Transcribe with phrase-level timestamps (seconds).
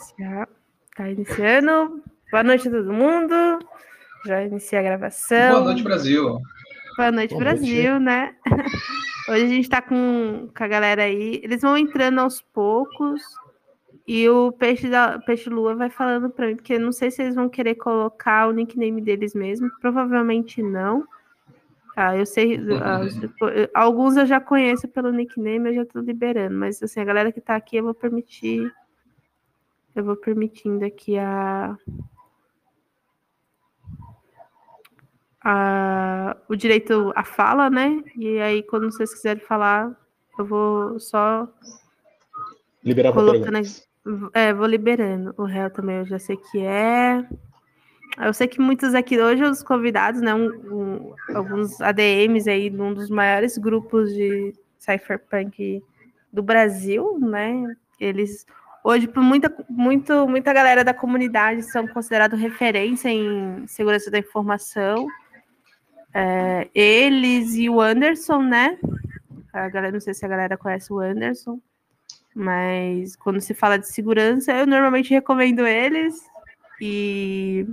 [0.00, 0.48] iniciar.
[0.94, 2.02] Tá iniciando.
[2.30, 3.34] Boa noite a todo mundo.
[4.26, 5.52] Já iniciei a gravação.
[5.52, 6.40] Boa noite, Brasil.
[6.96, 8.04] Boa noite, Boa Brasil, noite.
[8.04, 8.34] né?
[9.28, 11.40] Hoje a gente tá com, com a galera aí.
[11.42, 13.22] Eles vão entrando aos poucos.
[14.06, 17.34] E o Peixe, da, Peixe Lua vai falando pra mim, porque não sei se eles
[17.34, 19.68] vão querer colocar o nickname deles mesmo.
[19.80, 21.04] Provavelmente não.
[21.96, 22.60] Ah, eu sei.
[22.82, 23.00] ah,
[23.74, 26.54] alguns eu já conheço pelo nickname, eu já tô liberando.
[26.56, 28.72] Mas assim, a galera que tá aqui eu vou permitir.
[29.96, 31.74] Eu vou permitindo aqui a.
[35.42, 38.02] a o direito à fala, né?
[38.14, 39.96] E aí, quando vocês quiserem falar,
[40.38, 41.48] eu vou só
[42.84, 43.58] Liberar colocando.
[44.34, 45.34] É, vou liberando.
[45.38, 47.26] O réu também eu já sei que é.
[48.18, 50.32] Eu sei que muitos aqui hoje, os convidados, né?
[50.34, 55.82] um- um- alguns ADMs aí, num dos maiores grupos de cypherpunk
[56.32, 57.74] do Brasil, né?
[57.98, 58.46] Eles
[58.86, 65.08] hoje, por muita, muito, muita galera da comunidade são considerados referência em segurança da informação.
[66.14, 68.78] É, eles e o Anderson, né?
[69.52, 71.60] A galera, não sei se a galera conhece o Anderson.
[72.32, 76.14] Mas quando se fala de segurança, eu normalmente recomendo eles.
[76.80, 77.66] E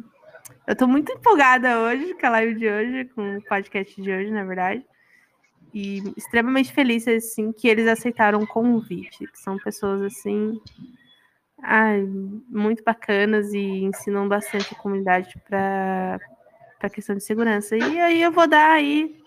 [0.66, 4.32] eu tô muito empolgada hoje com a live de hoje, com o podcast de hoje,
[4.32, 4.84] na verdade.
[5.72, 9.30] E extremamente feliz, assim, que eles aceitaram o convite.
[9.34, 10.60] São pessoas, assim,
[11.64, 12.02] ai,
[12.50, 16.20] muito bacanas e ensinam bastante a comunidade para
[16.82, 17.78] a questão de segurança.
[17.78, 19.18] E aí eu vou dar aí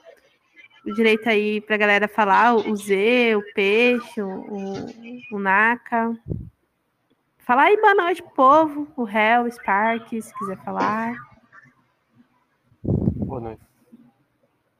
[0.84, 4.76] o direito aí pra galera falar, o Z, o Peixe, o,
[5.32, 6.14] o Naka.
[7.38, 11.16] Falar aí boa noite, povo, o Hel, o Spark, se quiser falar.
[12.84, 13.62] Boa noite.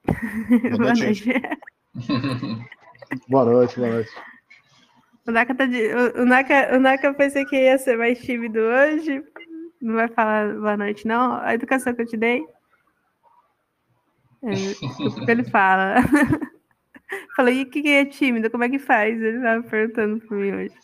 [0.77, 1.25] boa noite.
[3.29, 4.11] Boa noite, boa noite.
[5.27, 9.25] O Naka, tá de, o, Naka, o Naka pensei que ia ser mais tímido hoje.
[9.81, 11.41] Não vai falar boa noite, não.
[11.41, 12.45] A educação que eu te dei.
[14.43, 15.97] É, o que ele fala.
[17.37, 18.51] Falei, o que é tímido?
[18.51, 19.21] Como é que faz?
[19.21, 20.75] Ele tava perguntando para mim hoje.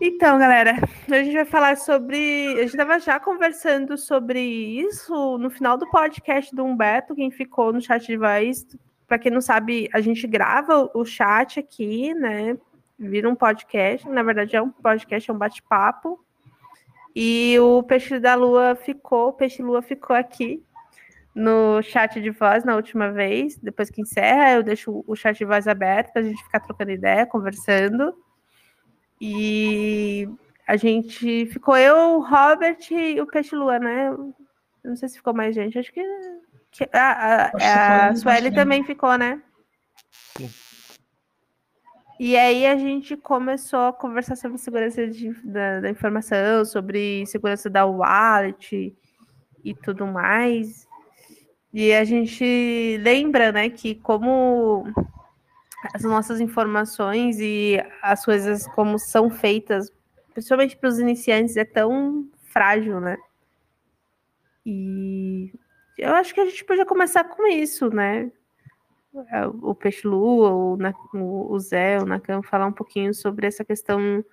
[0.00, 0.76] Então, galera,
[1.08, 2.52] hoje a gente vai falar sobre.
[2.54, 7.72] A gente estava já conversando sobre isso no final do podcast do Humberto, quem ficou
[7.72, 8.66] no chat de voz.
[9.06, 12.56] Para quem não sabe, a gente grava o chat aqui, né?
[12.98, 14.08] Vira um podcast.
[14.08, 16.24] Na verdade, é um podcast, é um bate-papo.
[17.14, 20.62] E o Peixe da Lua ficou, o Peixe Lua ficou aqui
[21.34, 23.56] no chat de voz na última vez.
[23.56, 26.90] Depois que encerra, eu deixo o chat de voz aberto para a gente ficar trocando
[26.90, 28.16] ideia, conversando.
[29.20, 30.28] E
[30.66, 34.10] a gente ficou eu, o Robert e o Peixe Lua, né?
[34.82, 35.78] Não sei se ficou mais gente.
[35.78, 36.02] Acho que.
[36.74, 36.98] Que a
[37.54, 39.40] a, a Sueli também ficou, né?
[40.36, 40.50] Sim.
[42.18, 47.70] E aí a gente começou a conversar sobre segurança de- da, da informação, sobre segurança
[47.70, 48.94] da wallet
[49.64, 50.86] e tudo mais.
[51.72, 54.84] E a gente lembra, né, que como
[55.92, 59.90] as nossas informações e as coisas como são feitas,
[60.32, 63.16] principalmente para os iniciantes, é tão frágil, né?
[64.64, 65.52] E
[65.98, 68.30] eu acho que a gente podia começar com isso, né?
[69.62, 74.24] O Peixe Lua, o, o Zé, o Nakam, falar um pouquinho sobre essa questão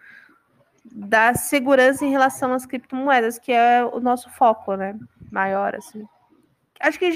[0.84, 4.98] da segurança em relação às criptomoedas, que é o nosso foco, né?
[5.32, 6.04] Maior, assim.
[6.80, 7.12] Acho que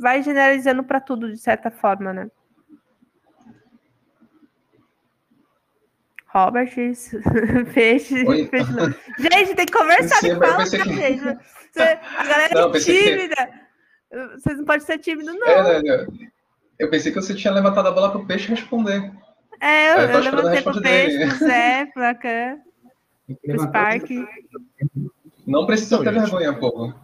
[0.00, 2.30] vai generalizando para tudo, de certa forma, né?
[6.32, 6.70] Robert,
[7.74, 8.46] peixe, Oi.
[8.50, 8.86] peixe não.
[9.18, 11.20] Gente, tem que conversar, eu fala, que- gente.
[11.72, 11.82] Você-
[12.18, 13.50] a galera Não, é pensei que- tímida.
[14.36, 15.46] Vocês não podem ser tímidos, não.
[15.48, 16.06] É, né, né?
[16.78, 19.12] Eu pensei que você tinha levantado a bola pro peixe responder.
[19.60, 21.30] É, eu, Eu eu levantei pro peixe, dele.
[21.30, 22.58] pro Zé, pro Lacan,
[23.46, 24.10] pro Spark.
[25.46, 26.22] Não precisa Não, ter gente.
[26.22, 26.94] vergonha, povo.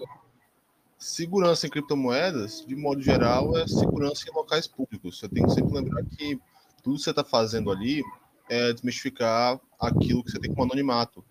[0.99, 5.19] Segurança em criptomoedas, de modo geral, é segurança em locais públicos.
[5.21, 6.41] Você tem que sempre lembrar que
[6.83, 8.03] tudo que você está fazendo ali
[8.49, 11.25] é desmistificar aquilo que você tem como anonimato.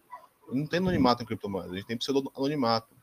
[0.51, 2.95] Não tem anonimato em criptomoedas, a gente tem pseudo-anonimato.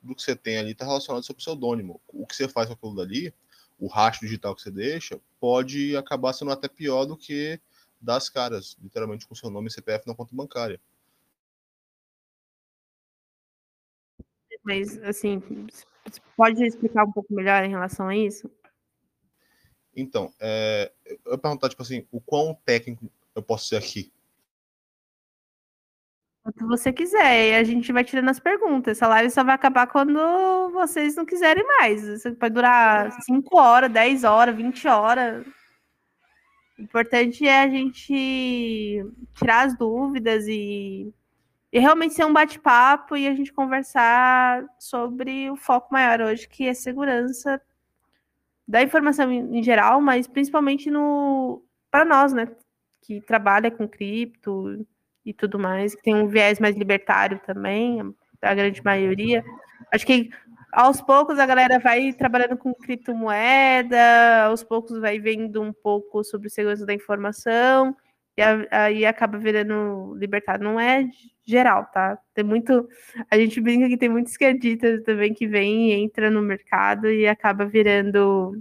[0.00, 2.00] Tudo que você tem ali está relacionado ao seu pseudônimo.
[2.08, 3.32] O que você faz com aquilo dali,
[3.78, 7.60] o rastro digital que você deixa, pode acabar sendo até pior do que
[8.00, 10.80] das caras, literalmente com seu nome e CPF na conta bancária.
[14.64, 15.42] Mas, assim,
[16.36, 18.50] pode explicar um pouco melhor em relação a isso?
[19.94, 20.90] Então, é,
[21.24, 24.12] eu ia perguntar, tipo assim, o quão técnico eu posso ser aqui?
[26.42, 28.98] Quanto você quiser, e a gente vai tirando as perguntas.
[28.98, 30.18] Essa live só vai acabar quando
[30.72, 32.02] vocês não quiserem mais.
[32.02, 35.46] Isso pode durar 5 horas, 10 horas, 20 horas.
[36.76, 39.04] O importante é a gente
[39.36, 41.14] tirar as dúvidas e,
[41.72, 46.66] e realmente ser um bate-papo e a gente conversar sobre o foco maior hoje, que
[46.66, 47.62] é segurança
[48.66, 52.48] da informação em geral, mas principalmente no para nós, né,
[53.02, 54.86] que trabalha com cripto
[55.24, 58.00] e tudo mais, que tem um viés mais libertário também,
[58.40, 59.44] a grande maioria.
[59.92, 60.30] Acho que
[60.72, 66.48] aos poucos a galera vai trabalhando com criptomoeda, aos poucos vai vendo um pouco sobre
[66.48, 67.94] segurança da informação,
[68.36, 70.64] e aí acaba virando libertário.
[70.64, 71.04] Não é
[71.44, 72.18] geral, tá?
[72.34, 72.88] Tem muito.
[73.30, 77.26] A gente brinca que tem muitos esquerdistas também que vem e entra no mercado e
[77.26, 78.58] acaba virando.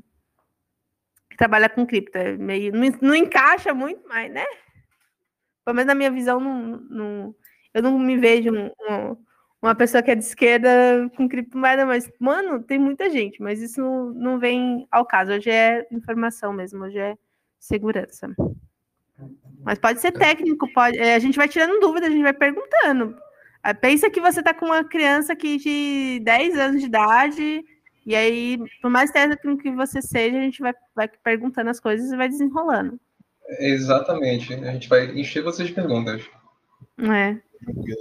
[1.38, 2.18] Trabalha com cripto.
[2.18, 4.46] É meio, não, não encaixa muito, mas, né?
[5.66, 7.36] Pelo menos na minha visão, não, não,
[7.74, 9.18] eu não me vejo um, um
[9.62, 10.70] uma pessoa que é de esquerda
[11.16, 15.32] com criptomoeda, mas, mano, tem muita gente, mas isso não, não vem ao caso.
[15.32, 17.16] Hoje é informação mesmo, hoje é
[17.60, 18.28] segurança.
[19.64, 20.98] Mas pode ser técnico, pode.
[20.98, 23.16] É, a gente vai tirando dúvida, a gente vai perguntando.
[23.62, 27.64] Ah, pensa que você está com uma criança que de 10 anos de idade,
[28.06, 32.12] e aí, por mais técnico que você seja, a gente vai, vai perguntando as coisas
[32.12, 33.00] e vai desenrolando.
[33.60, 34.54] Exatamente.
[34.54, 36.24] A gente vai encher vocês de perguntas.
[36.98, 37.38] É.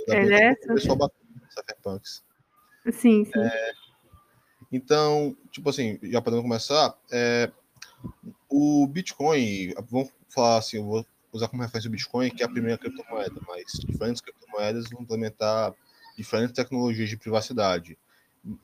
[0.09, 1.11] é, é pessoal
[1.51, 2.23] cyberpunks.
[2.93, 3.41] Sim, sim.
[3.41, 3.73] É,
[4.73, 6.97] então, tipo assim, já podemos começar.
[7.11, 7.51] É,
[8.49, 12.51] o Bitcoin, vamos falar assim, eu vou usar como referência o Bitcoin, que é a
[12.51, 15.75] primeira criptomoeda, mas diferentes criptomoedas vão implementar
[16.17, 17.99] diferentes tecnologias de privacidade.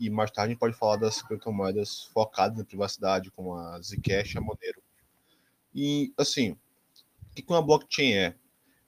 [0.00, 4.34] E mais tarde a gente pode falar das criptomoedas focadas na privacidade, como a Zcash
[4.34, 4.82] e a Monero.
[5.75, 8.34] E, assim, o que uma blockchain é?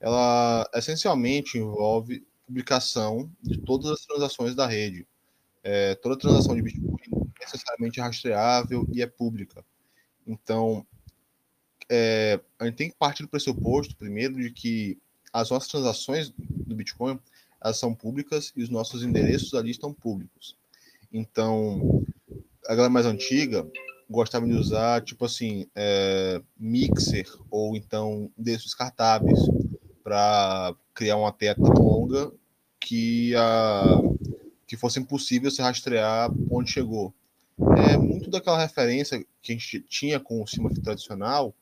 [0.00, 5.06] Ela essencialmente envolve publicação de todas as transações da rede.
[5.62, 9.62] É, toda transação de Bitcoin é necessariamente rastreável e é pública.
[10.26, 10.86] Então,
[11.90, 14.98] é, a gente tem que partir do pressuposto, primeiro, de que
[15.32, 17.20] as nossas transações do Bitcoin
[17.60, 20.56] elas são públicas e os nossos endereços ali estão públicos.
[21.12, 22.04] Então,
[22.66, 23.66] a galera mais antiga
[24.08, 29.38] gostava de usar, tipo assim, é, mixer ou então endereços descartáveis
[30.02, 32.32] para criar uma teia tão longa
[32.80, 33.84] que, a,
[34.66, 37.12] que fosse impossível se rastrear onde chegou.
[37.76, 41.54] É muito daquela referência que a gente tinha com o Symfony tradicional,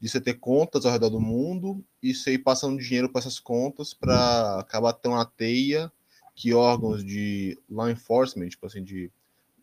[0.00, 3.38] de você ter contas ao redor do mundo e você ir passando dinheiro para essas
[3.38, 5.90] contas para acabar tendo uma teia
[6.36, 9.10] que órgãos de law enforcement, tipo assim, de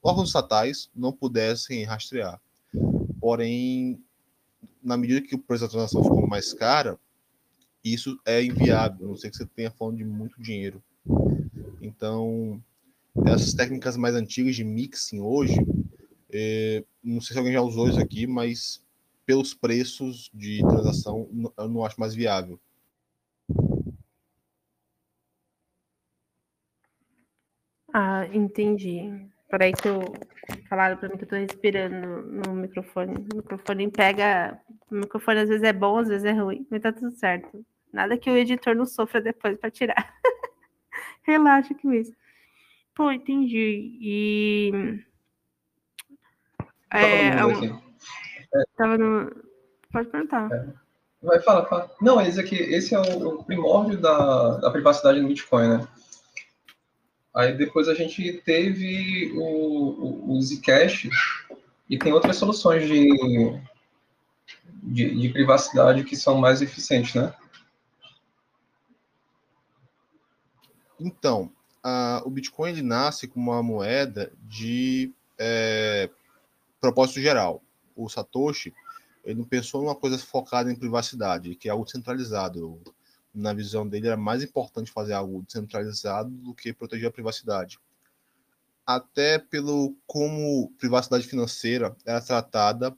[0.01, 2.41] órgãos estatais, não pudessem rastrear.
[3.21, 4.03] Porém,
[4.83, 6.99] na medida que o preço da transação ficou mais cara,
[7.83, 10.83] isso é inviável, a não sei que você tenha falando de muito dinheiro.
[11.79, 12.61] Então,
[13.27, 15.55] essas técnicas mais antigas de mixing hoje,
[16.31, 18.81] é, não sei se alguém já usou isso aqui, mas
[19.27, 22.59] pelos preços de transação, eu não acho mais viável.
[27.93, 29.29] Ah, entendi.
[29.49, 30.01] Peraí que eu
[30.67, 33.27] falaram para mim que eu tô respirando no microfone.
[33.31, 34.59] O microfone pega.
[34.89, 37.63] O microfone às vezes é bom, às vezes é ruim, mas tá tudo certo.
[37.91, 40.11] Nada que o editor não sofra depois para tirar.
[41.21, 42.15] Relaxa que mesmo.
[42.95, 43.95] Pô, entendi.
[44.01, 44.71] E.
[46.91, 47.79] É, um...
[48.75, 49.31] Tava no.
[49.91, 50.51] Pode perguntar.
[50.51, 50.73] É.
[51.21, 51.91] Vai, fala, fala.
[52.01, 55.87] Não, esse aqui, esse é o, o primórdio da, da privacidade no Bitcoin, né?
[57.35, 61.09] Aí depois a gente teve o, o, o Zcash
[61.89, 63.07] e tem outras soluções de,
[64.83, 67.33] de, de privacidade que são mais eficientes, né?
[70.99, 71.51] Então,
[71.83, 76.09] a, o Bitcoin ele nasce como uma moeda de é,
[76.79, 77.61] propósito geral.
[77.95, 78.73] O Satoshi
[79.23, 82.79] ele não pensou numa coisa focada em privacidade, que é algo centralizado.
[83.33, 87.79] Na visão dele, era mais importante fazer algo descentralizado do que proteger a privacidade.
[88.85, 92.95] Até pelo como privacidade financeira era tratada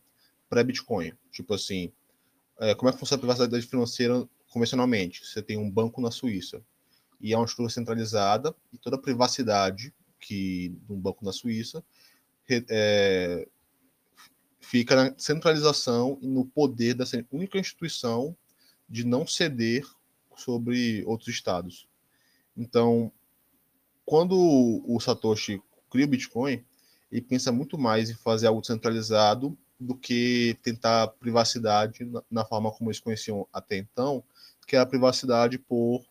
[0.49, 1.13] pré-Bitcoin.
[1.31, 1.91] Tipo assim,
[2.59, 5.25] é, como é que funciona a privacidade financeira convencionalmente?
[5.25, 6.61] Você tem um banco na Suíça
[7.21, 11.83] e é uma estrutura centralizada e toda a privacidade que um banco na Suíça
[12.49, 13.47] é,
[14.59, 18.35] fica na centralização e no poder dessa única instituição
[18.89, 19.85] de não ceder
[20.35, 21.87] sobre outros estados.
[22.55, 23.11] Então,
[24.05, 24.35] quando
[24.85, 26.63] o Satoshi cria o Bitcoin,
[27.11, 32.89] ele pensa muito mais em fazer algo centralizado do que tentar privacidade na forma como
[32.89, 34.23] eles conheciam até então,
[34.67, 36.05] que é a privacidade por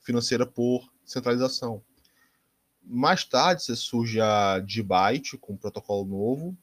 [0.00, 1.82] financeira por centralização.
[2.82, 6.56] Mais tarde, surge a Gbyte com um protocolo novo,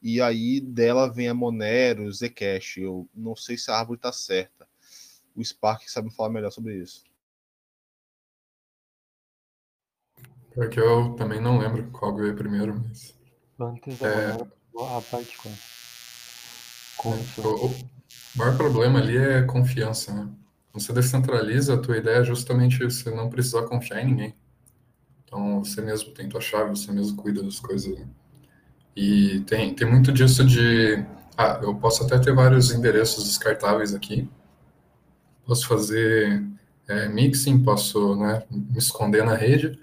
[0.00, 2.76] e aí dela vem a Monero, Zcash.
[2.76, 4.68] Eu não sei se a árvore está certa.
[5.34, 7.02] O Spark sabe falar melhor sobre isso.
[10.54, 13.14] Porque eu também não lembro qual veio primeiro, mas.
[13.58, 14.32] Antes da É.
[14.32, 15.54] A Bitcoin.
[16.96, 17.74] Com isso, O, o
[18.36, 20.28] maior problema ali é confiança, né?
[20.70, 24.34] Quando você descentraliza, a tua ideia é justamente você não precisar confiar em ninguém.
[25.24, 27.96] Então, você mesmo tem tua chave, você mesmo cuida das coisas.
[27.98, 28.08] né?
[28.96, 31.04] E tem, tem muito disso de...
[31.36, 34.28] Ah, eu posso até ter vários endereços descartáveis aqui.
[35.46, 36.42] Posso fazer
[36.88, 39.78] é, mixing, posso né, me esconder na rede.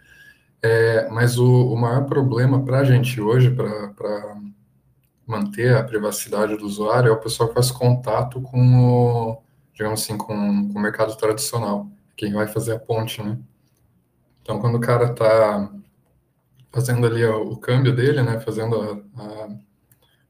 [0.61, 4.37] É, mas o, o maior problema para a gente hoje, para
[5.25, 9.41] manter a privacidade do usuário, é o pessoal que faz contato com o,
[9.73, 13.37] digamos assim, com, com o mercado tradicional, quem vai fazer a ponte, né?
[14.41, 15.71] Então, quando o cara está
[16.71, 19.49] fazendo ali o, o câmbio dele, né, fazendo a, a,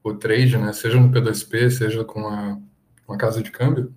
[0.02, 2.58] o trade, né, seja no P2P, seja com a,
[3.06, 3.94] com a casa de câmbio,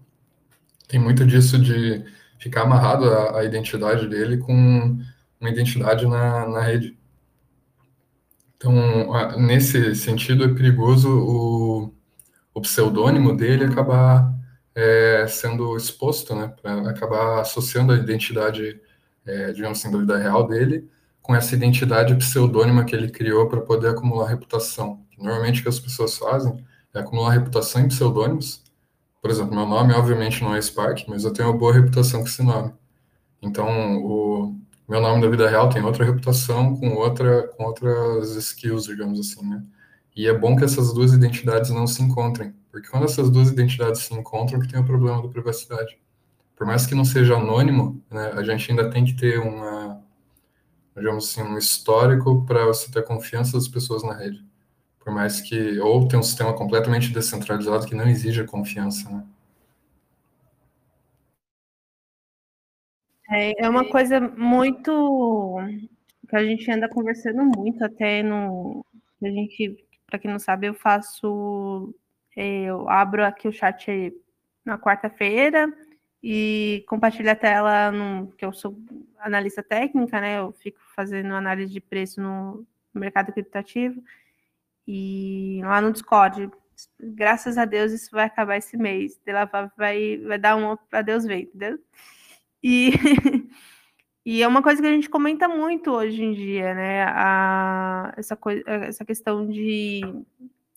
[0.88, 2.04] tem muito disso de
[2.40, 4.98] ficar amarrado a identidade dele com
[5.40, 6.98] uma identidade na, na rede.
[8.58, 8.74] Então,
[9.38, 11.94] nesse sentido, é perigoso o,
[12.54, 14.34] o pseudônimo dele acabar
[14.74, 16.54] é, sendo exposto, né,
[16.88, 18.80] acabar associando a identidade,
[19.26, 20.90] é, digamos assim, da vida real dele
[21.26, 25.04] com essa identidade pseudônima que ele criou para poder acumular reputação.
[25.18, 26.64] Normalmente, o que as pessoas fazem
[26.94, 28.64] é acumular reputação em pseudônimos.
[29.26, 32.28] Por exemplo, meu nome, obviamente, não é Spark, mas eu tenho uma boa reputação com
[32.28, 32.72] esse nome.
[33.42, 33.66] Então,
[34.06, 34.56] o
[34.88, 39.44] meu nome da vida real tem outra reputação com outra com outras skills, digamos assim,
[39.44, 39.64] né?
[40.16, 44.02] E é bom que essas duas identidades não se encontrem, porque quando essas duas identidades
[44.02, 45.98] se encontram, que tem o problema da privacidade.
[46.56, 50.04] Por mais que não seja anônimo, né, a gente ainda tem que ter uma,
[50.96, 54.46] digamos assim, um histórico para você ter confiança das pessoas na rede.
[55.06, 59.24] Por mais que ou tem um sistema completamente descentralizado que não exija confiança, né?
[63.30, 65.58] É, é uma coisa muito
[66.28, 68.84] que a gente anda conversando muito até no
[69.24, 71.94] a gente, para quem não sabe, eu faço
[72.36, 74.12] eu abro aqui o chat
[74.66, 75.72] na quarta-feira
[76.22, 78.76] e compartilho a tela no que eu sou
[79.20, 80.40] analista técnica, né?
[80.40, 84.02] Eu fico fazendo análise de preço no mercado criptativo
[84.88, 86.50] e lá no Discord.
[87.00, 89.20] Graças a Deus isso vai acabar esse mês.
[89.26, 89.46] Ela
[89.78, 91.80] vai, vai dar um para Deus ver, entendeu?
[92.62, 92.92] E,
[94.26, 97.04] e é uma coisa que a gente comenta muito hoje em dia, né?
[97.04, 100.02] A, essa, coisa, essa questão de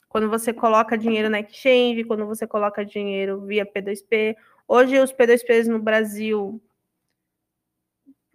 [0.09, 4.37] quando você coloca dinheiro na exchange, quando você coloca dinheiro via P2P.
[4.67, 6.61] Hoje os P2Ps no Brasil,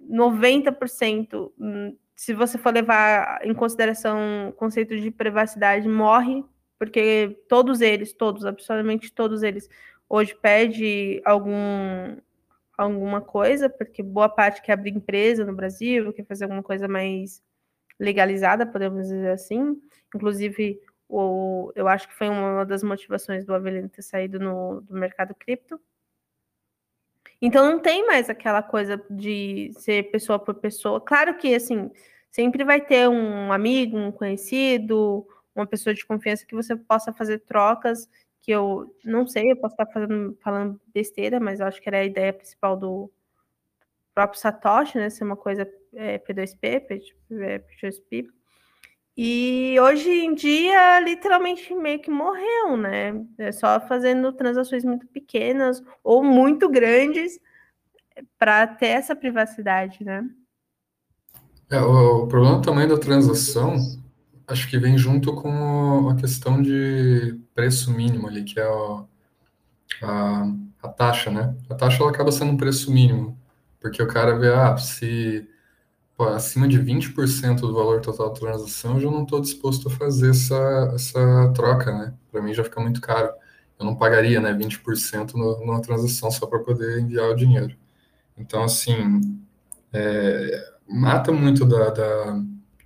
[0.02, 1.52] 90%,
[2.16, 6.44] se você for levar em consideração o conceito de privacidade, morre,
[6.78, 9.70] porque todos eles, todos, absolutamente todos eles,
[10.10, 12.18] hoje pede algum
[12.78, 17.42] alguma coisa, porque boa parte quer abrir empresa no Brasil, quer fazer alguma coisa mais
[18.00, 19.80] legalizada, podemos dizer assim.
[20.14, 24.94] Inclusive, o, eu acho que foi uma das motivações do Avelino ter saído no, do
[24.96, 25.80] mercado cripto.
[27.46, 31.02] Então não tem mais aquela coisa de ser pessoa por pessoa.
[31.02, 31.92] Claro que assim,
[32.32, 37.40] sempre vai ter um amigo, um conhecido, uma pessoa de confiança que você possa fazer
[37.40, 38.08] trocas
[38.42, 41.98] que eu não sei, eu posso estar fazendo, falando besteira, mas eu acho que era
[41.98, 43.12] a ideia principal do
[44.16, 45.10] próprio Satoshi, né?
[45.10, 48.28] Ser uma coisa é, P2P, P2P.
[49.16, 53.24] E hoje em dia, literalmente, meio que morreu, né?
[53.38, 57.40] É só fazendo transações muito pequenas ou muito grandes
[58.40, 60.28] para ter essa privacidade, né?
[61.70, 63.78] É, o, o problema também da transação
[64.48, 69.06] acho que vem junto com a questão de preço mínimo ali, que é a,
[70.04, 70.52] a,
[70.84, 71.56] a, taxa, né?
[71.70, 73.38] A taxa ela acaba sendo um preço mínimo,
[73.80, 75.48] porque o cara vê, ah, se
[76.18, 79.92] pô, acima de 20% do valor total da transação, eu já não estou disposto a
[79.92, 82.14] fazer essa, essa troca, né?
[82.32, 83.32] Para mim já fica muito caro.
[83.80, 87.76] Eu não pagaria, né, 20% no, numa transação só para poder enviar o dinheiro.
[88.38, 89.22] Então, assim,
[89.92, 92.42] é, mata muito da, da,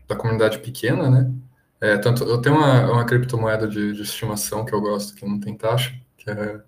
[0.07, 1.33] da comunidade pequena, né?
[1.79, 5.39] É, tanto, eu tenho uma, uma criptomoeda de, de, estimação que eu gosto, que não
[5.39, 6.61] tem taxa, que é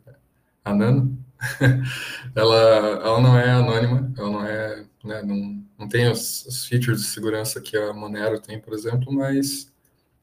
[0.64, 1.18] a Nano.
[2.36, 5.59] ela, ela não é anônima, ela não é, né, não,
[5.90, 9.72] tem os, os, features de segurança que a Monero tem, por exemplo, mas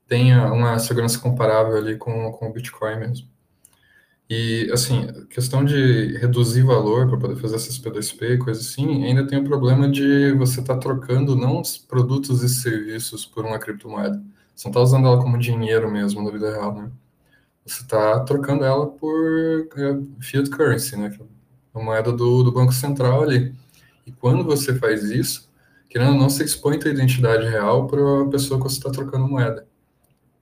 [0.08, 3.28] tem uma segurança comparável ali com, com o Bitcoin mesmo.
[4.28, 9.24] E, assim, questão de reduzir valor para poder fazer essas P2P e coisa assim, ainda
[9.26, 13.58] tem o problema de você estar tá trocando não os produtos e serviços por uma
[13.58, 14.20] criptomoeda,
[14.54, 16.90] Você não está usando ela como dinheiro mesmo na vida real, né?
[17.64, 21.16] Você está trocando ela por é, fiat currency, né?
[21.74, 23.54] É a moeda do, do Banco Central ali.
[24.06, 25.48] E quando você faz isso,
[25.88, 29.28] querendo ou não, você expõe a identidade real para a pessoa que você está trocando
[29.28, 29.66] moeda.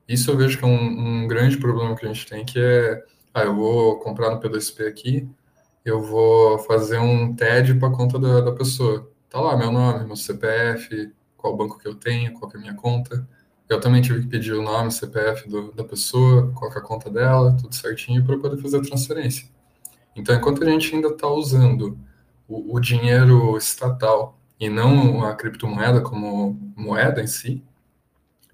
[0.09, 3.03] Isso eu vejo que é um, um, grande problema que a gente tem, que é,
[3.33, 5.29] ah, eu vou comprar no P2P aqui,
[5.85, 9.11] eu vou fazer um TED para conta da, da pessoa.
[9.29, 12.63] Tá lá meu nome, meu CPF, qual banco que eu tenho, qual que é a
[12.63, 13.27] minha conta.
[13.69, 16.85] Eu também tive que pedir o nome, CPF do, da pessoa, qual que é a
[16.85, 19.49] conta dela, tudo certinho para poder fazer a transferência.
[20.15, 21.99] Então, enquanto a gente ainda está usando
[22.47, 27.63] o, o, dinheiro estatal e não a criptomoeda como moeda em si,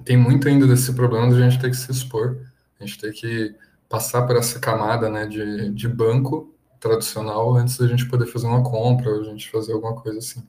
[0.05, 2.39] tem muito ainda desse problema de a gente ter que se expor,
[2.79, 3.55] a gente ter que
[3.89, 8.63] passar por essa camada né, de, de banco tradicional antes da gente poder fazer uma
[8.63, 10.43] compra, ou a gente fazer alguma coisa assim.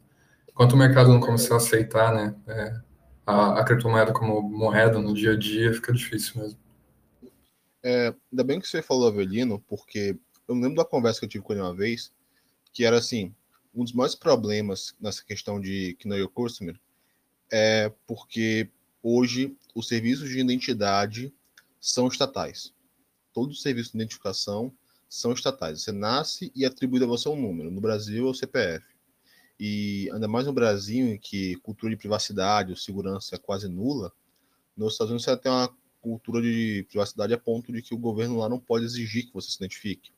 [0.49, 2.81] Enquanto o mercado não começar a aceitar né, é,
[3.25, 6.59] a, a criptomoeda como moeda no dia a dia, fica difícil mesmo.
[7.83, 11.43] É, ainda bem que você falou Avelino, porque eu lembro da conversa que eu tive
[11.43, 12.11] com ele uma vez,
[12.73, 13.33] que era assim,
[13.73, 16.79] um dos maiores problemas nessa questão de Know Your Customer
[17.51, 18.69] é porque
[19.01, 21.33] hoje os serviços de identidade
[21.79, 22.73] são estatais.
[23.33, 24.73] Todos os serviços de identificação
[25.09, 25.81] são estatais.
[25.81, 27.71] Você nasce e é atribuído a você um número.
[27.71, 28.85] No Brasil é o CPF.
[29.59, 34.11] E ainda mais no Brasil, em que cultura de privacidade ou segurança é quase nula,
[34.75, 35.69] nos Estados Unidos você tem uma
[36.01, 39.51] cultura de privacidade a ponto de que o governo lá não pode exigir que você
[39.51, 40.11] se identifique.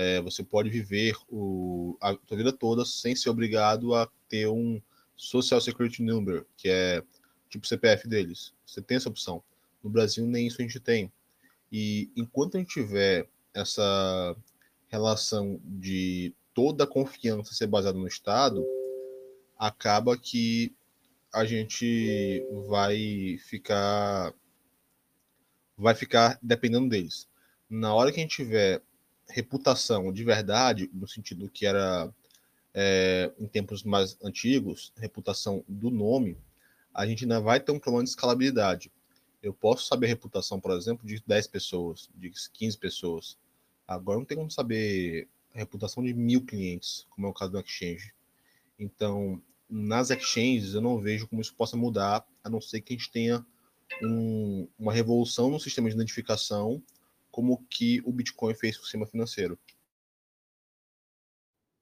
[0.00, 4.80] É, você pode viver o, a sua vida toda sem ser obrigado a ter um
[5.16, 7.02] Social Security Number, que é
[7.50, 8.54] tipo CPF deles.
[8.64, 9.42] Você tem essa opção.
[9.82, 11.12] No Brasil, nem isso a gente tem.
[11.72, 14.36] E enquanto a gente tiver essa
[14.86, 18.64] relação de toda a confiança ser baseada no Estado,
[19.58, 20.72] acaba que
[21.34, 24.32] a gente vai ficar
[25.76, 27.28] vai ficar dependendo deles.
[27.68, 28.80] Na hora que a gente tiver
[29.28, 32.12] reputação de verdade, no sentido que era
[32.74, 36.36] é, em tempos mais antigos, reputação do nome,
[36.94, 38.90] a gente ainda vai ter um problema de escalabilidade.
[39.42, 43.38] Eu posso saber a reputação, por exemplo, de 10 pessoas, de 15 pessoas.
[43.86, 47.60] Agora não tem como saber a reputação de mil clientes, como é o caso do
[47.60, 48.12] Exchange.
[48.78, 52.96] Então, nas exchanges, eu não vejo como isso possa mudar, a não ser que a
[52.96, 53.44] gente tenha
[54.02, 56.82] um, uma revolução no sistema de identificação,
[57.38, 59.56] como que o Bitcoin fez o sistema financeiro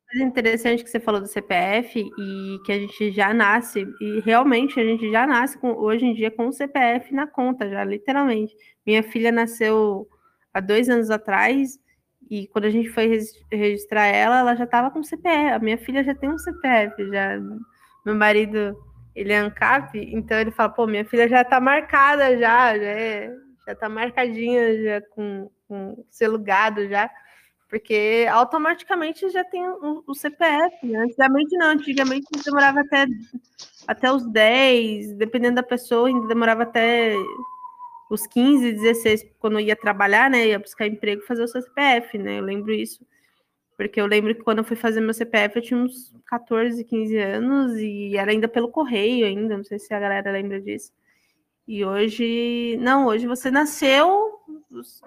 [0.06, 4.78] coisa interessante que você falou do CPF e que a gente já nasce, e realmente
[4.78, 8.54] a gente já nasce com, hoje em dia com o CPF na conta, já literalmente.
[8.86, 10.06] Minha filha nasceu
[10.54, 11.80] há dois anos atrás
[12.30, 13.18] e quando a gente foi
[13.50, 15.54] registrar ela, ela já estava com CPF.
[15.54, 17.40] A minha filha já tem um CPF, já.
[18.04, 18.76] Meu marido,
[19.14, 23.45] ele é ANCAP, então ele fala, pô, minha filha já está marcada já, já, é,
[23.66, 27.10] já tá marcadinha já com, com selo gado já
[27.68, 31.00] porque automaticamente já tem o, o CPF, né?
[31.00, 33.06] Antigamente não, antigamente demorava até,
[33.86, 37.14] até os 10, dependendo da pessoa, ainda demorava até
[38.08, 40.46] os 15, 16, quando ia trabalhar, né?
[40.46, 42.38] Ia buscar emprego fazer o seu CPF, né?
[42.38, 43.04] Eu lembro isso.
[43.76, 47.18] Porque eu lembro que quando eu fui fazer meu CPF, eu tinha uns 14, 15
[47.18, 50.92] anos e era ainda pelo correio ainda, não sei se a galera lembra disso.
[51.66, 54.40] E hoje, não, hoje você nasceu,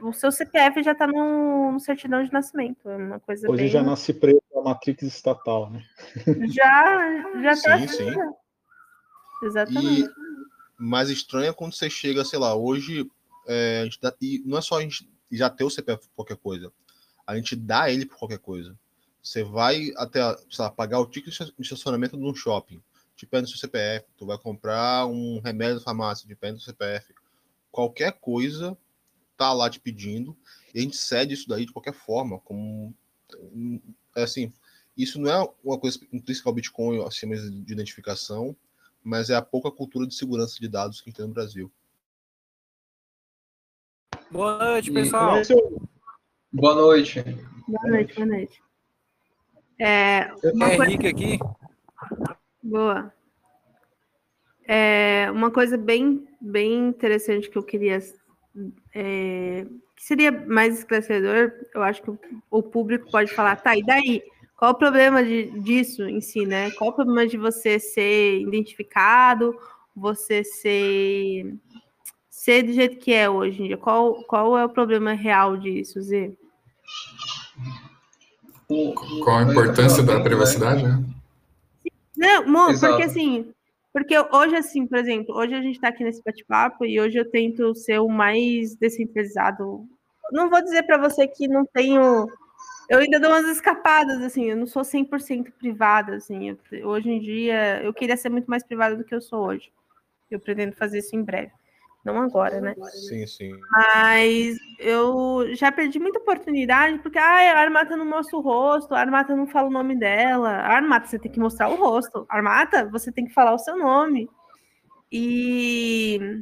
[0.01, 2.89] o seu CPF já está no, no, certidão de nascimento.
[2.89, 3.71] É uma coisa Hoje bem...
[3.71, 5.83] já nasce preso a matrix estatal, né?
[6.51, 7.79] Já, já está.
[7.79, 8.11] Sim, sim.
[8.11, 8.33] Já.
[9.43, 10.01] Exatamente.
[10.01, 10.09] E
[10.77, 13.09] mais estranho é quando você chega, sei lá, hoje,
[13.47, 16.15] é, a gente dá, e não é só a gente já ter o CPF por
[16.15, 16.71] qualquer coisa,
[17.25, 18.77] a gente dá ele por qualquer coisa.
[19.21, 20.19] Você vai até,
[20.49, 22.81] sei lá, pagar o ticket de estacionamento de um shopping,
[23.19, 26.61] te pede o seu CPF, tu vai comprar um remédio da farmácia, te pede o
[26.61, 27.13] CPF.
[27.69, 28.77] Qualquer coisa
[29.35, 30.37] tá lá te pedindo,
[30.73, 32.93] e a gente cede isso daí de qualquer forma, como
[34.15, 34.53] é assim,
[34.95, 38.55] isso não é uma coisa intrínseca ao Bitcoin, sistema de identificação,
[39.03, 41.69] mas é a pouca cultura de segurança de dados que a gente tem no Brasil.
[44.31, 45.41] Boa noite, pessoal.
[46.53, 47.21] Boa noite.
[47.67, 48.63] Boa noite, boa noite.
[49.77, 50.91] É, uma é coisa...
[50.91, 51.58] Henrique aqui.
[52.69, 53.11] Boa.
[54.67, 57.99] É, uma coisa bem, bem interessante que eu queria
[58.93, 62.11] é, que seria mais esclarecedor, eu acho que
[62.49, 64.23] o público pode falar, tá, e daí?
[64.55, 66.69] Qual o problema de, disso em si, né?
[66.71, 69.57] Qual o problema de você ser identificado,
[69.95, 71.55] você ser,
[72.29, 73.77] ser do jeito que é hoje em dia?
[73.77, 76.37] Qual, qual é o problema real disso, Zê?
[78.67, 81.03] Qual a importância da privacidade, né?
[82.19, 82.43] Não,
[82.79, 83.53] porque assim,
[83.93, 87.29] Porque hoje, assim, por exemplo, hoje a gente está aqui nesse bate-papo e hoje eu
[87.29, 89.87] tento ser o mais descentralizado.
[90.31, 92.27] Não vou dizer para você que não tenho.
[92.89, 96.57] Eu ainda dou umas escapadas, assim, eu não sou 100% privada, assim.
[96.71, 99.71] Eu, hoje em dia, eu queria ser muito mais privada do que eu sou hoje.
[100.29, 101.51] Eu pretendo fazer isso em breve.
[102.03, 102.75] Não agora, né?
[102.91, 103.59] Sim, sim.
[103.71, 108.99] Mas eu já perdi muita oportunidade, porque ah, a Armata não mostra o rosto, a
[108.99, 110.49] Armata não fala o nome dela.
[110.49, 112.25] A Armata, você tem que mostrar o rosto.
[112.29, 114.29] Armata, você tem que falar o seu nome.
[115.11, 116.41] E,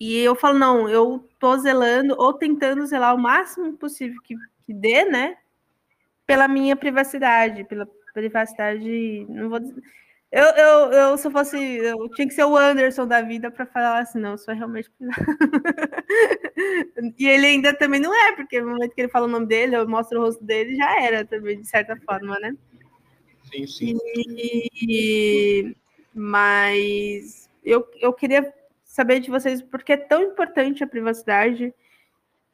[0.00, 4.72] e eu falo, não, eu tô zelando ou tentando zelar o máximo possível que, que
[4.72, 5.36] dê, né?
[6.26, 9.82] Pela minha privacidade, pela privacidade, não vou dizer
[10.32, 13.66] eu, eu, eu, se eu fosse, eu tinha que ser o Anderson da vida para
[13.66, 14.90] falar assim, não, eu sou realmente.
[17.18, 19.76] e ele ainda também não é, porque no momento que ele fala o nome dele,
[19.76, 22.56] eu mostro o rosto dele, já era também, de certa forma, né?
[23.52, 23.98] Sim, sim.
[24.80, 25.76] E,
[26.14, 31.74] mas eu, eu queria saber de vocês por que é tão importante a privacidade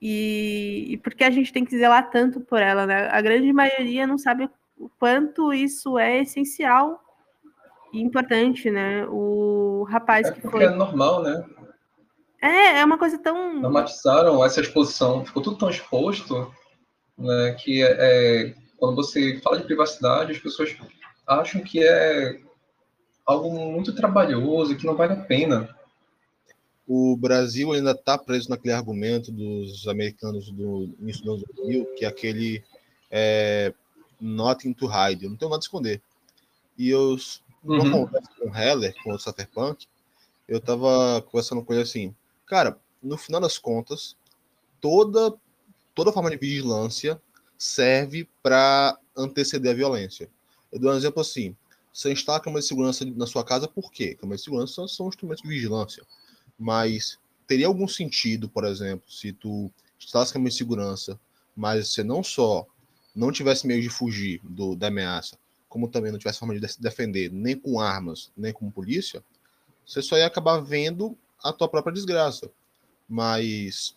[0.02, 3.08] e, e por que a gente tem que zelar tanto por ela, né?
[3.08, 7.04] A grande maioria não sabe o quanto isso é essencial
[7.92, 9.06] importante, né?
[9.08, 10.64] O rapaz é que foi.
[10.64, 11.44] é normal, né?
[12.40, 13.60] É, é uma coisa tão.
[13.60, 16.52] Normatizaram essa exposição, ficou tudo tão exposto,
[17.16, 17.56] né?
[17.58, 20.76] Que é, é, quando você fala de privacidade, as pessoas
[21.26, 22.40] acham que é
[23.26, 25.76] algo muito trabalhoso, que não vale a pena.
[26.86, 32.04] O Brasil ainda está preso naquele argumento dos americanos do início dos anos 2000, que
[32.06, 32.64] é aquele
[33.10, 33.74] é,
[34.18, 36.00] nothing to hide, eu não tenho nada a esconder.
[36.78, 37.16] E eu
[37.64, 37.90] uhum.
[37.90, 39.86] conversa com o Heller, com o Cypherpunk,
[40.48, 42.14] eu tava conversando com ele assim,
[42.46, 44.16] cara, no final das contas,
[44.80, 45.34] toda,
[45.94, 47.20] toda forma de vigilância
[47.56, 50.30] serve para anteceder a violência.
[50.72, 51.54] Eu dou um exemplo assim,
[51.92, 54.14] você instala a câmera de segurança na sua casa, por quê?
[54.14, 56.04] Câmeras de segurança são instrumentos de vigilância,
[56.58, 61.18] mas teria algum sentido, por exemplo, se tu instalasse câmera de segurança,
[61.56, 62.66] mas você não só
[63.14, 65.36] não tivesse meio de fugir do, da ameaça,
[65.68, 69.22] como também não tivesse forma de se defender, nem com armas, nem com polícia,
[69.86, 72.50] você só ia acabar vendo a tua própria desgraça.
[73.08, 73.96] Mas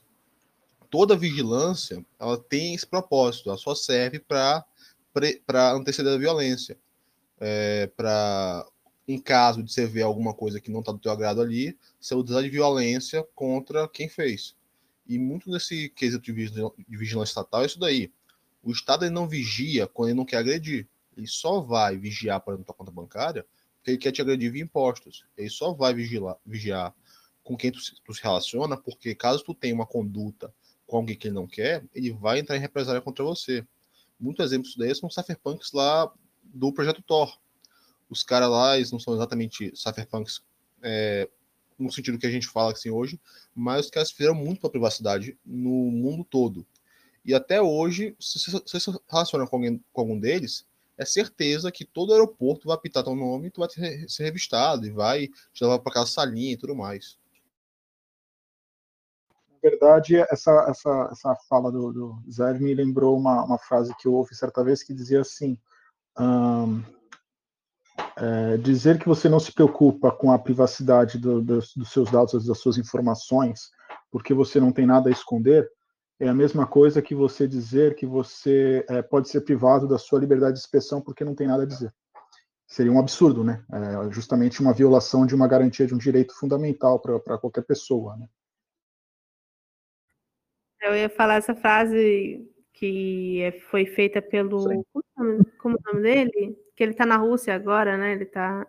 [0.89, 4.65] toda vigilância, ela tem esse propósito, ela só serve para
[5.73, 6.77] anteceder a violência.
[7.39, 8.65] É, para,
[9.07, 12.13] em caso de você ver alguma coisa que não está do teu agrado ali, você
[12.13, 14.55] usar de violência contra quem fez.
[15.07, 18.11] E muito desse quesito de vigilância estatal é isso daí.
[18.63, 20.87] O Estado ele não vigia quando ele não quer agredir.
[21.15, 23.45] Ele só vai vigiar, por exemplo, tua conta bancária,
[23.77, 25.25] porque ele quer te agredir via impostos.
[25.37, 26.93] Ele só vai vigiar, vigiar
[27.43, 30.53] com quem tu, tu, se relaciona, porque caso tu tenha uma conduta
[30.85, 33.65] com alguém que ele não quer, ele vai entrar em represália contra você.
[34.19, 36.11] Muitos exemplos daí são cypherpunks lá
[36.43, 37.39] do projeto Thor.
[38.09, 40.43] Os caras lá, eles não são exatamente cypherpunks
[40.81, 41.29] é,
[41.79, 43.19] no sentido que a gente fala assim hoje,
[43.55, 46.65] mas os caras fizeram muito para a privacidade no mundo todo.
[47.23, 50.65] E até hoje, se você se relaciona com, alguém, com algum deles,
[51.01, 53.69] é certeza que todo aeroporto vai apitar teu nome tu vai
[54.07, 57.17] ser revistado e vai te levar para aquela salinha e tudo mais.
[59.49, 64.07] Na verdade, essa, essa, essa fala do, do Zé me lembrou uma, uma frase que
[64.07, 65.57] eu ouvi certa vez que dizia assim:
[66.19, 66.83] um,
[68.17, 72.45] é, dizer que você não se preocupa com a privacidade do, dos, dos seus dados,
[72.45, 73.71] das suas informações,
[74.11, 75.67] porque você não tem nada a esconder,
[76.21, 80.19] é a mesma coisa que você dizer que você é, pode ser privado da sua
[80.19, 81.91] liberdade de expressão porque não tem nada a dizer.
[82.67, 83.65] Seria um absurdo, né?
[83.73, 88.29] É justamente uma violação de uma garantia de um direito fundamental para qualquer pessoa, né?
[90.79, 94.85] Eu ia falar essa frase que é, foi feita pelo.
[95.57, 96.55] Como, é o nome dele?
[96.75, 98.13] Que ele está na Rússia agora, né?
[98.13, 98.67] Ele está.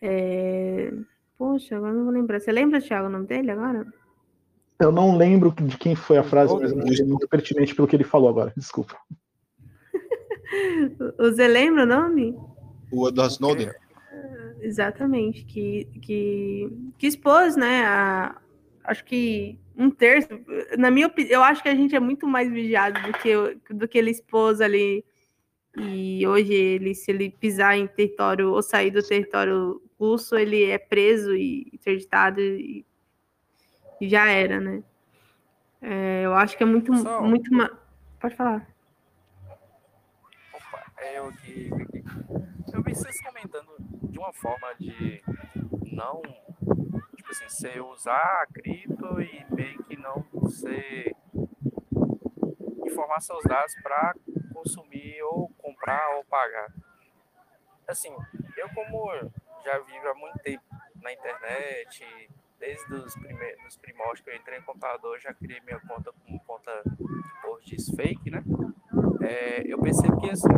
[0.00, 0.92] É...
[1.36, 2.40] Poxa, agora não vou lembrar.
[2.40, 3.84] Você lembra, Thiago, o nome dele agora?
[4.80, 8.04] Eu não lembro de quem foi a frase, mas é muito pertinente pelo que ele
[8.04, 8.52] falou agora.
[8.56, 8.96] Desculpa.
[11.18, 12.36] Você lembra o nome?
[12.90, 13.68] O Edward Snowden.
[13.68, 18.36] É, exatamente, que, que, que expôs, né, a,
[18.84, 20.28] acho que um terço,
[20.78, 23.88] na minha opinião, eu acho que a gente é muito mais vigiado do que, do
[23.88, 25.04] que ele expôs ali,
[25.76, 30.78] e hoje ele, se ele pisar em território ou sair do território russo, ele é
[30.78, 32.84] preso e interditado e e
[34.08, 34.82] já era, né?
[35.80, 37.50] É, eu acho que é muito, Pessoal, muito.
[38.18, 38.66] Pode falar.
[40.52, 41.70] Opa, é eu que.
[42.72, 45.22] Eu vi vocês comentando de uma forma de
[45.92, 46.22] não.
[47.14, 51.14] Tipo assim, você usar a cripto e meio que não você
[52.86, 54.14] informar seus dados para
[54.52, 56.72] consumir ou comprar ou pagar.
[57.86, 58.14] Assim,
[58.56, 59.12] eu como
[59.64, 60.64] já vivo há muito tempo
[61.02, 62.30] na internet,
[62.64, 66.82] desde os primeiros primórdios que eu entrei em computador, já criei minha conta com conta
[67.42, 67.60] por
[67.96, 68.42] fake, né?
[69.22, 70.48] É, eu percebo que assim,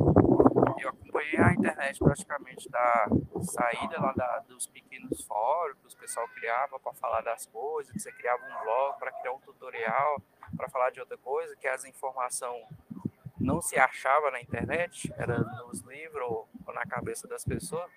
[0.81, 3.09] eu acompanhei a internet praticamente da
[3.42, 7.99] saída lá da, dos pequenos fóruns que o pessoal criava para falar das coisas, que
[7.99, 10.23] você criava um blog para criar um tutorial,
[10.57, 12.64] para falar de outra coisa, que as informações
[13.38, 17.90] não se achava na internet, era nos livros ou, ou na cabeça das pessoas.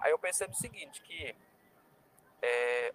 [0.00, 1.34] Aí eu percebo o seguinte, que
[2.42, 2.91] é,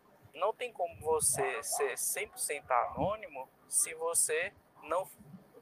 [0.57, 4.51] tem como você ser 100% anônimo se você
[4.83, 5.07] não,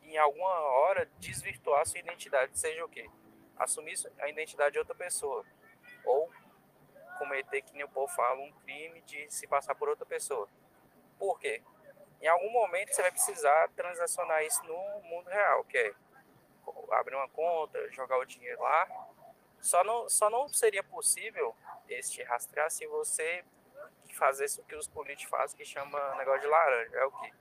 [0.03, 3.09] em alguma hora, desvirtuar sua identidade, seja o quê?
[3.57, 5.45] Assumir a identidade de outra pessoa.
[6.05, 6.31] Ou
[7.17, 10.47] cometer, que nem o povo fala, um crime de se passar por outra pessoa.
[11.17, 11.61] Por quê?
[12.21, 15.93] Em algum momento você vai precisar transacionar isso no mundo real, que é
[16.91, 19.09] abrir uma conta, jogar o dinheiro lá.
[19.59, 21.55] Só não, só não seria possível
[21.87, 23.43] este rastrear se você
[24.15, 26.97] fazer isso que os políticos fazem, que chama negócio de laranja.
[26.97, 27.33] É o que?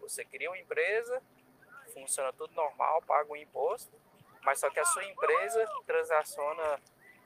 [0.00, 1.22] Você cria uma empresa,
[1.92, 3.92] funciona tudo normal, paga um imposto,
[4.42, 6.80] mas só que a sua empresa transaciona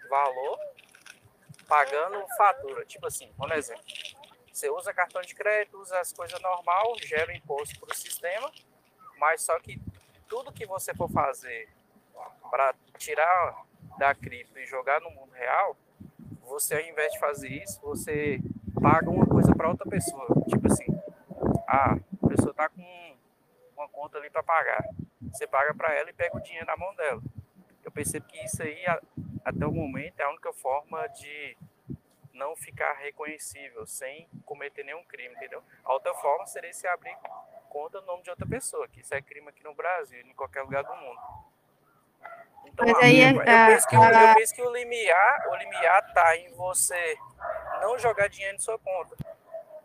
[0.09, 0.59] valor
[1.69, 2.85] pagando fatura.
[2.85, 3.85] Tipo assim, um exemplo.
[4.53, 8.53] Você usa cartão de crédito, usa as coisas normal, gera imposto para o sistema,
[9.19, 9.81] mas só que
[10.29, 11.69] tudo que você for fazer
[12.51, 13.65] para tirar
[13.99, 15.77] da cripto e jogar no mundo real,
[16.43, 18.41] você ao invés de fazer isso, você
[18.83, 20.27] paga uma coisa para outra pessoa.
[20.49, 20.87] Tipo assim,
[21.69, 23.17] ah, a pessoa tá com
[23.77, 24.85] uma conta ali para pagar.
[25.31, 27.23] Você paga para ela e pega o dinheiro na mão dela.
[27.85, 28.85] Eu percebo que isso aí,
[29.45, 31.57] até o momento, é a única forma de
[32.35, 35.63] não ficar reconhecível, sem cometer nenhum crime, entendeu?
[35.85, 37.17] A outra forma seria se abrir
[37.69, 40.63] conta no nome de outra pessoa, que isso é crime aqui no Brasil, em qualquer
[40.63, 41.19] lugar do mundo.
[42.67, 44.31] Então, Mas aí é, eu, penso que, a...
[44.31, 47.17] eu penso que o limiar, o limiar tá em você
[47.81, 49.17] não jogar dinheiro em sua conta.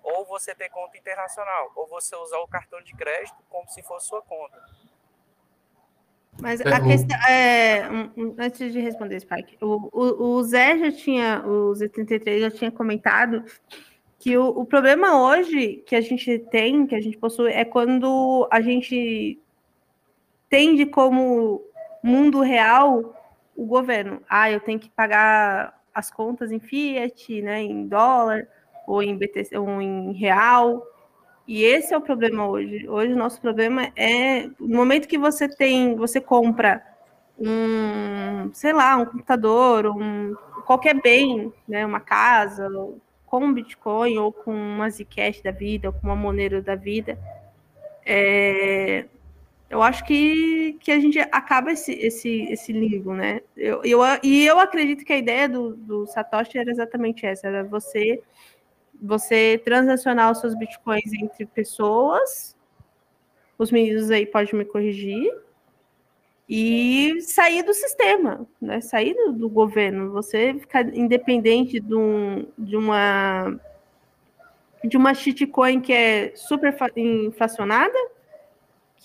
[0.04, 4.08] Ou você ter conta internacional, ou você usar o cartão de crédito como se fosse
[4.08, 4.58] sua conta.
[6.42, 7.82] Mas é, a questão é.
[8.38, 13.44] Antes de responder, Spike, o, o, o Zé já tinha, o Z33 já tinha comentado
[14.20, 18.48] que o, o problema hoje que a gente tem, que a gente possui, é quando
[18.52, 19.40] a gente
[20.50, 21.63] tende como
[22.04, 23.16] mundo real
[23.56, 24.22] o governo.
[24.30, 28.48] Ah, eu tenho que pagar as contas em fiat, né, em dólar
[28.86, 30.86] ou em BTC, ou em real.
[31.48, 32.88] E esse é o problema hoje.
[32.88, 36.84] Hoje o nosso problema é no momento que você tem, você compra
[37.40, 42.70] um, sei lá, um computador, um qualquer bem, né, uma casa,
[43.26, 47.18] com Bitcoin ou com uma Zcash da vida, ou com uma Monero da vida,
[48.06, 49.06] é,
[49.69, 53.41] eu acho que, que a gente acaba esse, esse, esse limbo, né?
[53.56, 57.63] Eu, eu, e eu acredito que a ideia do, do Satoshi era exatamente essa, era
[57.63, 58.21] você,
[59.01, 62.56] você transacionar os seus bitcoins entre pessoas,
[63.58, 65.34] os meninos aí podem me corrigir,
[66.49, 68.80] e sair do sistema, né?
[68.80, 73.60] Sair do, do governo, você ficar independente de, um, de uma
[74.84, 77.97] de uma shitcoin que é super inflacionada,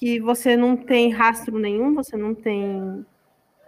[0.02, 3.06] que você não tem rastro nenhum, você não tem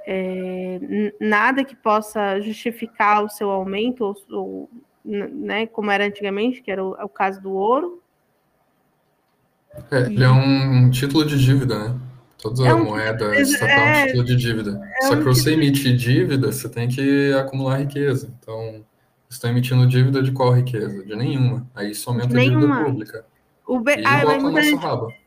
[0.04, 4.70] é, nada que possa justificar o seu aumento, ou, ou,
[5.04, 8.02] né, como era antigamente, que era o, o caso do ouro.
[9.92, 10.04] É, e...
[10.06, 12.00] Ele é um título de dívida, né?
[12.36, 14.90] Toda é um, moeda estatal é, um título de dívida.
[15.02, 18.34] É Só que para você emitir dívida, você tem que acumular riqueza.
[18.40, 18.84] Então,
[19.30, 21.04] está emitindo dívida de qual riqueza?
[21.04, 21.64] De nenhuma.
[21.72, 23.24] Aí isso aumenta a dívida pública.
[23.64, 23.94] O B...
[23.98, 25.23] E ah, bota no nosso rabo.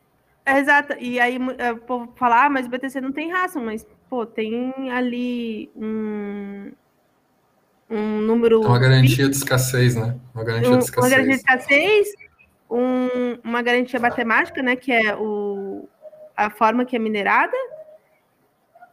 [0.48, 0.96] Exato.
[1.00, 4.26] E aí é, o povo fala, ah, mas o BTC não tem raça, mas, pô,
[4.26, 6.72] tem ali um,
[7.90, 8.62] um número.
[8.62, 10.16] Uma garantia de escassez, né?
[10.34, 11.12] Uma garantia um, de escassez.
[11.12, 12.08] Uma garantia de escassez,
[12.72, 14.78] um, uma garantia matemática, né?
[14.78, 15.88] Que é o,
[16.36, 17.58] a forma que é minerada.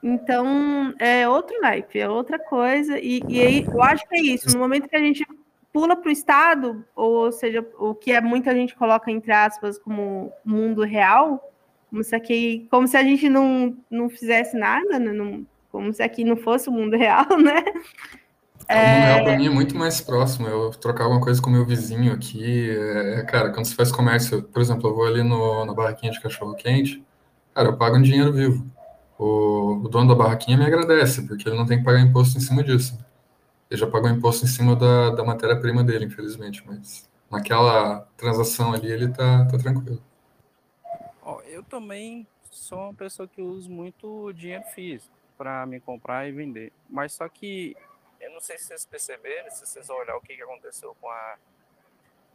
[0.02, 2.98] Então, é outro naipe, é outra coisa.
[2.98, 4.52] E, e aí, eu acho que é isso.
[4.52, 5.24] No momento que a gente
[5.74, 10.32] pula para o Estado, ou seja, o que é muita gente coloca entre aspas como
[10.44, 11.52] mundo real,
[11.90, 15.12] como se aqui, como se a gente não, não fizesse nada, né?
[15.12, 17.64] Não, como se aqui não fosse o mundo real, né?
[18.68, 18.76] É...
[18.76, 20.46] O mundo real para mim é muito mais próximo.
[20.46, 22.70] Eu trocar alguma coisa com meu vizinho aqui.
[22.70, 26.20] É, cara, quando você faz comércio, por exemplo, eu vou ali no, na barraquinha de
[26.20, 27.04] cachorro quente,
[27.52, 28.64] cara, eu pago um dinheiro vivo.
[29.18, 32.40] O, o dono da barraquinha me agradece, porque ele não tem que pagar imposto em
[32.40, 32.96] cima disso.
[33.70, 38.90] Ele já pagou imposto em cima da, da matéria-prima dele, infelizmente, mas naquela transação ali
[38.90, 40.02] ele tá, tá tranquilo.
[41.46, 46.72] eu também sou uma pessoa que usa muito dinheiro físico para me comprar e vender,
[46.88, 47.76] mas só que
[48.20, 51.36] eu não, sei se vocês perceberam, se vocês olhar o que aconteceu com a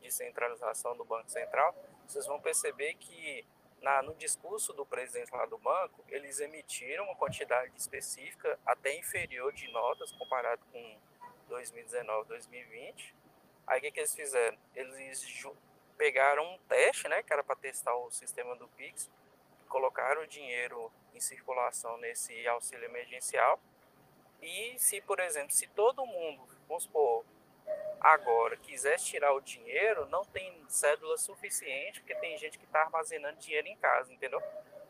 [0.01, 1.75] descentralização do Banco Central,
[2.07, 3.43] vocês vão perceber que
[3.81, 9.53] na, no discurso do presidente lá do banco, eles emitiram uma quantidade específica até inferior
[9.53, 10.97] de notas comparado com
[11.49, 13.15] 2019, 2020.
[13.67, 14.57] Aí o que, que eles fizeram?
[14.75, 15.45] Eles
[15.97, 19.09] pegaram um teste, né, que era para testar o sistema do Pix,
[19.67, 23.59] colocaram o dinheiro em circulação nesse auxílio emergencial.
[24.41, 27.25] E se, por exemplo, se todo mundo, vamos supor,
[27.99, 33.37] agora quisesse tirar o dinheiro, não tem cédula suficiente, porque tem gente que está armazenando
[33.37, 34.41] dinheiro em casa, entendeu?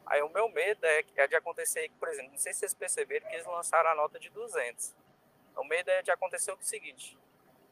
[0.06, 3.28] Aí o meu medo é, é de acontecer, por exemplo, não sei se vocês perceberam
[3.28, 4.96] que eles lançaram a nota de 200.
[5.56, 7.18] O medo é de acontecer o seguinte,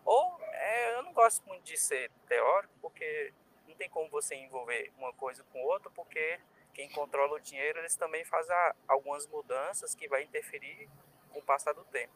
[0.04, 3.34] ou é, eu não gosto muito de ser teórico, porque
[3.68, 6.40] não tem como você envolver uma coisa com outra, porque
[6.74, 8.56] quem controla o dinheiro, eles também fazem
[8.88, 10.90] algumas mudanças que vai interferir
[11.32, 12.14] com o passar do tempo.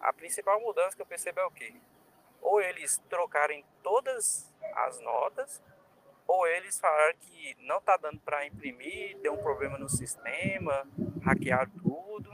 [0.00, 1.74] A principal mudança que eu percebo é o quê?
[2.40, 5.62] Ou eles trocarem todas as notas,
[6.26, 10.86] ou eles falaram que não está dando para imprimir, deu um problema no sistema,
[11.24, 12.30] hackear tudo,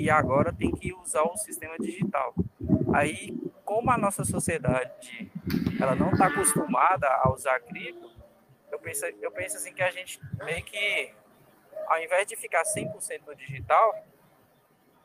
[0.00, 2.34] e agora tem que usar o sistema digital.
[2.94, 3.36] Aí
[3.70, 5.30] como a nossa sociedade
[5.80, 8.10] ela não está acostumada a usar cripto,
[8.72, 11.12] eu penso, eu penso assim que a gente meio que,
[11.86, 14.04] ao invés de ficar 100% no digital,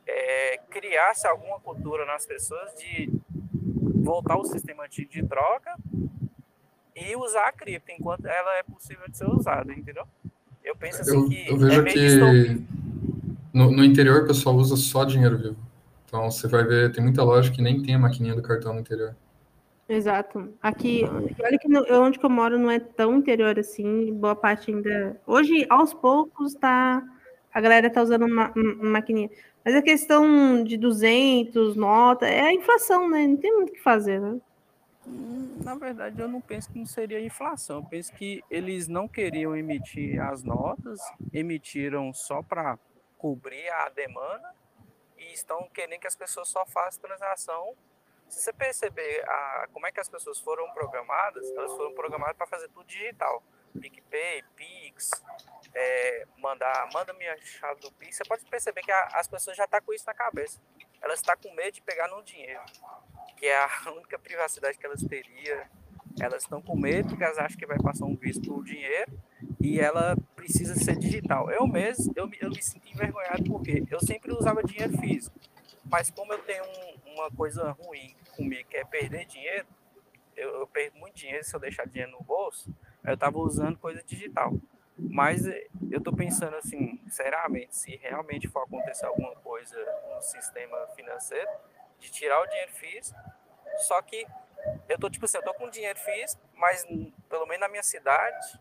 [0.06, 3.08] é, criasse alguma cultura nas pessoas de
[4.02, 5.76] voltar ao sistema de, de troca
[6.94, 10.08] e usar a cripto enquanto ela é possível de ser usada, entendeu?
[10.64, 11.48] Eu penso assim eu, que.
[11.48, 12.66] Eu vejo é que
[13.56, 15.56] no, no interior o pessoal usa só dinheiro vivo.
[16.04, 18.80] Então você vai ver, tem muita loja que nem tem a maquininha do cartão no
[18.80, 19.16] interior.
[19.88, 20.52] Exato.
[20.60, 21.04] Aqui,
[21.42, 25.18] olha que no, onde que eu moro não é tão interior assim, boa parte ainda.
[25.26, 27.02] Hoje, aos poucos, tá.
[27.54, 29.30] A galera tá usando uma, uma maquininha.
[29.64, 33.26] Mas a questão de 200, nota, é a inflação, né?
[33.26, 34.36] Não tem muito o que fazer, né?
[35.06, 37.78] Hum, na verdade, eu não penso que não seria inflação.
[37.78, 41.00] Eu penso que eles não queriam emitir as notas,
[41.32, 42.78] emitiram só para
[43.26, 44.54] cobrir a demanda
[45.18, 47.76] e estão querendo que as pessoas só façam transação.
[48.28, 52.46] Se você perceber a, como é que as pessoas foram programadas, elas foram programadas para
[52.46, 53.42] fazer tudo digital.
[53.80, 55.10] PicPay, Pix,
[55.74, 58.16] é, mandar, manda minha chave do Pix.
[58.16, 60.60] Você pode perceber que a, as pessoas já estão tá com isso na cabeça.
[61.02, 62.62] Elas estão tá com medo de pegar no dinheiro,
[63.36, 65.66] que é a única privacidade que elas teriam.
[66.20, 69.12] Elas estão com medo porque elas acham que vai passar um visto por dinheiro
[69.66, 71.50] e ela precisa ser digital.
[71.50, 75.36] Eu mesmo, eu, eu me sinto envergonhado porque eu sempre usava dinheiro físico,
[75.84, 79.66] mas como eu tenho um, uma coisa ruim comigo, que é perder dinheiro,
[80.36, 82.72] eu, eu, perco muito dinheiro se eu deixar dinheiro no bolso,
[83.04, 84.54] eu estava usando coisa digital.
[84.96, 89.76] Mas eh, eu estou pensando assim, seriamente, se realmente for acontecer alguma coisa
[90.14, 91.50] no sistema financeiro,
[91.98, 93.18] de tirar o dinheiro físico,
[93.78, 94.24] só que
[94.88, 96.86] eu tô tipo assim, eu tô com dinheiro físico, mas
[97.28, 98.60] pelo menos na minha cidade,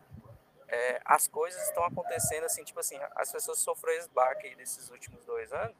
[0.67, 5.23] é, as coisas estão acontecendo assim, tipo assim, as pessoas sofreram esse baque desses últimos
[5.25, 5.75] dois anos,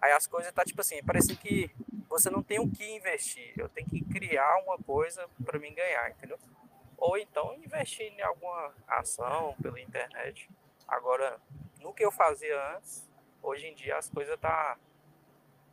[0.00, 1.70] aí as coisas tá tipo assim, parece que
[2.08, 6.10] você não tem o que investir, eu tenho que criar uma coisa para mim ganhar,
[6.10, 6.38] entendeu?
[6.96, 10.48] Ou então investir em alguma ação pela internet.
[10.88, 11.38] Agora,
[11.80, 13.06] no que eu fazia antes,
[13.42, 14.78] hoje em dia as coisas tá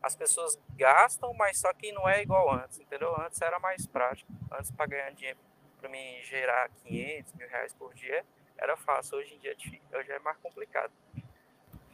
[0.01, 3.15] as pessoas gastam, mas só que não é igual antes, entendeu?
[3.21, 4.29] Antes era mais prático.
[4.51, 5.39] Antes para ganhar dinheiro
[5.83, 8.23] para mim gerar 500 mil reais por dia
[8.57, 9.53] era fácil, hoje em dia
[9.91, 10.91] é é mais complicado.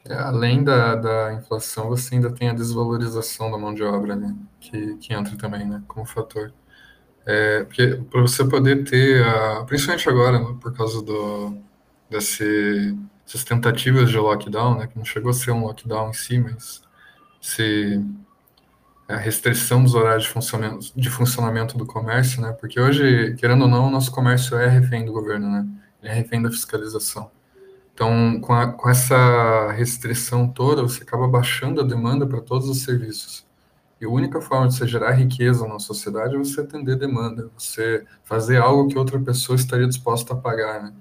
[0.06, 4.36] É, além da, da inflação, você ainda tem a desvalorização da mão de obra, né?
[4.60, 5.82] Que, que entra também, né?
[5.88, 6.54] Como fator.
[7.26, 11.58] É, porque para você poder ter, a, principalmente agora, né, por causa do,
[12.10, 14.88] desse, dessas tentativas de lockdown, né?
[14.88, 16.84] Que não chegou a ser um lockdown em si, mas
[17.42, 18.00] se
[19.10, 22.52] a restrição dos horários de funcionamento, de funcionamento do comércio, né?
[22.52, 25.68] Porque hoje, querendo ou não, o nosso comércio é refém do governo, né?
[26.04, 27.32] É refém da fiscalização.
[27.92, 32.84] Então, com, a, com essa restrição toda, você acaba baixando a demanda para todos os
[32.84, 33.46] serviços.
[34.00, 38.06] E a única forma de você gerar riqueza na sociedade é você atender demanda, você
[38.24, 40.94] fazer algo que outra pessoa estaria disposta a pagar, né?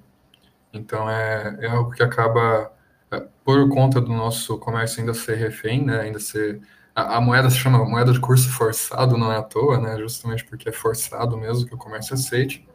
[0.73, 2.71] Então, é, é algo que acaba,
[3.11, 6.01] é, por conta do nosso comércio ainda ser refém, né?
[6.01, 6.59] Ainda ser
[6.99, 9.97] a, a, moeda se chama moeda de curso forçado, não é à toa, né?
[9.97, 12.67] Justamente porque é forçado mesmo que o comércio aceite,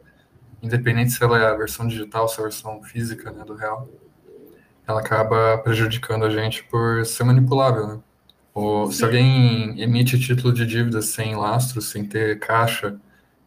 [0.61, 3.87] independente se ela é a versão digital, se é a versão física, né, do real.
[4.87, 7.99] Ela acaba prejudicando a gente por ser manipulável, né?
[8.53, 12.97] Ou se alguém emite título de dívida sem lastro, sem ter caixa,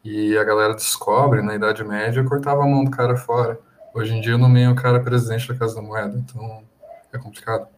[0.05, 3.59] e a galera descobre, na Idade Média, cortava a mão do cara fora.
[3.95, 6.63] Hoje em dia, no meio, o cara presidente da Casa da Moeda, então
[7.13, 7.69] é complicado.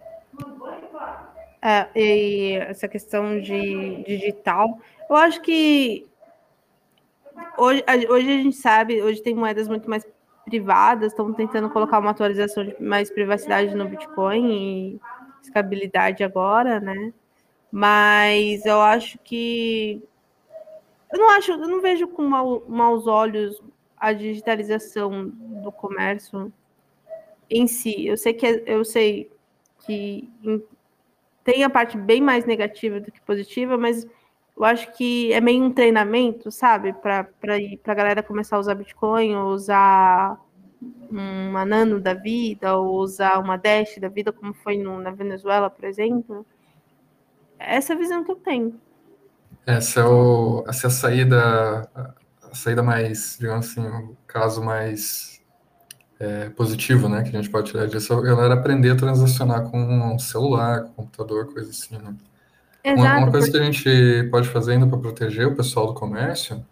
[1.62, 6.06] É, e essa questão de digital, eu acho que
[7.58, 10.06] hoje, hoje a gente sabe, hoje tem moedas muito mais
[10.44, 15.00] privadas, estão tentando colocar uma atualização de mais privacidade no Bitcoin e
[15.42, 17.12] escabilidade agora, né?
[17.70, 20.02] Mas eu acho que
[21.12, 23.60] eu não acho, eu não vejo com mau, maus olhos
[23.96, 26.52] a digitalização do comércio
[27.50, 28.06] em si.
[28.06, 29.30] Eu sei que é, eu sei
[29.84, 30.28] que
[31.50, 34.06] tem a parte bem mais negativa do que positiva, mas
[34.56, 36.92] eu acho que é meio um treinamento, sabe?
[36.92, 37.26] Para
[37.84, 40.38] a galera começar a usar Bitcoin, ou usar
[41.10, 45.68] uma Nano da vida, ou usar uma Dash da vida, como foi no, na Venezuela,
[45.68, 46.46] por exemplo.
[47.58, 48.80] Essa é a visão que eu tenho.
[49.66, 55.39] Essa é, o, essa é a saída, a saída mais, digamos assim, o caso mais
[56.20, 59.80] é, positivo, né, que a gente pode tirar disso, a galera aprender a transacionar com
[59.80, 62.14] um celular, com computador, coisa assim, né?
[62.84, 63.58] Exato, uma, uma, coisa porque...
[63.58, 66.64] que a gente pode fazer ainda para proteger o pessoal do comércio,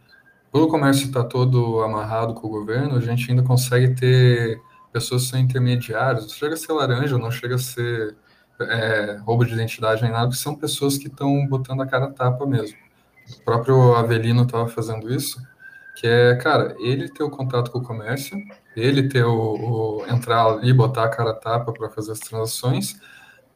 [0.53, 4.61] pelo o comércio estar tá todo amarrado com o governo, a gente ainda consegue ter
[4.93, 8.17] pessoas que são intermediários, não chega a ser laranja, não chega a ser
[8.61, 12.47] é, roubo de identidade nem nada, que são pessoas que estão botando a cara tapa
[12.47, 12.77] mesmo.
[13.41, 15.41] O próprio Avelino estava fazendo isso,
[15.97, 18.37] que é, cara, ele ter o contato com o comércio,
[18.81, 23.01] ele ter o, o entrar ali, botar a cara a tapa para fazer as transações,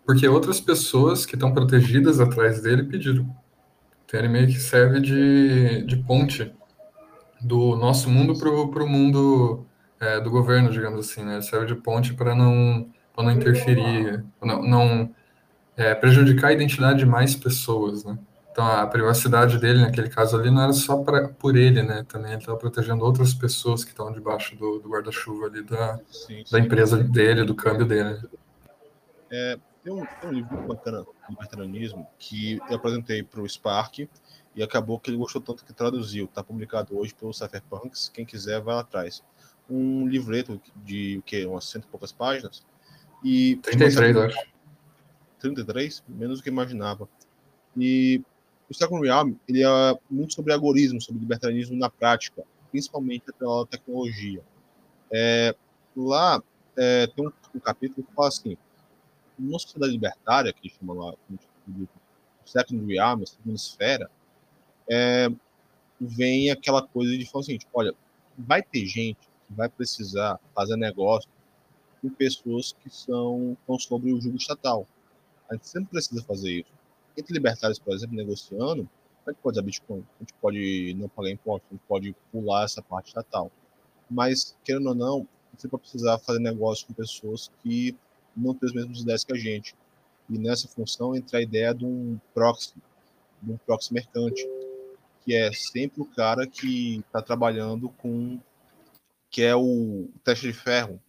[0.05, 3.25] porque outras pessoas que estão protegidas atrás dele pediram.
[4.05, 6.53] Então ele meio que serve de, de ponte
[7.41, 9.67] do nosso mundo para o mundo
[9.99, 11.35] é, do governo, digamos assim, né?
[11.35, 15.15] Ele serve de ponte para não, não interferir, não, não
[15.77, 18.19] é, prejudicar a identidade de mais pessoas, né?
[18.53, 22.05] Então, a privacidade dele, naquele caso ali, não era só pra, por ele, né?
[22.07, 26.45] Também ele estava protegendo outras pessoas que estão debaixo do, do guarda-chuva ali da, sim,
[26.45, 26.53] sim.
[26.53, 28.21] da empresa dele, do câmbio dele.
[29.31, 34.01] É, tem, um, tem um livro bacana do libertarianismo que eu apresentei para o Spark
[34.55, 36.27] e acabou que ele gostou tanto que traduziu.
[36.27, 38.11] Está publicado hoje pelo Cypherpunks.
[38.11, 39.25] Quem quiser, vai lá atrás.
[39.69, 41.47] Um livreto de o que?
[41.47, 42.63] Umas cento e poucas páginas.
[43.25, 44.39] E 33, acho.
[45.39, 46.05] 33?
[46.07, 47.09] Menos do que imaginava.
[47.75, 48.23] E
[48.73, 54.43] o Second Realm ele é muito sobre algoritmo, sobre libertarianismo na prática, principalmente pela tecnologia.
[55.13, 55.55] É,
[55.95, 56.43] lá
[56.77, 58.57] é, tem um, um, capítulo que fala assim:
[59.39, 61.15] numa sociedade libertária, que chama lá
[61.69, 61.89] o
[62.47, 64.11] Second Realm, a segunda esfera,
[64.91, 65.29] é,
[66.01, 67.95] vem aquela coisa de falar seguinte: olha,
[68.39, 71.29] vai ter gente que vai precisar fazer negócio
[72.01, 74.87] com pessoas que são estão sobre o jugo estatal.
[75.51, 76.82] A gente sempre precisa fazer isso
[77.17, 78.89] entre libertários, por exemplo, negociando,
[79.27, 82.65] a gente pode usar Bitcoin, a gente pode não pagar imposto, a gente pode pular
[82.65, 83.51] essa parte estatal.
[84.11, 87.97] Mas, querendo ou não, você vai precisar fazer negócio com pessoas que
[88.37, 89.75] não têm as mesmas ideias que a gente.
[90.29, 92.75] E nessa função entra a ideia de um proxy,
[93.41, 94.47] de um proxy mercante,
[95.25, 98.41] que é sempre o cara que está trabalhando com,
[99.31, 101.01] que é o teste de ferro,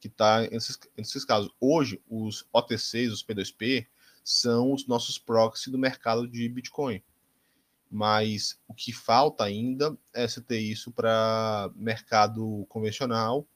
[0.00, 1.50] que está nesses, nesses casos.
[1.60, 3.86] Hoje, os OTCs, os P2P,
[4.24, 7.02] são os nossos proxy do mercado de Bitcoin.
[7.90, 13.46] Mas o que falta ainda é você ter isso para mercado convencional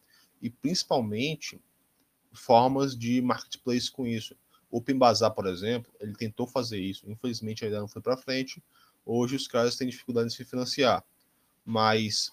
[0.43, 1.61] e principalmente
[2.33, 4.37] formas de marketplace com isso.
[4.71, 8.63] O Open Bazaar, por exemplo, ele tentou fazer isso, infelizmente ainda não foi para frente.
[9.05, 11.03] Hoje os caras têm dificuldade de se financiar,
[11.65, 12.33] mas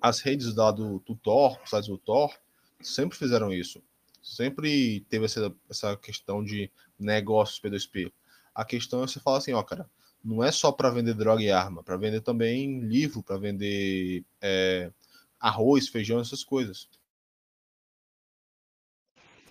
[0.00, 2.34] as redes lá do, do Tor, os sites do Tor,
[2.80, 3.82] sempre fizeram isso.
[4.30, 8.12] Sempre teve essa, essa questão de negócios P2P.
[8.54, 9.90] A questão é você falar assim, ó, cara,
[10.24, 14.92] não é só para vender droga e arma, para vender também livro, para vender é,
[15.40, 16.88] arroz, feijão, essas coisas.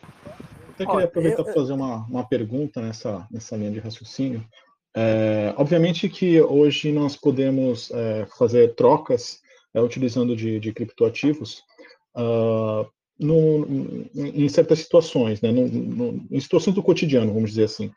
[0.01, 4.47] Eu até queria aproveitar para fazer uma, uma pergunta nessa, nessa linha de raciocínio.
[4.95, 9.41] É, obviamente que hoje nós podemos é, fazer trocas
[9.73, 11.63] é, utilizando de, de criptoativos
[12.15, 12.89] uh,
[13.20, 17.91] no, em certas situações, né, no, no, em situações do cotidiano, vamos dizer assim.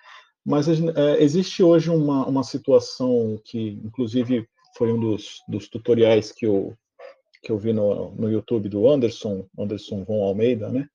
[0.44, 4.46] Mas é, existe hoje uma, uma situação que, inclusive,
[4.76, 6.74] foi um dos, dos tutoriais que eu,
[7.42, 10.88] que eu vi no, no YouTube do Anderson, Anderson von Almeida, né?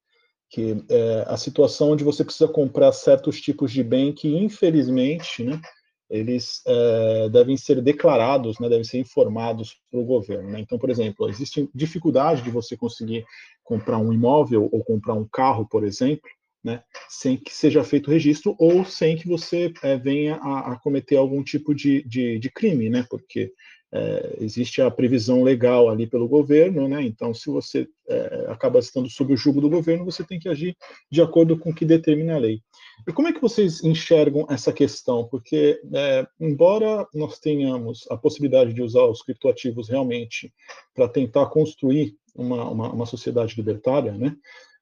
[0.50, 5.62] Que é a situação onde você precisa comprar certos tipos de bem que, infelizmente, né,
[6.10, 10.50] eles é, devem ser declarados, né, devem ser informados para o governo.
[10.50, 10.62] Né?
[10.62, 13.26] Então, por exemplo, existe dificuldade de você conseguir
[13.68, 16.30] comprar um imóvel ou comprar um carro, por exemplo,
[16.64, 21.18] né, sem que seja feito registro ou sem que você é, venha a, a, cometer
[21.18, 23.52] algum tipo de, de, de, crime, né, porque
[23.92, 27.02] é, existe a previsão legal ali pelo governo, né?
[27.04, 30.76] Então, se você é, acaba estando sob o jugo do governo, você tem que agir
[31.10, 32.62] de acordo com o que determina a lei.
[33.08, 35.26] E como é que vocês enxergam essa questão?
[35.30, 35.80] Porque,
[36.38, 40.54] embora nós tenhamos a possibilidade de usar os criptoativos realmente
[40.94, 44.36] para tentar construir uma, uma, uma sociedade libertária, né?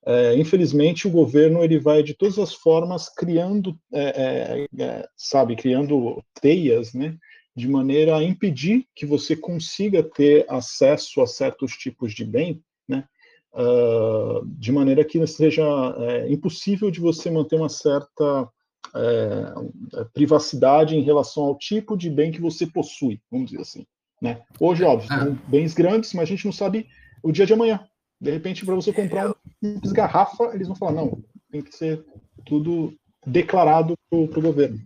[0.05, 5.55] É, infelizmente o governo ele vai de todas as formas criando é, é, é sabe
[5.55, 7.17] criando teias né?
[7.55, 13.03] De maneira a impedir que você consiga ter acesso a certos tipos de bem né?
[13.51, 15.63] Uh, de maneira que seja
[15.97, 18.49] é, impossível de você manter uma certa
[18.93, 23.85] é, privacidade em relação ao tipo de bem que você possui vamos dizer assim
[24.21, 24.43] né?
[24.59, 26.85] Hoje óbvio são bens grandes mas a gente não sabe
[27.27, 27.87] o dia de amanhã
[28.19, 32.03] de repente, para você comprar uma simples garrafa, eles vão falar, não, tem que ser
[32.45, 34.79] tudo declarado para o governo.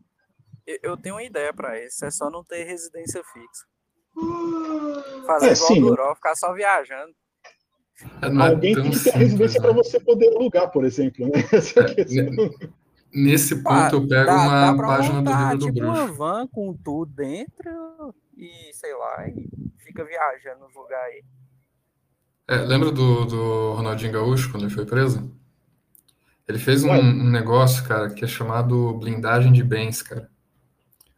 [0.84, 3.66] Eu tenho uma ideia para isso, é só não ter residência fixa.
[5.26, 5.84] Fazer é, igual sim.
[5.84, 7.14] o Duró, ficar só viajando.
[8.22, 9.68] Não é Alguém tão tem que ter a simples, residência né?
[9.68, 11.26] para você poder alugar, por exemplo.
[11.28, 11.32] Né?
[13.12, 13.22] É.
[13.22, 16.14] Nesse ponto, eu pego dá, uma dá página do montar, livro do tipo uma bruxo.
[16.14, 21.24] van com tudo dentro e, sei lá, e fica viajando nos lugares aí.
[22.50, 25.32] É, lembra do, do Ronaldinho Gaúcho, quando ele foi preso?
[26.48, 30.30] Ele fez um, um negócio, cara, que é chamado blindagem de bens, cara.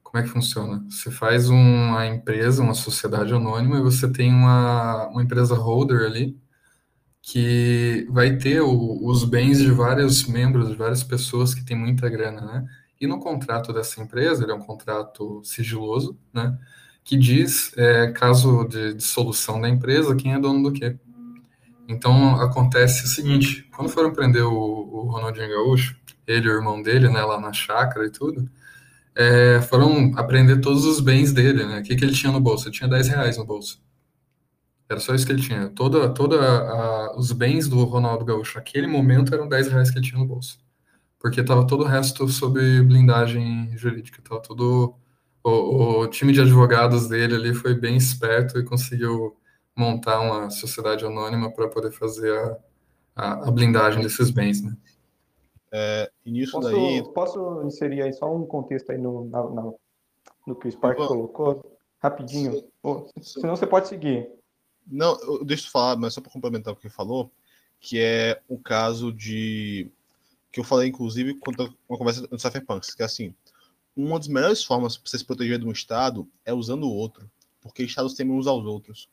[0.03, 0.85] Como é que funciona?
[0.89, 6.37] Você faz uma empresa, uma sociedade anônima, e você tem uma, uma empresa holder ali,
[7.21, 12.09] que vai ter o- os bens de vários membros, de várias pessoas que têm muita
[12.09, 12.65] grana, né?
[13.01, 16.57] E no contrato dessa empresa, ele é um contrato sigiloso, né?
[17.03, 20.97] Que diz, é, caso de dissolução da empresa, quem é dono do quê.
[21.87, 26.81] Então, acontece o seguinte, quando foram prender o, o Ronaldinho Gaúcho, ele e o irmão
[26.81, 28.49] dele, né, lá na chácara e tudo,
[29.15, 31.79] é, foram apreender todos os bens dele, né?
[31.79, 32.67] O que, que ele tinha no bolso?
[32.67, 33.81] Ele tinha 10 reais no bolso.
[34.89, 35.69] Era só isso que ele tinha.
[35.69, 40.19] Toda, toda os bens do Ronaldo Gaúcho naquele momento eram 10 reais que ele tinha
[40.19, 40.59] no bolso.
[41.19, 44.21] Porque tava todo o resto sob blindagem jurídica.
[44.21, 44.95] Tava todo...
[45.43, 49.35] O, o time de advogados dele ali foi bem esperto e conseguiu
[49.75, 52.57] montar uma sociedade anônima para poder fazer a,
[53.15, 54.75] a, a blindagem desses bens, né?
[55.71, 59.71] É, e nisso Posso, daí, posso inserir aí só um contexto aí no, na- na-
[60.45, 61.07] no que o Spark Vamos.
[61.07, 61.77] colocou?
[61.99, 62.63] Rapidinho.
[62.83, 64.29] Ô, senão você pode seguir.
[64.85, 67.31] Não, eu- deixa eu falar, mas só para complementar o que ele falou,
[67.79, 69.89] que é o caso de.
[70.51, 73.33] que eu falei, inclusive, quando uma conversa no Cypherpunks, que é assim:
[73.95, 77.29] uma das melhores formas para você se proteger de um Estado é usando o outro,
[77.61, 79.07] porque Estados temem uns aos outros.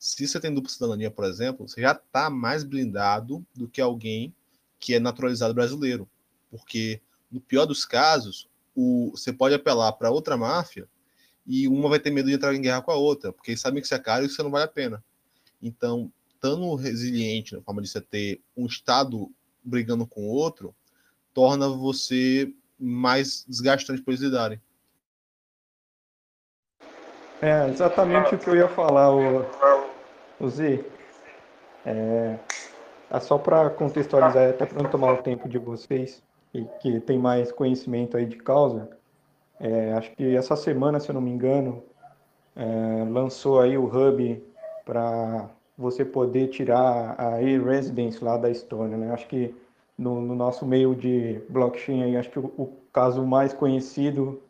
[0.00, 4.34] Se você tem dupla cidadania, por exemplo, você já está mais blindado do que alguém
[4.78, 6.08] que é naturalizado brasileiro,
[6.50, 10.88] porque no pior dos casos, o, você pode apelar para outra máfia
[11.46, 13.82] e uma vai ter medo de entrar em guerra com a outra, porque eles sabem
[13.82, 15.04] que você é caro e você não vale a pena.
[15.62, 19.30] Então, estando resiliente na forma de você ter um Estado
[19.62, 20.74] brigando com o outro,
[21.34, 24.58] torna você mais desgastante para eles lidarem.
[27.42, 29.40] É exatamente o que eu ia falar, o,
[30.48, 30.84] Z.
[31.84, 32.38] É,
[33.10, 36.22] é só para contextualizar, até para não tomar o tempo de vocês,
[36.54, 38.88] e que tem mais conhecimento aí de causa.
[39.58, 41.82] é, acho que essa semana, se eu não me engano,
[42.56, 44.42] é, lançou aí o hub
[44.84, 49.12] para você poder tirar a e-residence lá da Estônia, né?
[49.12, 49.54] Acho que
[49.96, 54.42] no, no nosso meio de blockchain aí, acho que o, o caso mais conhecido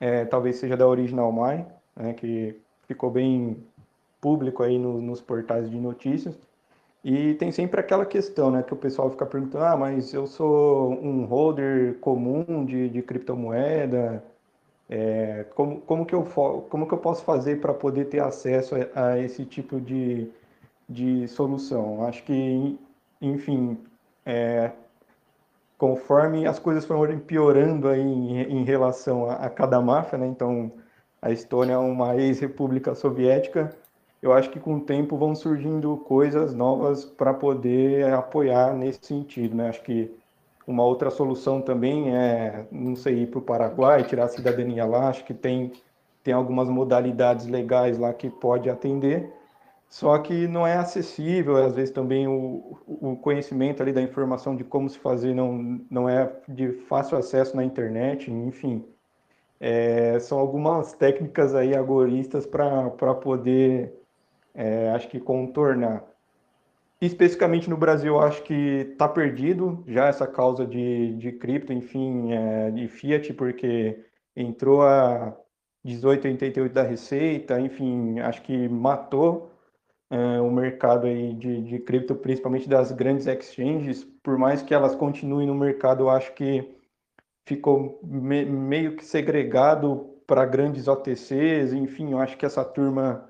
[0.00, 1.64] é, talvez seja da Original My,
[1.94, 3.62] né, que ficou bem
[4.20, 6.38] público aí no- nos portais de notícias.
[7.04, 10.92] E tem sempre aquela questão, né, que o pessoal fica perguntando, ah, mas eu sou
[10.92, 14.22] um holder comum de, de criptomoeda,
[14.88, 16.24] é, como, como, que eu,
[16.68, 20.28] como que eu posso fazer para poder ter acesso a, a esse tipo de,
[20.88, 22.04] de solução?
[22.06, 22.78] Acho que,
[23.22, 23.78] enfim,
[24.26, 24.72] é,
[25.78, 30.26] conforme as coisas foram piorando aí em, em relação a, a cada máfia, né?
[30.26, 30.70] Então,
[31.22, 33.74] a Estônia é uma ex-república soviética.
[34.22, 39.56] Eu acho que com o tempo vão surgindo coisas novas para poder apoiar nesse sentido,
[39.56, 39.68] né?
[39.70, 40.10] Acho que
[40.66, 45.08] uma outra solução também é, não sei, ir para o Paraguai, tirar a cidadania lá.
[45.08, 45.72] Acho que tem,
[46.22, 49.32] tem algumas modalidades legais lá que pode atender.
[49.88, 54.62] Só que não é acessível, às vezes também o, o conhecimento ali da informação de
[54.64, 58.84] como se fazer não, não é de fácil acesso na internet, enfim.
[59.60, 63.92] É, são algumas técnicas aí agoristas para poder,
[64.54, 66.04] é, acho que contornar.
[67.00, 72.70] Especificamente no Brasil, acho que está perdido já essa causa de, de cripto, enfim, é,
[72.70, 74.04] de fiat, porque
[74.36, 75.34] entrou a,
[75.84, 79.50] 1888 da Receita, enfim, acho que matou
[80.10, 84.94] é, o mercado aí de, de cripto, principalmente das grandes exchanges, por mais que elas
[84.94, 86.76] continuem no mercado, acho que
[87.46, 93.28] ficou me, meio que segregado para grandes OTCs, enfim, eu acho que essa turma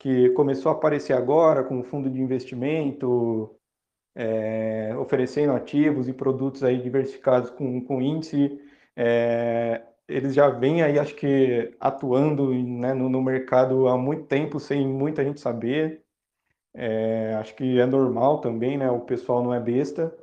[0.00, 3.54] que começou a aparecer agora com fundo de investimento,
[4.16, 8.58] é, oferecendo ativos e produtos aí diversificados com, com índice,
[8.96, 14.58] é, eles já vêm aí, acho que, atuando né, no, no, mercado há muito tempo,
[14.58, 16.02] sem muita gente saber.
[16.74, 18.90] É, acho que é normal também, né?
[18.90, 20.16] O pessoal não é besta.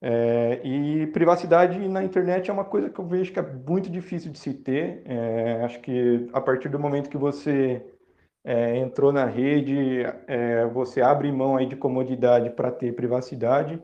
[0.00, 4.32] É, e privacidade na internet é uma coisa que eu vejo que é muito difícil
[4.32, 5.02] de se ter.
[5.04, 7.91] É, acho que a partir do momento que você
[8.44, 13.80] é, entrou na rede, é, você abre mão aí de comodidade para ter privacidade.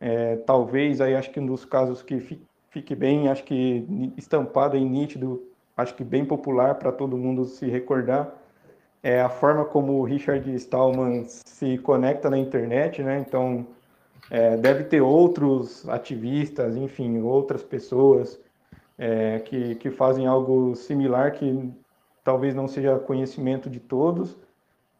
[0.00, 2.40] É, talvez aí acho que um dos casos que
[2.70, 5.42] fique bem, acho que estampado e nítido,
[5.76, 8.34] acho que bem popular para todo mundo se recordar,
[9.02, 13.18] é a forma como o Richard Stallman se conecta na internet, né?
[13.26, 13.66] Então,
[14.30, 18.38] é, deve ter outros ativistas, enfim, outras pessoas
[18.98, 21.72] é, que, que fazem algo similar que
[22.24, 24.36] talvez não seja conhecimento de todos,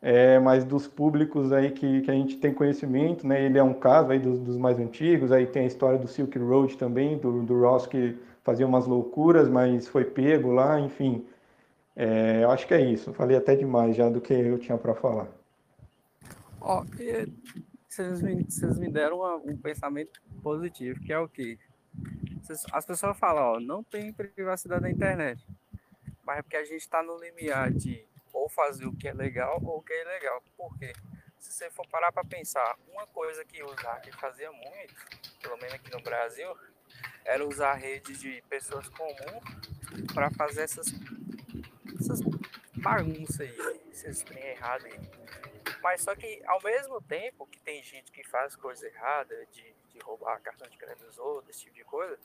[0.02, 3.44] é, mas dos públicos aí que, que a gente tem conhecimento, né?
[3.44, 6.38] Ele é um caso aí dos, dos mais antigos, aí tem a história do Silk
[6.38, 11.26] Road também, do, do Ross que fazia umas loucuras, mas foi pego lá, enfim.
[11.94, 13.12] É, eu acho que é isso.
[13.12, 15.28] Falei até demais já do que eu tinha para falar.
[16.60, 16.84] Ó,
[17.88, 21.58] vocês, me, vocês me deram uma, um pensamento positivo, que é o quê?
[22.72, 25.44] as pessoas falam, ó, não tem privacidade na internet,
[26.30, 29.60] mas é porque a gente está no limiar de ou fazer o que é legal
[29.64, 30.40] ou o que é ilegal.
[30.56, 30.92] Por quê?
[31.40, 34.94] Se você for parar para pensar, uma coisa que o Zark fazia muito,
[35.42, 36.56] pelo menos aqui no Brasil,
[37.24, 39.42] era usar redes de pessoas comuns
[40.14, 40.86] para fazer essas,
[42.00, 42.20] essas
[42.76, 45.00] bagunças aí, esses trem errado aí.
[45.82, 49.98] Mas só que ao mesmo tempo que tem gente que faz coisa errada, de, de
[49.98, 52.16] roubar cartão de crédito dos outros, esse tipo de coisa,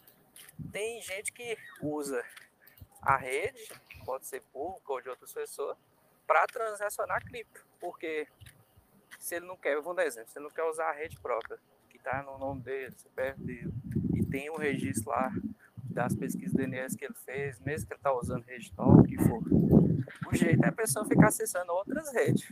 [0.71, 2.23] tem gente que usa
[3.05, 3.71] a rede,
[4.03, 5.77] pode ser pública ou de outras pessoas,
[6.25, 7.65] para transacionar cripto.
[7.79, 8.27] Porque
[9.19, 11.59] se ele não quer, vamos dar exemplo, se ele não quer usar a rede própria,
[11.89, 13.73] que está no nome dele, CPF dele,
[14.13, 15.31] e tem um registro lá
[15.83, 19.41] das pesquisas DNS que ele fez, mesmo que ele está usando rede o que for.
[20.27, 22.51] O jeito é a pessoa ficar acessando outras redes.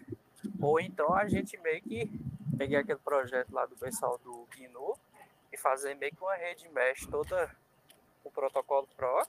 [0.62, 2.10] Ou então a gente meio que
[2.58, 4.98] pegar aquele projeto lá do pessoal do GNU
[5.52, 7.54] e fazer meio que uma rede mesh toda
[8.24, 9.28] o protocolo Pro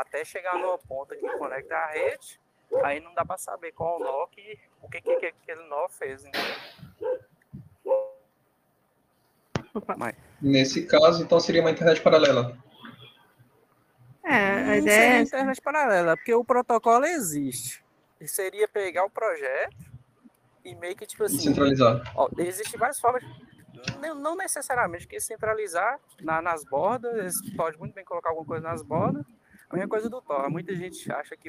[0.00, 2.40] até chegar numa ponta que conecta a rede
[2.84, 5.88] aí não dá para saber qual o nó que o que, que, que aquele nó
[5.88, 6.24] fez.
[10.40, 12.56] Nesse caso, então seria uma internet paralela.
[14.24, 17.82] É, a não ideia é internet paralela, porque o protocolo existe.
[18.20, 19.90] E seria pegar o projeto
[20.64, 21.38] e meio que tipo assim.
[21.38, 22.02] Centralizar.
[22.14, 23.22] Ó, existe várias formas.
[23.98, 28.82] Não, não necessariamente que centralizar na, nas bordas, pode muito bem colocar alguma coisa nas
[28.82, 29.24] bordas,
[29.70, 30.50] a mesma coisa do Tor.
[30.50, 31.48] Muita gente acha que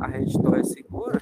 [0.00, 1.20] a rede Tor é segura,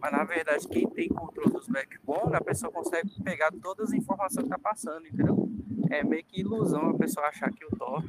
[0.00, 4.48] mas na verdade quem tem controle dos backbone, a pessoa consegue pegar todas as informações
[4.48, 5.48] que está passando, entendeu?
[5.90, 8.02] É meio que ilusão a pessoa achar que o Tor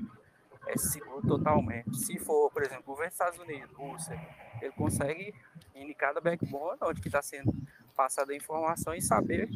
[0.67, 1.97] é seguro totalmente.
[1.97, 4.19] Se for, por exemplo, o governo dos Estados Unidos, Rússia,
[4.61, 5.33] ele consegue
[5.75, 7.53] em cada backbone onde está sendo
[7.95, 9.49] passada a informação e saber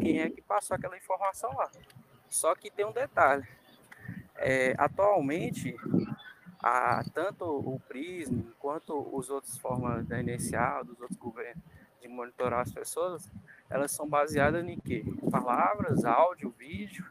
[0.00, 1.70] quem é que passou aquela informação lá.
[2.28, 3.46] Só que tem um detalhe.
[4.36, 5.76] É, atualmente,
[6.62, 11.62] a, tanto o PRISM quanto os outros formas da inicial, dos outros governos
[12.00, 13.30] de monitorar as pessoas,
[13.68, 15.04] elas são baseadas em quê?
[15.30, 17.04] Palavras, áudio, vídeo.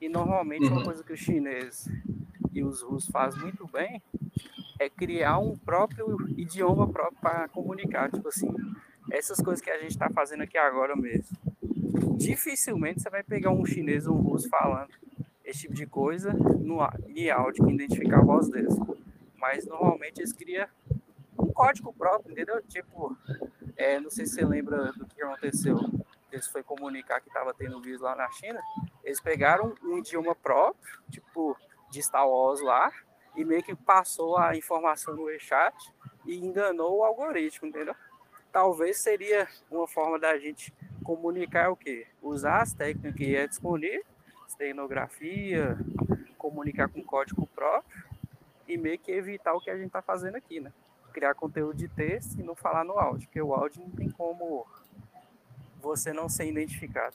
[0.00, 0.84] E normalmente uma uhum.
[0.84, 1.88] coisa que os chineses
[2.52, 4.02] e os russos fazem muito bem
[4.78, 8.10] é criar um próprio idioma próprio para comunicar.
[8.10, 8.48] Tipo assim,
[9.10, 11.36] essas coisas que a gente está fazendo aqui agora mesmo.
[12.16, 15.03] Dificilmente você vai pegar um chinês ou um russo falando
[15.54, 18.74] esse tipo de coisa no, em áudio que identificar a voz deles.
[19.36, 20.66] Mas normalmente eles criam
[21.38, 22.60] um código próprio, entendeu?
[22.62, 23.16] Tipo,
[23.76, 25.78] é, não sei se você lembra do que aconteceu.
[26.32, 28.60] Eles foi comunicar que estava tendo vírus lá na China.
[29.04, 31.56] Eles pegaram um idioma próprio, tipo,
[31.90, 32.90] de Star Wars lá,
[33.36, 35.74] e meio que passou a informação no e-chat
[36.26, 37.94] e enganou o algoritmo, entendeu?
[38.50, 40.72] Talvez seria uma forma da gente
[41.04, 42.06] comunicar o quê?
[42.22, 44.04] Usar as técnicas que é disponível
[44.54, 45.76] stenografia,
[46.38, 48.04] comunicar com código próprio
[48.68, 50.72] e meio que evitar o que a gente está fazendo aqui, né?
[51.12, 54.66] Criar conteúdo de texto e não falar no áudio, porque o áudio não tem como
[55.82, 57.14] você não ser identificado.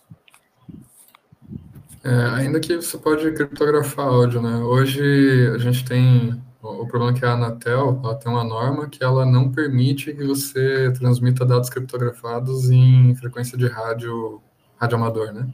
[2.03, 4.57] É, ainda que você pode criptografar áudio, né?
[4.57, 9.01] Hoje a gente tem o problema é que a Anatel ela tem uma norma que
[9.01, 14.41] ela não permite que você transmita dados criptografados em frequência de rádio,
[14.77, 15.47] rádio amador, né?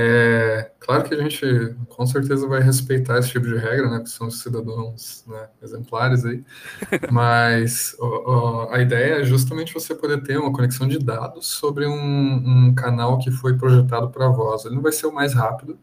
[0.00, 3.96] É, claro que a gente com certeza vai respeitar esse tipo de regra, né?
[3.96, 6.44] Porque são cidadãos né, exemplares aí.
[7.10, 11.84] Mas ó, ó, a ideia é justamente você poder ter uma conexão de dados sobre
[11.84, 14.64] um, um canal que foi projetado para voz.
[14.64, 15.76] Ele não vai ser o mais rápido,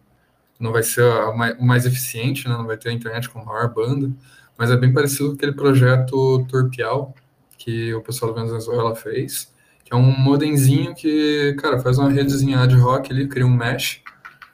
[0.57, 2.55] não vai ser o mais, o mais eficiente, né?
[2.55, 4.09] não vai ter a internet com maior banda,
[4.57, 7.13] mas é bem parecido com aquele projeto Turpial
[7.57, 9.53] que o pessoal da Venezuela fez,
[9.83, 14.04] que é um modemzinho que, cara, faz uma redezinha ad hoc ali, cria um mesh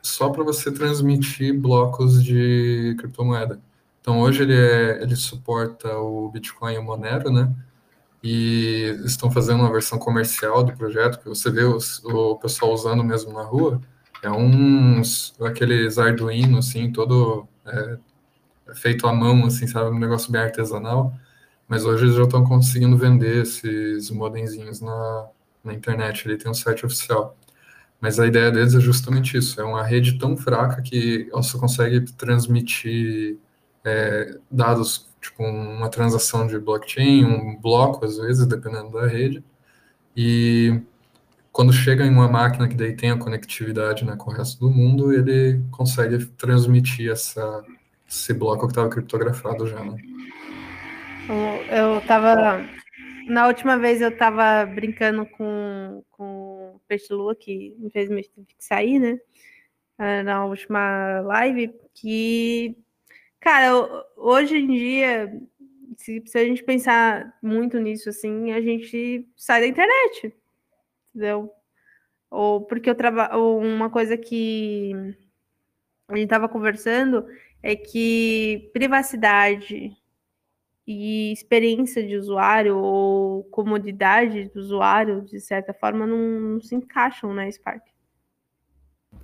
[0.02, 3.60] só para você transmitir blocos de criptomoeda.
[4.02, 7.54] Então hoje ele, é, ele suporta o Bitcoin e o Monero, né?
[8.24, 13.04] E estão fazendo uma versão comercial do projeto que você vê os, o pessoal usando
[13.04, 13.82] mesmo na rua.
[14.24, 17.98] É uns aqueles Arduino assim, todo é,
[18.76, 21.14] feito à mão, assim, sabe, um negócio bem artesanal.
[21.68, 25.30] Mas hoje eles já estão conseguindo vender esses modemzinhos na,
[25.64, 26.28] na internet.
[26.28, 27.38] Ele tem um site oficial.
[28.02, 32.02] Mas a ideia deles é justamente isso: é uma rede tão fraca que só consegue
[32.14, 33.38] transmitir
[33.86, 39.44] é, dados, tipo uma transação de blockchain, um bloco, às vezes, dependendo da rede.
[40.18, 40.82] E
[41.52, 44.72] quando chega em uma máquina que daí tem a conectividade né, com o resto do
[44.72, 47.64] mundo, ele consegue transmitir essa,
[48.10, 49.84] esse bloco que estava criptografado já.
[49.84, 49.96] Né?
[51.70, 52.66] Eu estava
[53.28, 56.41] na última vez eu estava brincando com, com
[56.92, 59.18] Peixe Lua, que infelizmente teve que sair, né?
[59.98, 62.76] Ah, na última live, que,
[63.40, 63.72] cara,
[64.18, 65.42] hoje em dia,
[65.96, 70.36] se, se a gente pensar muito nisso, assim, a gente sai da internet,
[71.16, 71.50] entendeu?
[72.30, 73.58] Ou porque eu trabalho.
[73.60, 74.92] Uma coisa que
[76.10, 77.26] a gente estava conversando
[77.64, 79.96] é que privacidade
[80.88, 87.34] e experiência de usuário ou comodidade do usuário, de certa forma, não, não se encaixam
[87.34, 87.84] na Spark.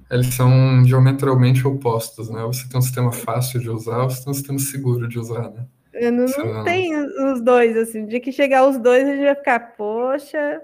[0.09, 2.41] Eles são diametralmente opostos, né?
[2.43, 5.67] Você tem um sistema fácil de usar, você tem um sistema seguro de usar, né?
[5.93, 8.05] Eu não, não tem os dois, assim.
[8.05, 10.61] De que chegar os dois, a gente vai ficar, poxa,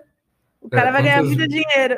[0.62, 1.98] o cara é, vai ganhar muito dinheiro.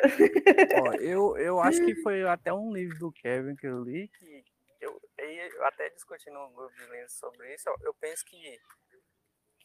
[0.82, 4.44] Ó, eu, eu acho que foi até um livro do Kevin que eu li, que
[4.80, 8.36] eu, eu até discutindo um grupo de livros sobre isso, eu penso que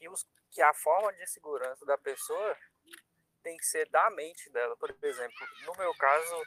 [0.02, 2.58] que, os, que a forma de segurança da pessoa
[3.44, 4.76] tem que ser da mente dela.
[4.78, 6.44] Por exemplo, no meu caso,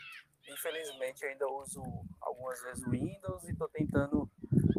[0.48, 1.80] infelizmente, ainda uso
[2.20, 4.28] algumas vezes o Windows e estou tentando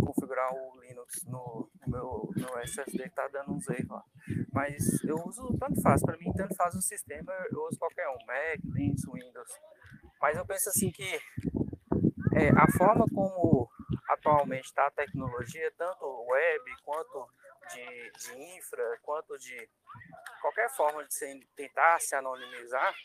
[0.05, 4.03] configurar o Linux no, no meu SSD que está dando uns erros lá.
[4.51, 8.26] Mas eu uso tanto faz, para mim, tanto faz o sistema, eu uso qualquer um,
[8.26, 9.49] Mac, Linux, Windows.
[10.19, 11.15] Mas eu penso assim que
[12.36, 13.69] é, a forma como
[14.09, 17.26] atualmente está a tecnologia, tanto web quanto
[17.74, 19.70] de, de infra, quanto de
[20.41, 22.95] qualquer forma de se, tentar se anonimizar,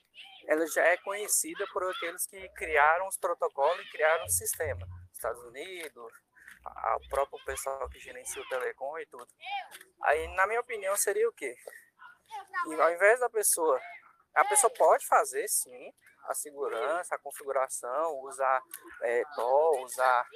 [0.46, 4.86] ela já é conhecida por aqueles que criaram os protocolos e criaram o sistema.
[5.12, 6.12] Estados Unidos,
[6.64, 9.28] o próprio pessoal que gerencia o telecom e tudo.
[10.02, 11.56] Aí, na minha opinião, seria o quê?
[12.68, 13.80] E ao invés da pessoa,
[14.34, 15.92] a pessoa pode fazer sim
[16.30, 18.62] a segurança, a configuração, usar
[19.02, 20.26] é, TOL, usar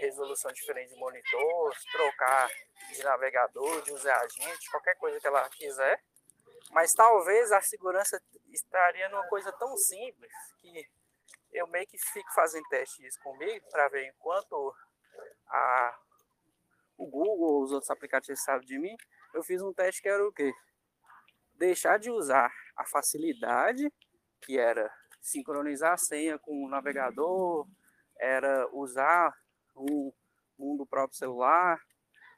[0.00, 2.50] resolução diferente de monitor, trocar
[2.90, 6.02] de navegador, de user agente, qualquer coisa que ela quiser.
[6.70, 10.30] Mas talvez a segurança estaria numa coisa tão simples
[10.60, 10.86] que
[11.52, 14.74] eu meio que fico fazendo testes comigo para ver enquanto
[15.48, 15.98] a,
[16.98, 18.94] o Google ou os outros aplicativos sabem de mim.
[19.32, 20.52] Eu fiz um teste que era o quê?
[21.54, 23.90] Deixar de usar a facilidade,
[24.42, 24.92] que era
[25.28, 27.66] sincronizar a senha com o navegador,
[28.18, 29.34] era usar
[29.76, 30.12] um,
[30.58, 31.80] um do próprio celular,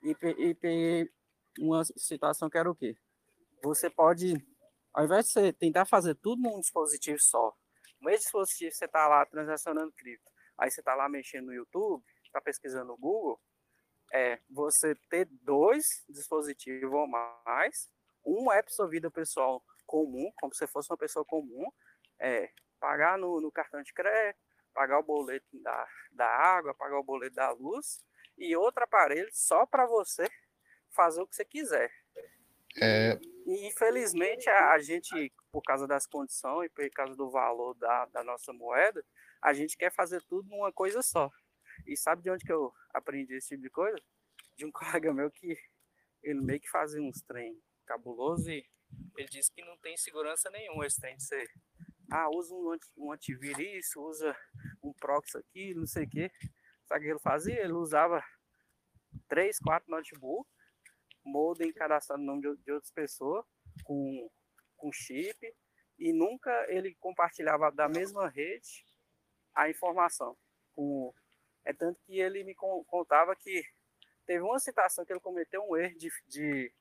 [0.03, 1.11] e, e
[1.59, 2.97] uma situação que era o quê?
[3.63, 4.35] Você pode,
[4.93, 7.55] ao invés de você tentar fazer tudo num dispositivo só,
[8.01, 12.03] no mesmo dispositivo você está lá transacionando cripto, aí você está lá mexendo no YouTube,
[12.25, 13.41] está pesquisando no Google,
[14.13, 17.91] é você ter dois dispositivos ou mais,
[18.25, 21.71] um é para sua vida pessoal comum, como se fosse uma pessoa comum,
[22.19, 22.51] é
[22.81, 24.41] pagar no, no cartão de crédito,
[24.73, 28.03] pagar o boleto da, da água, pagar o boleto da luz,
[28.37, 30.29] e outro aparelho só para você
[30.91, 31.93] fazer o que você quiser.
[32.81, 33.19] É...
[33.47, 38.07] E infelizmente a, a, gente, por causa das condições e por causa do valor da,
[38.07, 39.05] da nossa moeda,
[39.43, 41.31] a gente quer fazer tudo numa coisa só.
[41.87, 43.99] E sabe de onde que eu aprendi esse tipo de coisa?
[44.57, 45.59] De um colega meu que
[46.23, 48.65] ele meio que fazia uns trem cabuloso e
[49.17, 51.51] ele disse que não tem segurança nenhuma esse trem de ser.
[52.11, 54.37] Ah, usa um, um antivírus, usa
[54.83, 56.31] um proxy aqui, não sei o quê.
[56.87, 57.63] Sabe o que ele fazia?
[57.63, 58.21] Ele usava
[59.29, 60.53] três, quatro notebooks,
[61.25, 63.45] modem cadastrado no nome de, de outras pessoas,
[63.85, 64.29] com,
[64.77, 65.39] com chip,
[65.99, 68.85] e nunca ele compartilhava da mesma rede
[69.55, 70.37] a informação.
[70.73, 71.15] Com,
[71.65, 73.63] é tanto que ele me contava que
[74.27, 76.73] teve uma citação que ele cometeu um erro de, de,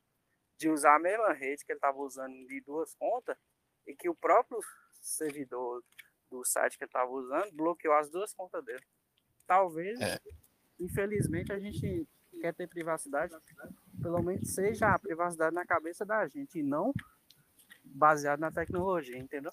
[0.58, 3.38] de usar a mesma rede que ele estava usando de duas contas
[3.86, 4.60] e que o próprio
[5.00, 5.84] servidor
[6.30, 8.84] do site que ele estava usando bloqueou as duas contas dele.
[9.48, 10.20] Talvez, é.
[10.80, 12.08] infelizmente, a gente
[12.40, 13.36] quer ter privacidade,
[14.02, 16.94] pelo menos seja a privacidade na cabeça da gente e não
[17.84, 19.52] baseado na tecnologia, entendeu?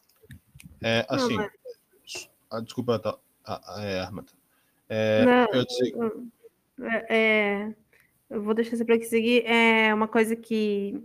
[0.83, 2.31] É, assim, não, mas...
[2.51, 4.33] ah, desculpa, tá, ah, é, Armata.
[4.89, 5.95] É, não, eu disse...
[6.83, 7.75] é, é,
[8.31, 9.45] eu vou deixar você para que seguir.
[9.47, 11.03] É uma coisa que,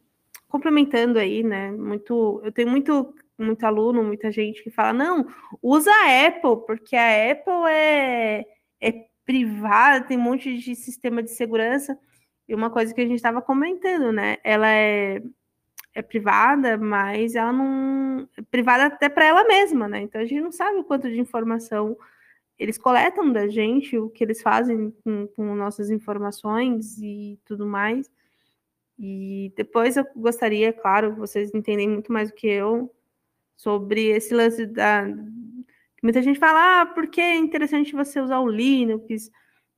[0.47, 1.71] complementando aí, né?
[1.71, 5.27] Muito, eu tenho muito, muito aluno, muita gente que fala, não,
[5.61, 8.45] usa a Apple, porque a Apple é,
[8.79, 11.97] é privada, tem um monte de sistema de segurança.
[12.47, 14.37] E uma coisa que a gente estava comentando, né?
[14.43, 15.21] Ela é,
[15.93, 18.27] é privada, mas ela não.
[18.37, 20.01] É privada até para ela mesma, né?
[20.01, 21.97] Então a gente não sabe o quanto de informação
[22.59, 28.09] eles coletam da gente, o que eles fazem com, com nossas informações e tudo mais.
[28.99, 32.93] E depois eu gostaria, claro, vocês entendem muito mais do que eu
[33.55, 35.05] sobre esse lance da
[36.01, 39.29] Muita gente fala, ah, por que é interessante você usar o Linux?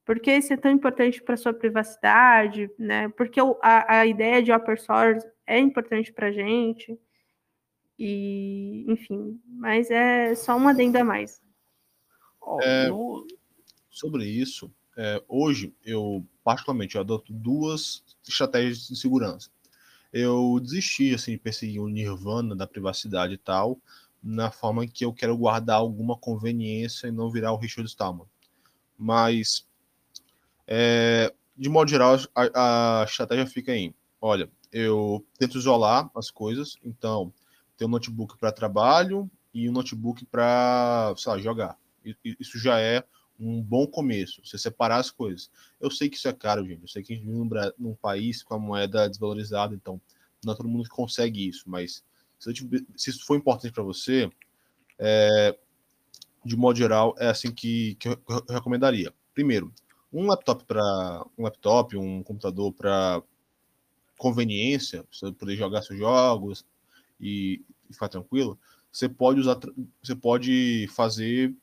[0.05, 2.69] Por que isso é tão importante para sua privacidade?
[2.79, 3.09] Né?
[3.09, 6.97] Porque a, a ideia de open source é importante para a gente.
[7.99, 11.41] E, enfim, mas é só uma adenda a mais.
[12.61, 12.89] É,
[13.89, 19.49] sobre isso, é, hoje eu particularmente eu adoto duas estratégias de segurança.
[20.13, 23.79] Eu desisti assim de perseguir o nirvana da privacidade e tal,
[24.21, 28.27] na forma que eu quero guardar alguma conveniência e não virar o Richard Stallman.
[28.95, 29.67] Mas,
[30.67, 36.77] é, de modo geral, a, a, estratégia fica em: olha, eu tento isolar as coisas,
[36.85, 37.33] então,
[37.75, 41.75] tem um notebook para trabalho e um notebook para, jogar.
[42.23, 43.03] Isso já é
[43.43, 45.49] um bom começo, você separar as coisas.
[45.79, 46.81] Eu sei que isso é caro, gente.
[46.81, 49.99] Eu sei que a gente vive num, num país com a moeda desvalorizada, então
[50.43, 52.03] não é todo mundo que consegue isso, mas
[52.39, 52.51] se,
[52.95, 54.29] se isso for importante para você,
[54.99, 55.57] é,
[56.43, 58.17] de modo geral, é assim que, que eu
[58.49, 59.13] recomendaria.
[59.33, 59.73] Primeiro,
[60.11, 63.23] um laptop para um laptop, um computador para
[64.17, 66.65] conveniência, você poder jogar seus jogos
[67.19, 68.59] e, e ficar tranquilo,
[68.91, 69.57] você pode usar,
[70.01, 71.55] você pode fazer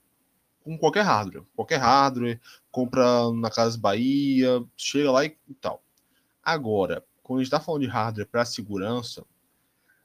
[0.63, 2.41] com qualquer hardware, qualquer hardware,
[2.71, 5.83] compra na Casa Bahia, chega lá e, e tal.
[6.43, 9.25] Agora, quando a gente está falando de hardware para segurança,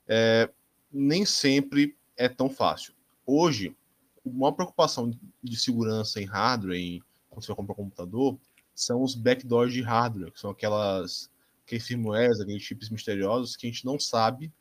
[0.07, 0.49] é,
[0.91, 2.93] nem sempre é tão fácil.
[3.25, 3.75] Hoje,
[4.23, 5.11] uma preocupação
[5.43, 8.39] de segurança em hardware, em, quando você vai comprar um computador,
[8.73, 11.29] são os backdoors de hardware, que são aquelas
[11.65, 14.53] aqueles firmwares, aqueles chips misteriosos que a gente não sabe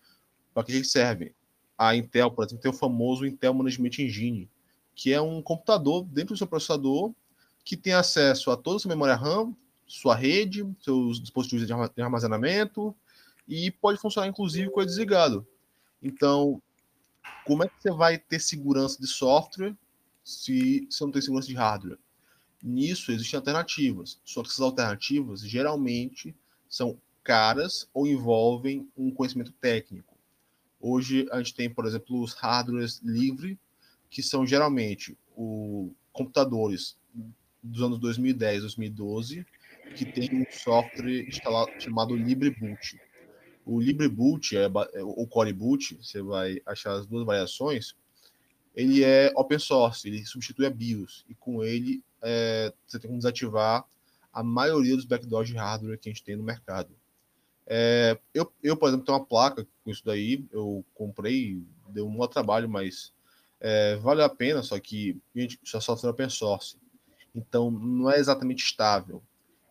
[0.54, 1.34] para que eles servem.
[1.76, 4.50] A Intel, por exemplo, tem o famoso Intel Management Engine,
[4.94, 7.12] que é um computador dentro do seu processador
[7.64, 9.54] que tem acesso a toda a sua memória RAM,
[9.86, 12.94] sua rede, seus dispositivos de armazenamento
[13.48, 15.46] e pode funcionar inclusive com ele desligado.
[16.02, 16.62] Então,
[17.44, 19.74] como é que você vai ter segurança de software
[20.22, 21.98] se você não tem segurança de hardware?
[22.62, 26.34] Nisso existem alternativas, só que essas alternativas geralmente
[26.68, 30.14] são caras ou envolvem um conhecimento técnico.
[30.80, 33.56] Hoje a gente tem, por exemplo, os hardwares livres,
[34.14, 36.96] que são geralmente o computadores
[37.60, 39.44] dos anos 2010, 2012,
[39.96, 43.00] que tem um software instalado chamado LibreBoot.
[43.66, 47.96] O LibreBoot, é, é, o Core Boot, você vai achar as duas variações,
[48.72, 53.18] ele é open source, ele substitui a BIOS, e com ele é, você tem como
[53.18, 53.84] desativar
[54.32, 56.94] a maioria dos backdoors de hardware que a gente tem no mercado.
[57.66, 62.10] É, eu, eu, por exemplo, tenho uma placa com isso daí, eu comprei, deu um
[62.10, 63.12] maior trabalho, mas
[63.66, 66.76] é, vale a pena, só que gente, só software open source.
[67.34, 69.22] Então, não é exatamente estável.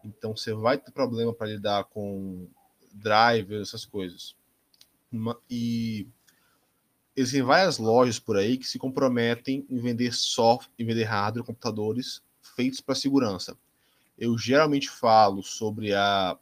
[0.04, 2.48] Então, você vai ter problema para lidar com
[2.92, 4.36] drivers, essas coisas.
[5.48, 6.08] E
[7.16, 12.24] existem várias lojas por aí que se comprometem em vender software, em vender hardware, computadores
[12.42, 13.56] feitos para segurança.
[14.18, 16.36] Eu geralmente falo sobre a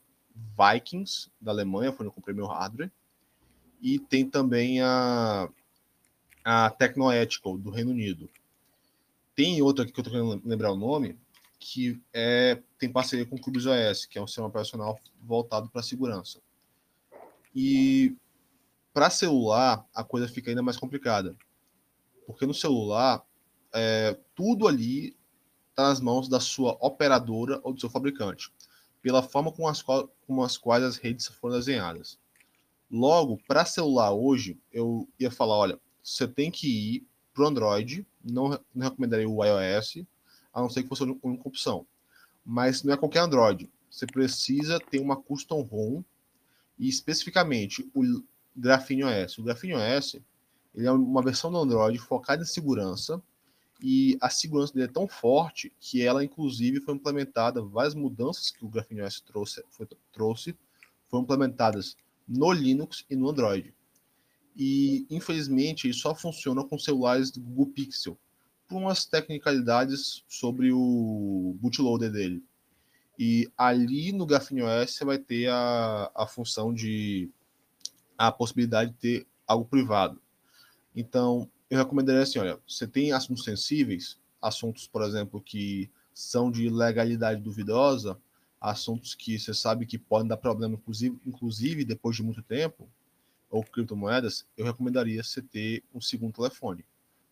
[0.57, 2.89] Vikings da Alemanha, foi onde eu comprei meu hardware,
[3.81, 5.49] e tem também a,
[6.43, 8.29] a Technoethical do Reino Unido.
[9.35, 11.17] Tem outra aqui que eu estou querendo lembrar o nome,
[11.59, 16.41] que é, tem parceria com o CubesOS, que é um sistema operacional voltado para segurança.
[17.55, 18.15] E
[18.93, 21.35] para celular, a coisa fica ainda mais complicada.
[22.25, 23.25] Porque no celular,
[23.73, 25.15] é, tudo ali
[25.69, 28.51] está nas mãos da sua operadora ou do seu fabricante.
[29.01, 32.19] pela forma com as, qual, com as quais as redes foram desenhadas.
[32.89, 38.05] Logo, para celular hoje, eu ia falar, olha, você tem que ir para o Android,
[38.23, 40.03] não, não recomendaria o iOS,
[40.53, 41.85] a não ser que fosse a única opção.
[42.45, 43.69] Mas não é qualquer Android.
[43.89, 46.03] Você precisa ter uma custom ROM
[46.77, 48.23] e especificamente o
[48.55, 49.37] Graphene OS.
[49.37, 50.19] O Graphene OS
[50.73, 53.21] ele é uma versão do Android focada em segurança
[53.81, 58.63] e a segurança dele é tão forte que ela, inclusive, foi implementada, várias mudanças que
[58.63, 60.55] o Graphene OS trouxe, foi, trouxe
[61.09, 61.97] foram implementadas
[62.27, 63.73] no Linux e no Android.
[64.55, 68.17] E, infelizmente, só funciona com celulares do Google Pixel,
[68.67, 72.43] por umas tecnicalidades sobre o bootloader dele.
[73.19, 77.29] E ali no Graphene OS você vai ter a, a função de
[78.17, 80.21] a possibilidade de ter algo privado.
[80.95, 86.69] Então, eu recomendaria assim, olha, você tem assuntos sensíveis, assuntos, por exemplo, que são de
[86.69, 88.17] legalidade duvidosa,
[88.59, 92.87] assuntos que você sabe que podem dar problema, inclusive, inclusive depois de muito tempo,
[93.51, 96.85] ou criptomoedas, eu recomendaria você ter um segundo telefone,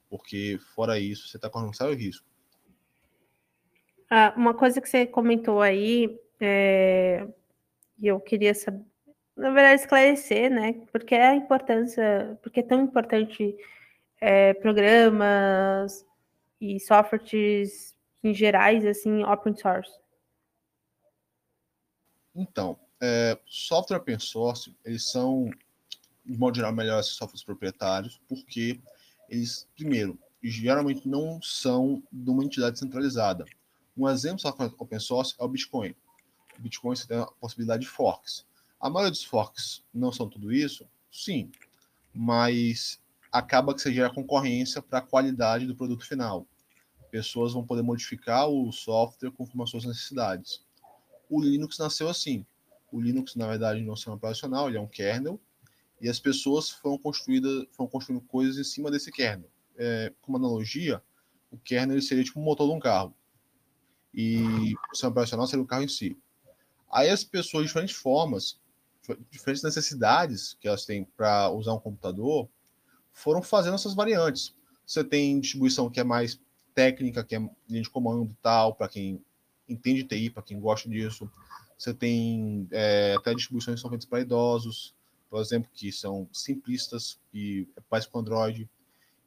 [0.10, 2.26] porque fora isso, você está correndo um sério risco.
[4.10, 7.28] Ah, uma coisa que você comentou aí, é,
[7.98, 8.84] e eu queria saber,
[9.36, 10.74] na verdade, esclarecer, né?
[10.92, 13.56] Porque é a importância, porque é tão importante
[14.20, 16.06] é, programas
[16.60, 19.92] e softwares em gerais, assim, open source?
[22.36, 25.50] Então, é, software open source, eles são,
[26.30, 28.80] de modo geral, melhores softwares proprietários, porque
[29.28, 33.46] eles, primeiro, geralmente não são de uma entidade centralizada.
[33.98, 35.96] Um exemplo de software open source é o Bitcoin.
[36.58, 38.46] O Bitcoin você tem a possibilidade de forks.
[38.80, 40.88] A maioria dos forks não são tudo isso?
[41.12, 41.52] Sim,
[42.14, 43.02] mas
[43.32, 46.46] acaba que você gera concorrência para a qualidade do produto final.
[47.10, 50.64] Pessoas vão poder modificar o software conforme as suas necessidades.
[51.28, 52.46] O Linux nasceu assim.
[52.92, 55.40] O Linux, na verdade, não é um sistema operacional, ele é um kernel,
[56.02, 59.50] e as pessoas foram, construídas, foram construindo coisas em cima desse kernel.
[59.78, 61.02] É, como analogia,
[61.52, 63.14] o kernel seria tipo o motor de um carro.
[64.14, 66.18] E o sistema operacional seria o carro em si.
[66.92, 68.60] Aí as pessoas, de diferentes formas,
[69.30, 72.50] diferentes necessidades que elas têm para usar um computador,
[73.12, 74.56] foram fazendo essas variantes.
[74.86, 76.40] Você tem distribuição que é mais
[76.74, 79.24] técnica, que é linha de comando tal, para quem
[79.68, 81.30] entende TI, para quem gosta disso.
[81.78, 84.96] Você tem é, até distribuições que são feitas para idosos,
[85.30, 88.70] por exemplo, que são simplistas e faz com Android.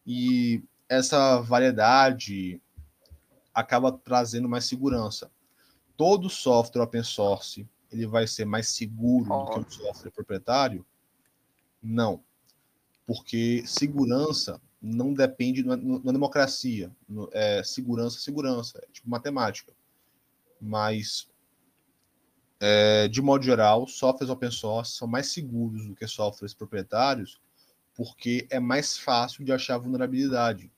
[0.07, 2.61] E essa variedade
[3.55, 5.31] acaba trazendo mais segurança.
[5.97, 10.85] Todo software open source ele vai ser mais seguro do que um software proprietário?
[11.83, 12.23] Não
[13.07, 16.91] porque segurança não depende na, democracia.
[17.09, 19.73] No, é, segurança, segurança, é tipo matemática.
[20.61, 21.29] Mas,
[22.65, 27.41] é, de modo geral, softwares open source são mais seguros do que softwares proprietários,
[27.93, 30.71] porque é mais fácil de achar vulnerabilidade.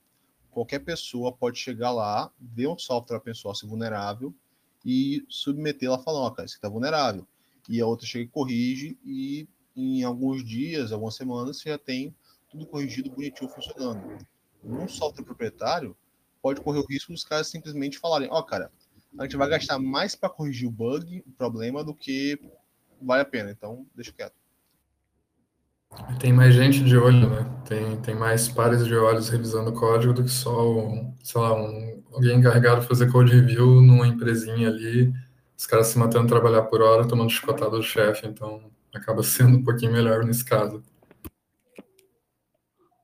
[0.51, 4.35] Qualquer pessoa pode chegar lá, ver um software open source vulnerável
[4.83, 7.27] e submetê-la falando, ó, cara, isso está vulnerável.
[7.69, 12.15] E a outra chega e corrige e em alguns dias, algumas semanas, você já tem
[12.51, 14.27] tudo corrigido, bonitinho, funcionando.
[14.63, 15.95] Num software proprietário,
[16.41, 18.73] pode correr o risco dos caras simplesmente falarem: Ó, cara,
[19.19, 22.39] a gente vai gastar mais para corrigir o bug, o problema, do que
[23.01, 23.51] vale a pena.
[23.51, 24.35] Então, deixa quieto.
[26.19, 27.63] Tem mais gente de olho, né?
[27.69, 31.55] Tem, tem mais pares de olhos revisando o código do que só, um, sei lá,
[31.55, 35.13] um, alguém encarregado de fazer code review numa empresinha ali,
[35.57, 38.27] os caras se matando trabalhar por hora, tomando chicotada do chefe.
[38.27, 40.83] Então, acaba sendo um pouquinho melhor nesse caso.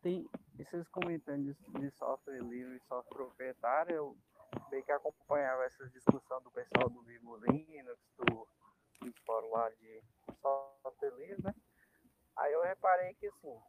[0.02, 0.26] Tem
[0.58, 4.16] esses comentários de, de software livre e software proprietário, eu
[4.70, 8.46] meio que acompanhava essa discussão do pessoal do Vivo Linux, do,
[9.00, 10.02] do fórum lá de
[10.40, 11.54] software né?
[12.36, 13.60] Aí eu reparei que assim,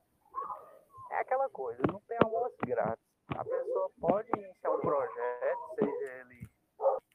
[1.11, 3.03] é aquela coisa, não tem almoço grátis.
[3.35, 6.49] A pessoa pode iniciar um projeto, seja ele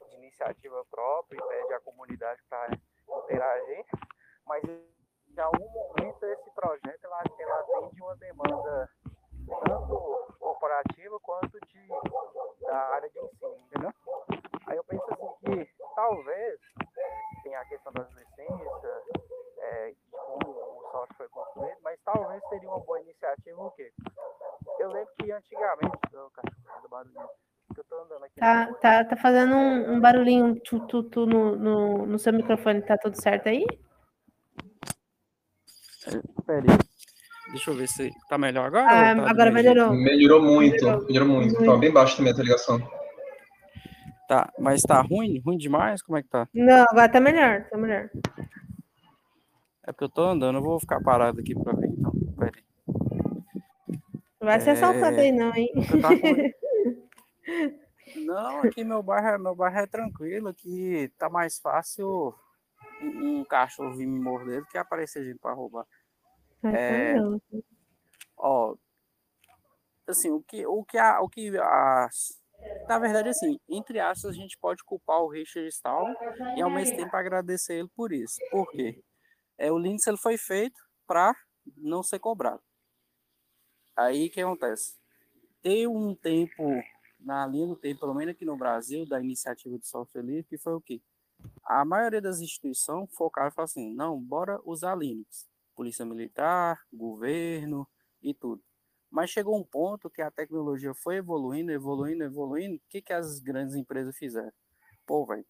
[0.09, 2.77] de iniciativa própria e pede a comunidade para
[3.23, 3.85] interagir,
[4.45, 8.89] mas em algum momento esse projeto ela, ela atende uma demanda
[9.65, 11.87] tanto corporativa quanto de,
[12.61, 13.93] da área de ensino, entendeu?
[14.67, 16.59] Aí eu penso assim que talvez
[17.43, 19.03] tem a questão das licenças,
[19.59, 23.91] é, de como o software foi construído, mas talvez seria uma boa iniciativa o quê?
[24.79, 27.29] Eu lembro que antigamente, oh, cachorro do barulhinho,
[27.75, 28.39] eu tô andando aqui.
[28.39, 32.81] Tá, tá, tá fazendo um, um barulhinho tu, tu, tu no, no, no seu microfone,
[32.81, 33.65] tá tudo certo aí?
[36.45, 36.77] Peraí.
[37.49, 39.11] Deixa eu ver se tá melhor agora.
[39.11, 39.93] Ah, tá agora melhorou.
[39.93, 41.53] Melhorou muito, melhorou, melhorou muito.
[41.53, 41.65] muito.
[41.65, 42.79] Tava bem baixo também a ligação.
[44.27, 45.39] Tá, mas tá ruim?
[45.39, 46.01] Ruim demais?
[46.01, 46.47] Como é que tá?
[46.53, 48.09] Não, vai tá melhor, tá melhor.
[49.85, 52.11] É porque eu tô andando, eu vou ficar parado aqui pra ver então.
[52.37, 52.63] Pera aí.
[54.39, 55.69] Não vai ser assaltado É, aí, não, hein?
[56.01, 56.35] tava com-
[58.25, 62.33] Não, aqui meu bairro, é- meu bairro é tranquilo, aqui tá mais fácil
[63.01, 65.85] um, um cachorro vir me morder do que aparecer gente pra roubar.
[66.63, 67.41] É, não.
[68.37, 68.75] ó,
[70.07, 72.09] assim, o que, o que, a, o que a,
[72.87, 76.15] na verdade, assim, entre aspas, a gente pode culpar o Richard Stallman
[76.55, 78.39] e ao mesmo tempo agradecer ele por isso.
[78.51, 79.03] Por quê?
[79.57, 81.35] É, o Linux ele foi feito para
[81.75, 82.61] não ser cobrado.
[83.95, 84.95] Aí o que acontece?
[85.61, 86.63] Tem um tempo,
[87.19, 90.57] na linha do tempo, pelo menos aqui no Brasil, da iniciativa de software livre, que
[90.57, 91.01] foi o quê?
[91.63, 95.47] A maioria das instituições focaram e falaram assim, não, bora usar Linux.
[95.77, 97.87] Polícia Militar, governo
[98.19, 98.63] e tudo.
[99.11, 102.75] Mas chegou um ponto que a tecnologia foi evoluindo, evoluindo, evoluindo.
[102.77, 104.51] O que, que as grandes empresas fizeram?
[105.05, 105.45] Pô, velho,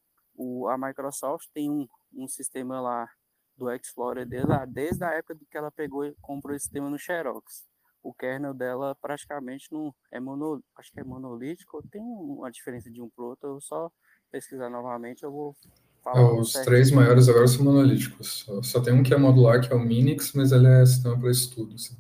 [0.68, 3.10] a Microsoft tem um, um sistema lá
[3.56, 7.00] do Explorer dele lá, desde a época que ela pegou e comprou esse sistema no
[7.00, 7.66] Xerox.
[8.04, 13.02] O kernel dela praticamente não é mono, acho que é monolítico, tem uma diferença de
[13.02, 13.92] um pro outro, eu só
[14.30, 15.56] pesquisar novamente, eu vou
[16.14, 18.44] É, os três maiores agora são monolíticos.
[18.46, 21.20] Só, só tem um que é modular, que é o Minix, mas ele é sistema
[21.20, 21.76] para estudo.
[21.76, 21.96] assim.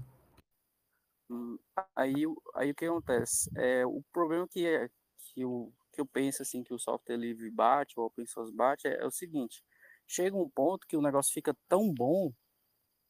[1.29, 1.57] Hum,
[1.95, 3.49] Aí, o- aí o que acontece?
[3.55, 4.87] É, o problema que, é,
[5.19, 8.53] que, eu, que eu penso assim, que o software livre bate, ou o open source
[8.53, 9.63] bate, é, é o seguinte:
[10.07, 12.31] chega um ponto que o negócio fica tão bom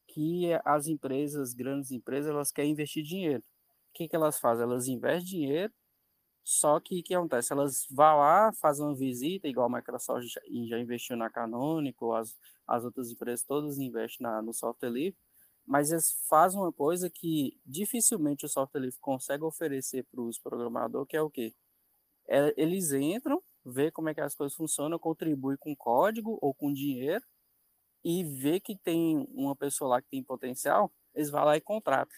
[0.08, 3.42] que as empresas, grandes empresas, elas querem investir dinheiro.
[3.90, 4.64] O que, que elas fazem?
[4.64, 5.72] Elas investem dinheiro,
[6.50, 7.52] só que o que acontece?
[7.52, 12.34] Elas vão lá, fazem uma visita, igual a Microsoft já, já investiu na Canonical, as,
[12.66, 15.18] as outras empresas todas investem na, no software livre,
[15.66, 21.06] mas eles fazem uma coisa que dificilmente o software livre consegue oferecer para os programadores,
[21.06, 21.54] que é o quê?
[22.26, 26.72] É, eles entram, vê como é que as coisas funcionam, contribui com código ou com
[26.72, 27.24] dinheiro,
[28.02, 32.16] e vê que tem uma pessoa lá que tem potencial, eles vão lá e contratam.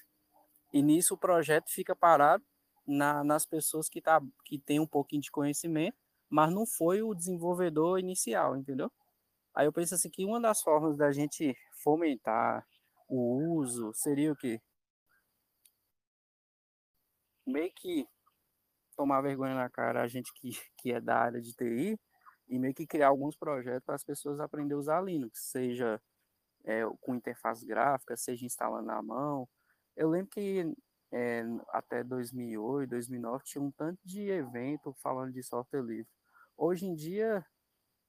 [0.73, 2.45] E nisso o projeto fica parado
[2.91, 5.97] na, nas pessoas que, tá, que tem um pouquinho de conhecimento,
[6.29, 8.91] mas não foi o desenvolvedor inicial, entendeu?
[9.55, 12.67] Aí eu penso assim que uma das formas da gente fomentar
[13.09, 14.61] o uso seria o quê?
[17.47, 18.07] Meio que
[18.97, 21.99] tomar vergonha na cara a gente que, que é da área de TI
[22.49, 26.01] e meio que criar alguns projetos para as pessoas aprenderem a usar Linux, seja
[26.65, 29.49] é, com interface gráfica, seja instalando na mão.
[29.97, 30.73] Eu lembro que
[31.13, 36.09] é, até 2008, 2009 tinha um tanto de evento falando de software livre.
[36.57, 37.45] Hoje em dia,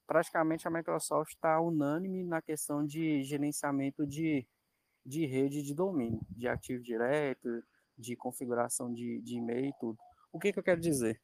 [0.05, 4.45] praticamente a Microsoft está unânime na questão de gerenciamento de,
[5.05, 7.63] de rede de domínio, de Active Directory,
[7.97, 9.97] de configuração de, de e-mail e tudo.
[10.31, 11.21] O que, que eu quero dizer?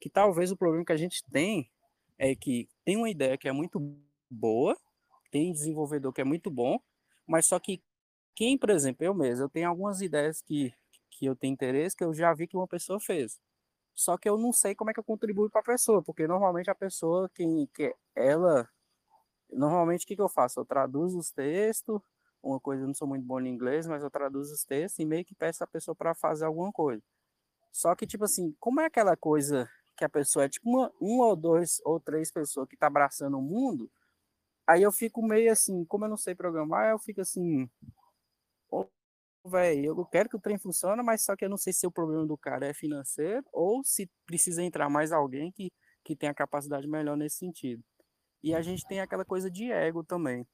[0.00, 1.70] Que talvez o problema que a gente tem
[2.18, 3.80] é que tem uma ideia que é muito
[4.30, 4.76] boa,
[5.30, 6.78] tem desenvolvedor que é muito bom,
[7.26, 7.82] mas só que
[8.38, 10.72] quem, por exemplo, eu mesmo, eu tenho algumas ideias que,
[11.10, 13.40] que eu tenho interesse, que eu já vi que uma pessoa fez.
[13.96, 16.70] Só que eu não sei como é que eu contribuo para a pessoa, porque normalmente
[16.70, 18.70] a pessoa, quem, que ela,
[19.50, 20.60] normalmente o que, que eu faço?
[20.60, 22.00] Eu traduzo os textos,
[22.40, 25.04] uma coisa, eu não sou muito bom em inglês, mas eu traduzo os textos e
[25.04, 27.02] meio que peço a pessoa para fazer alguma coisa.
[27.72, 31.26] Só que, tipo assim, como é aquela coisa que a pessoa é tipo uma, uma
[31.26, 33.90] ou dois ou três pessoas que tá abraçando o mundo,
[34.64, 37.68] aí eu fico meio assim, como eu não sei programar, eu fico assim,
[39.48, 41.90] velho, eu quero que o trem funcione, mas só que eu não sei se o
[41.90, 45.72] problema do cara é financeiro ou se precisa entrar mais alguém que,
[46.04, 47.82] que tenha capacidade melhor nesse sentido.
[48.42, 50.46] E a gente tem aquela coisa de ego também.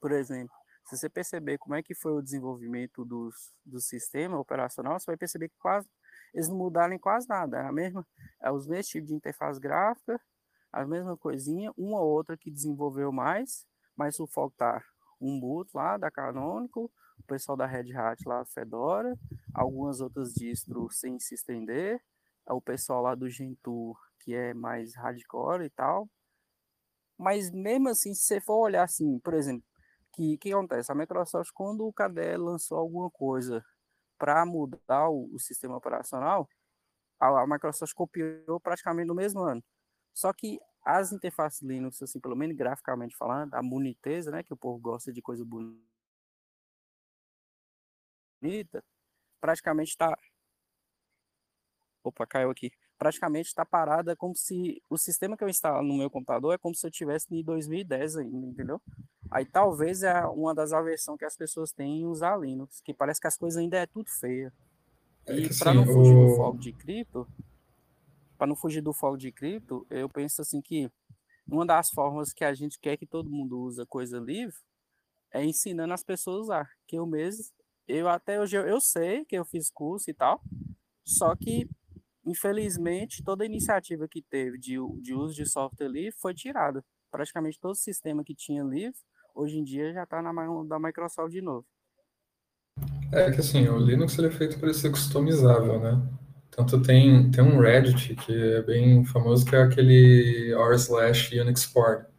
[0.00, 0.54] Por exemplo,
[0.86, 5.16] se você perceber como é que foi o desenvolvimento dos, do sistema operacional, você vai
[5.16, 5.88] perceber que quase
[6.34, 7.58] eles não mudaram em quase nada.
[7.58, 8.06] É a mesma,
[8.42, 10.20] é os mesmos tipos de interface gráfica,
[10.72, 13.66] a mesma coisinha, uma ou outra que desenvolveu mais,
[13.96, 14.82] mas o foco tá
[15.20, 16.90] um boot lá da Canonical,
[17.20, 19.16] o pessoal da Red Hat lá, Fedora,
[19.54, 22.00] algumas outras distros sem se estender,
[22.48, 26.08] o pessoal lá do Gentoo, que é mais hardcore e tal.
[27.18, 29.64] Mas mesmo assim, se você for olhar assim, por exemplo,
[30.12, 30.90] que que acontece?
[30.90, 33.64] A Microsoft, quando o KDE lançou alguma coisa
[34.18, 36.48] para mudar o, o, sistema operacional,
[37.18, 39.62] a, a, Microsoft copiou praticamente no mesmo ano.
[40.12, 44.56] Só que as interfaces Linux, assim, pelo menos graficamente falando, a boniteza, né, que o
[44.56, 45.80] povo gosta de coisa bonita,
[49.40, 50.16] praticamente está
[52.02, 52.72] Opa, caiu aqui.
[52.98, 56.74] Praticamente está parada como se o sistema que eu instalo no meu computador é como
[56.74, 58.80] se eu tivesse em 2010 ainda, entendeu?
[59.30, 63.20] Aí talvez é uma das aversões que as pessoas têm em usar Linux, que parece
[63.20, 64.52] que as coisas ainda é tudo feia.
[65.26, 67.28] É E para assim, não fugir do foco de cripto,
[68.36, 70.90] para não fugir do foco de cripto, eu penso assim que
[71.46, 74.56] uma das formas que a gente quer que todo mundo use coisa livre
[75.32, 76.70] é ensinando as pessoas a usar.
[76.86, 77.44] Que eu mesmo,
[77.90, 80.40] eu até hoje eu, eu sei que eu fiz curso e tal,
[81.04, 81.68] só que
[82.24, 86.84] infelizmente toda iniciativa que teve de, de uso de software livre foi tirada.
[87.10, 88.98] Praticamente todo o sistema que tinha livre,
[89.34, 91.66] hoje em dia já está na mão da Microsoft de novo.
[93.12, 96.00] É que assim, o Linux ele é feito para ser customizável, né?
[96.50, 102.09] Tanto tem, tem um Reddit que é bem famoso, que é aquele r slash unixport.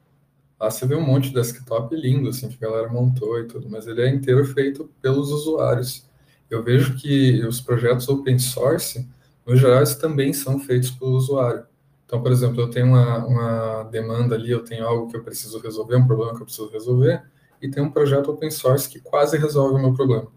[0.62, 3.68] Lá você vê um monte de desktop lindo, assim, que a galera montou e tudo,
[3.68, 6.08] mas ele é inteiro feito pelos usuários.
[6.52, 9.10] Eu vejo que os projetos open source,
[9.44, 11.66] no geral, também são feitos pelo usuário.
[12.06, 15.58] Então, por exemplo, eu tenho uma, uma demanda ali, eu tenho algo que eu preciso
[15.60, 17.24] resolver, um problema que eu preciso resolver,
[17.60, 20.28] e tem um projeto open source que quase resolve o meu problema.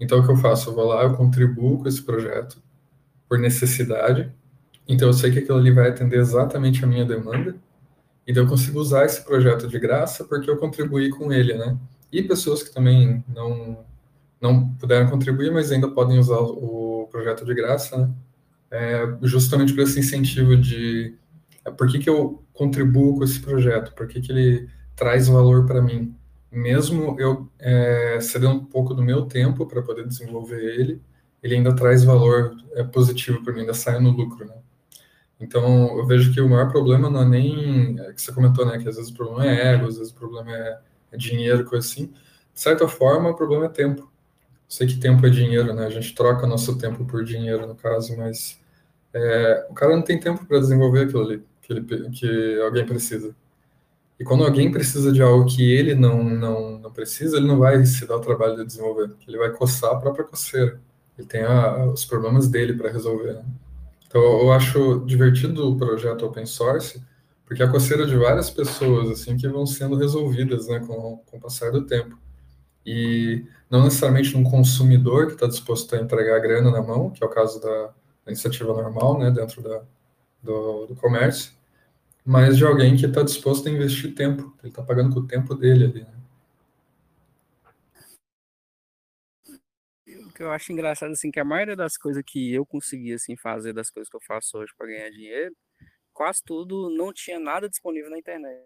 [0.00, 0.70] Então, o que eu faço?
[0.70, 2.62] Eu vou lá, eu contribuo com esse projeto,
[3.28, 4.32] por necessidade.
[4.88, 7.54] Então eu sei que aquilo ali vai atender exatamente a minha demanda.
[8.28, 11.78] Então eu consigo usar esse projeto de graça porque eu contribuí com ele, né?
[12.12, 13.84] E pessoas que também não
[14.40, 18.14] não puderam contribuir, mas ainda podem usar o projeto de graça, né?
[18.70, 21.16] É justamente por esse incentivo de
[21.64, 25.64] é, por que, que eu contribuo com esse projeto, por que, que ele traz valor
[25.66, 26.14] para mim,
[26.52, 31.02] mesmo eu é, cedendo um pouco do meu tempo para poder desenvolver ele,
[31.42, 34.54] ele ainda traz valor é, positivo para mim, ainda sai no lucro, né?
[35.40, 38.78] Então, eu vejo que o maior problema não é nem, é, que você comentou, né,
[38.78, 40.80] que às vezes o problema é ego, às vezes o problema é,
[41.12, 42.06] é dinheiro, coisa assim.
[42.06, 44.02] De certa forma, o problema é tempo.
[44.02, 44.08] Eu
[44.68, 45.86] sei que tempo é dinheiro, né?
[45.86, 48.60] A gente troca nosso tempo por dinheiro, no caso, mas
[49.14, 53.34] é, o cara não tem tempo para desenvolver aquilo ali, que, ele, que alguém precisa.
[54.18, 57.84] E quando alguém precisa de algo que ele não, não, não precisa, ele não vai
[57.86, 60.80] se dar o trabalho de desenvolver, ele vai coçar a própria coceira.
[61.16, 63.34] Ele tem a, os problemas dele para resolver.
[63.34, 63.44] Né?
[64.08, 67.00] Então, eu acho divertido o projeto open source,
[67.44, 71.40] porque a coceira de várias pessoas assim que vão sendo resolvidas né, com, com o
[71.40, 72.18] passar do tempo.
[72.84, 77.22] E não necessariamente um consumidor que está disposto a entregar a grana na mão, que
[77.22, 79.82] é o caso da, da iniciativa normal, né, dentro da,
[80.42, 81.52] do, do comércio,
[82.24, 84.54] mas de alguém que está disposto a investir tempo.
[84.62, 86.00] Ele está pagando com o tempo dele ali.
[86.00, 86.17] Né?
[90.38, 93.72] Que eu acho engraçado, assim, que a maioria das coisas que eu consegui, assim, fazer,
[93.72, 95.52] das coisas que eu faço hoje para ganhar dinheiro,
[96.12, 98.64] quase tudo não tinha nada disponível na internet.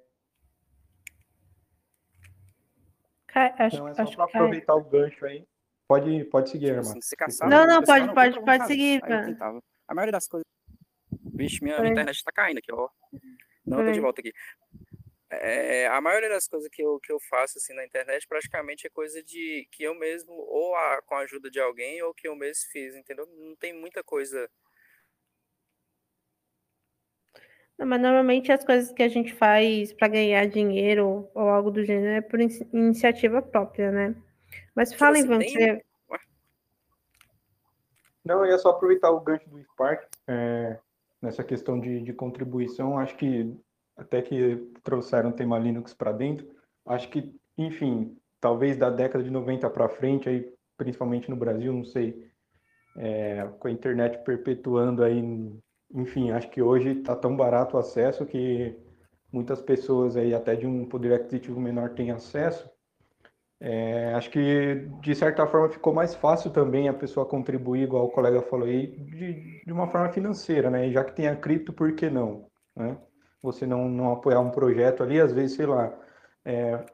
[3.35, 5.47] Acho, então é só para aproveitar o gancho aí.
[5.89, 6.99] Pode, pode seguir, tipo irmão.
[6.99, 9.01] Assim, não, não, pode, pode, pode seguir.
[9.89, 10.47] A maioria das coisas.
[11.35, 12.87] Vixe, minha, minha internet está caindo aqui, ó.
[13.65, 14.35] Não, eu tô de volta aqui.
[15.35, 18.91] É, a maioria das coisas que eu, que eu faço assim na internet praticamente é
[18.91, 22.37] coisa de que eu mesmo, ou a, com a ajuda de alguém, ou que eu
[22.37, 23.27] mesmo fiz, entendeu?
[23.27, 24.49] Não tem muita coisa.
[27.79, 31.83] Não, mas normalmente as coisas que a gente faz para ganhar dinheiro ou algo do
[31.83, 34.15] gênero é por in iniciativa própria, né?
[34.75, 35.51] Mas fala, Ivan, tem...
[35.51, 35.85] você...
[38.23, 40.79] Não, eu ia só aproveitar o gancho do Spark é,
[41.21, 42.99] nessa questão de, de contribuição.
[42.99, 43.53] Acho que
[43.97, 46.49] até que trouxeram o tema Linux para dentro.
[46.87, 51.85] Acho que, enfim, talvez da década de 90 para frente, aí, principalmente no Brasil, não
[51.85, 52.31] sei,
[52.97, 55.23] é, com a internet perpetuando aí,
[55.95, 58.77] enfim, acho que hoje está tão barato o acesso que
[59.33, 62.71] muitas pessoas aí até de um poder aquisitivo menor têm acesso.
[63.65, 68.11] É, acho que de certa forma ficou mais fácil também a pessoa contribuir, igual o
[68.11, 70.89] colega falou aí, de, de uma forma financeira, né?
[70.89, 72.49] E já que tem a cripto, por que não?
[72.75, 72.99] Né?
[73.43, 75.93] Você não, não apoiar um projeto ali, às vezes, sei lá,
[76.45, 76.85] é,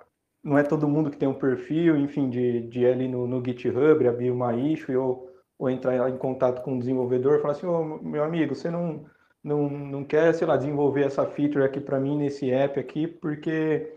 [0.43, 3.45] não é todo mundo que tem um perfil, enfim, de, de ir ali no, no
[3.45, 7.66] GitHub, abrir uma issue ou, ou entrar em contato com o desenvolvedor e falar assim,
[7.66, 9.05] oh, meu amigo, você não,
[9.43, 13.93] não, não quer, sei lá, desenvolver essa feature aqui para mim nesse app aqui, porque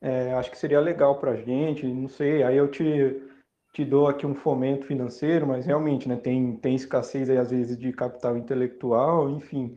[0.00, 3.20] é, acho que seria legal para a gente, não sei, aí eu te,
[3.72, 7.76] te dou aqui um fomento financeiro, mas realmente, né, tem, tem escassez aí às vezes
[7.76, 9.76] de capital intelectual, enfim,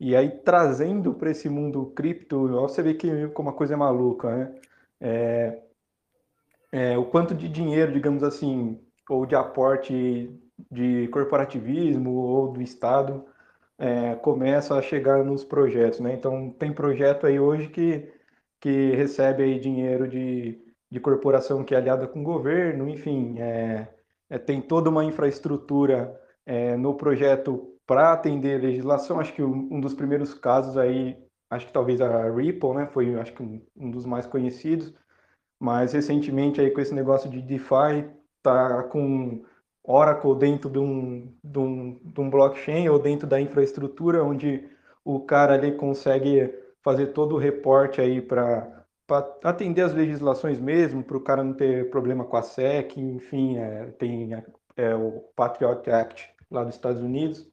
[0.00, 4.34] e aí, trazendo para esse mundo cripto, você vê que como uma coisa é maluca,
[4.34, 4.54] né?
[4.98, 5.62] É,
[6.72, 10.30] é, o quanto de dinheiro, digamos assim, ou de aporte
[10.70, 13.26] de corporativismo ou do Estado
[13.78, 16.14] é, começa a chegar nos projetos, né?
[16.14, 18.10] Então, tem projeto aí hoje que,
[18.60, 20.58] que recebe aí dinheiro de,
[20.90, 23.88] de corporação que é aliada com o governo, enfim, é,
[24.30, 29.18] é tem toda uma infraestrutura é, no projeto para atender a legislação.
[29.18, 31.18] Acho que um dos primeiros casos aí,
[31.50, 34.94] acho que talvez a Ripple, né, foi acho que um, dos mais conhecidos,
[35.58, 38.08] mas recentemente aí com esse negócio de DeFi,
[38.44, 39.44] tá com
[39.82, 44.68] Oracle dentro de um, de um, de um blockchain ou dentro da infraestrutura, onde
[45.04, 46.48] o cara ali consegue
[46.84, 48.84] fazer todo o reporte aí para
[49.42, 53.86] atender as legislações mesmo, para o cara não ter problema com a SEC, enfim, é,
[53.98, 54.30] tem
[54.76, 57.49] é, o Patriot Act lá dos Estados Unidos.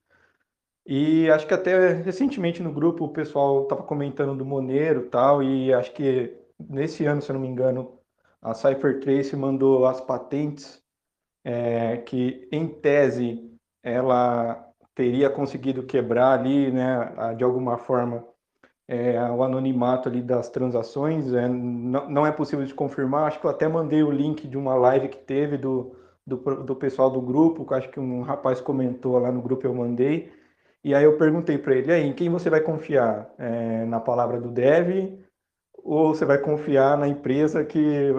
[0.87, 5.73] E acho que até recentemente no grupo o pessoal estava comentando do Monero tal, e
[5.73, 7.99] acho que nesse ano, se eu não me engano,
[8.41, 10.81] a CypherTrace mandou as patentes
[11.43, 13.51] é, que, em tese,
[13.83, 14.65] ela
[14.95, 18.25] teria conseguido quebrar ali, né, de alguma forma,
[18.87, 21.33] é, o anonimato ali das transações.
[21.33, 23.27] É, não, não é possível de confirmar.
[23.27, 25.95] Acho que eu até mandei o link de uma live que teve do,
[26.25, 29.73] do, do pessoal do grupo, que acho que um rapaz comentou lá no grupo, eu
[29.73, 30.31] mandei.
[30.87, 33.29] E aí eu perguntei para ele, aí, em quem você vai confiar?
[33.37, 35.19] É, na palavra do dev
[35.73, 38.13] ou você vai confiar na empresa que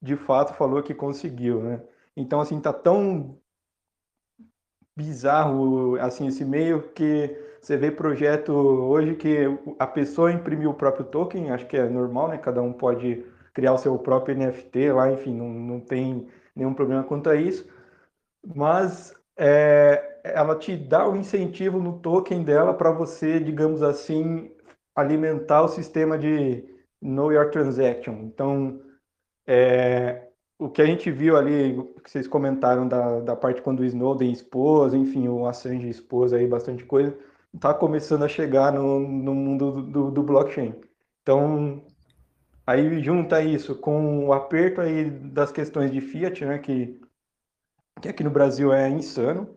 [0.00, 1.82] de fato falou que conseguiu, né?
[2.16, 3.36] Então, assim, tá tão
[4.96, 9.38] bizarro, assim, esse meio que você vê projeto hoje que
[9.76, 12.38] a pessoa imprimiu o próprio token, acho que é normal, né?
[12.38, 17.02] Cada um pode criar o seu próprio NFT lá, enfim, não, não tem nenhum problema
[17.02, 17.68] quanto a isso.
[18.54, 24.50] Mas é, ela te dá o um incentivo no token dela para você, digamos assim,
[24.94, 26.64] alimentar o sistema de
[27.02, 28.14] Know Your Transaction.
[28.22, 28.80] Então,
[29.46, 30.26] é,
[30.58, 34.32] o que a gente viu ali, que vocês comentaram da, da parte quando o Snowden
[34.32, 37.16] expôs, enfim, o Assange expôs aí bastante coisa,
[37.54, 40.74] está começando a chegar no, no mundo do, do, blockchain.
[41.22, 41.84] Então,
[42.66, 46.98] aí junta isso com o aperto aí das questões de fiat, né, que,
[48.00, 49.56] que aqui no Brasil é insano,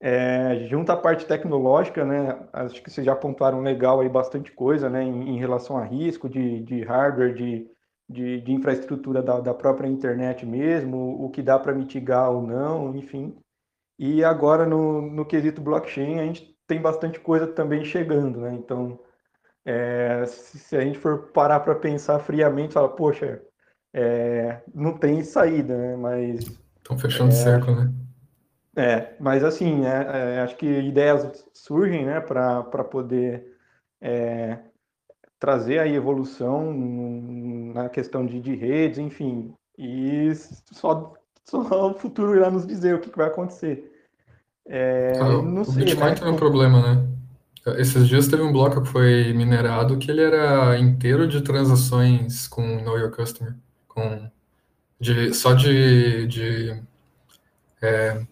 [0.00, 2.48] é, junta a parte tecnológica, né?
[2.52, 5.02] Acho que vocês já pontuaram legal aí bastante coisa, né?
[5.02, 7.70] Em, em relação a risco de, de hardware, de,
[8.08, 12.96] de, de infraestrutura da, da, própria internet mesmo, o que dá para mitigar ou não,
[12.96, 13.36] enfim.
[13.96, 18.54] E agora no, no quesito blockchain a gente tem bastante coisa também chegando, né?
[18.54, 18.98] Então,
[19.64, 23.40] é, se, se, a gente for parar para pensar friamente, fala, poxa,
[23.94, 25.96] é, não tem saída, né?
[25.96, 27.92] Mas estão fechando é, cerco, né?
[28.76, 33.56] É, mas assim, é, é, acho que ideias surgem, né, para poder
[34.00, 34.58] é,
[35.38, 36.72] trazer a evolução
[37.74, 40.32] na questão de, de redes, enfim, e
[40.72, 41.14] só,
[41.44, 41.60] só
[41.90, 43.90] o futuro irá nos dizer o que, que vai acontecer.
[44.66, 46.14] É, ah, o sei, Bitcoin né?
[46.14, 47.08] tem um problema, né?
[47.78, 52.62] Esses dias teve um bloco que foi minerado que ele era inteiro de transações com
[52.82, 53.54] Know Your Customer,
[53.86, 54.28] com
[55.02, 56.82] de, só de, de
[57.82, 58.24] é,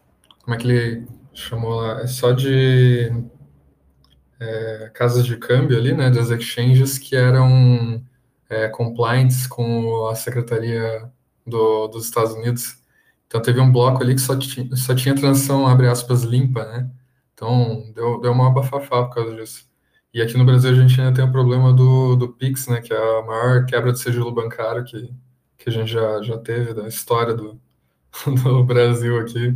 [0.45, 2.03] como é que ele chamou lá?
[2.03, 3.11] É só de
[4.39, 8.01] é, casas de câmbio ali, né, das exchanges que eram
[8.49, 11.11] é, compliantes com a Secretaria
[11.45, 12.77] do, dos Estados Unidos.
[13.27, 16.89] Então teve um bloco ali que só tinha, só tinha transação, abre aspas, limpa, né?
[17.35, 19.69] Então deu, deu uma bafafá por causa disso.
[20.15, 22.93] E aqui no Brasil a gente ainda tem o problema do, do Pix, né, que
[22.93, 25.13] é a maior quebra de sigilo bancário que,
[25.61, 27.61] que a gente já, já teve da história do,
[28.43, 29.55] do Brasil aqui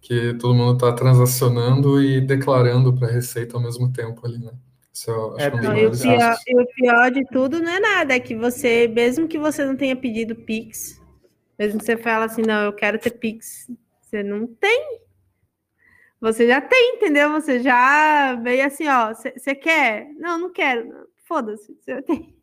[0.00, 4.52] que todo mundo está transacionando e declarando para a Receita ao mesmo tempo ali, né?
[4.92, 8.14] Isso é, é não, e, o pior, e o pior de tudo não é nada,
[8.14, 11.00] é que você, mesmo que você não tenha pedido Pix,
[11.58, 13.70] mesmo que você fala assim, não, eu quero ter Pix,
[14.02, 15.00] você não tem.
[16.20, 17.32] Você já tem, entendeu?
[17.32, 20.10] Você já veio assim, ó, você quer?
[20.18, 21.08] Não, não quero.
[21.26, 22.33] Foda-se, você tem.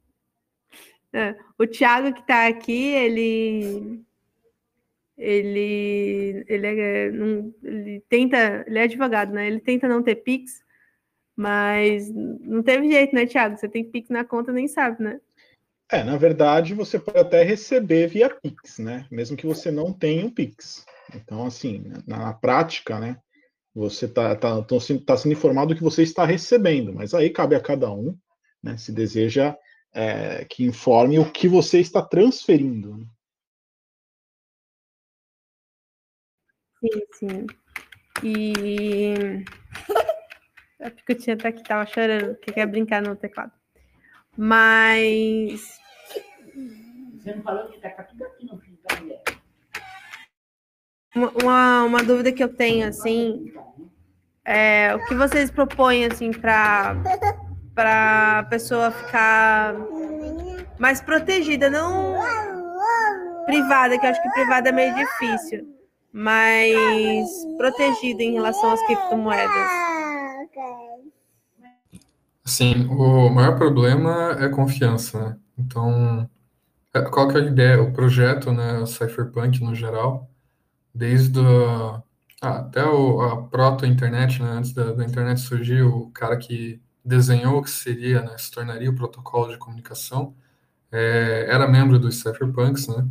[1.58, 4.02] O Thiago que está aqui, ele
[5.18, 9.48] ele ele, é, não, ele tenta, ele é advogado, né?
[9.48, 10.64] Ele tenta não ter Pix,
[11.36, 13.58] mas não teve jeito, né, Thiago?
[13.58, 15.20] Você tem Pix na conta, nem sabe, né?
[15.92, 19.06] É, na verdade, você pode até receber via Pix, né?
[19.12, 20.86] Mesmo que você não tenha um Pix.
[21.14, 23.18] Então, assim, na, na prática, né?
[23.76, 24.76] Você está tá, tá,
[25.06, 28.18] tá sendo informado do que você está recebendo, mas aí cabe a cada um,
[28.64, 28.78] né?
[28.78, 29.56] Se deseja
[29.94, 32.98] é, que informe o que você está transferindo.
[32.98, 33.06] Né?
[36.80, 37.48] Sim, sim.
[38.24, 39.44] E.
[40.84, 43.52] É porque eu tinha até que tava chorando, que quer brincar no teclado.
[44.36, 45.80] Mas.
[47.14, 48.60] Você não falou que tá tudo aqui no
[49.00, 49.22] mulher.
[51.16, 53.54] Uma, uma, uma dúvida que eu tenho, assim,
[54.44, 56.96] é o que vocês propõem, assim, para
[57.74, 59.76] para a pessoa ficar
[60.80, 62.16] mais protegida, não
[63.46, 65.72] privada, que eu acho que privada é meio difícil
[66.14, 69.72] mais protegida em relação às criptomoedas?
[72.44, 75.38] Sim, o maior problema é confiança, né?
[75.58, 76.30] Então,
[76.94, 77.82] é, qual que é a ideia?
[77.82, 80.30] O projeto, né, o Cypherpunk no geral,
[80.94, 82.02] desde a,
[82.42, 87.62] Ah, até o, a proto-internet, né, antes da, da, internet surgir, o cara que desenhou
[87.62, 90.36] que seria, né, se tornaria o protocolo de comunicação,
[90.92, 93.08] é, era membro dos Cypherpunks, né,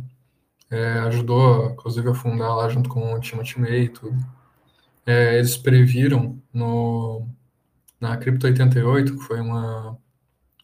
[0.69, 4.17] é, ajudou, inclusive, a fundar lá junto com o Timothy May e tudo.
[5.05, 7.27] É, eles previram no,
[7.99, 9.97] na Crypto 88, que foi uma,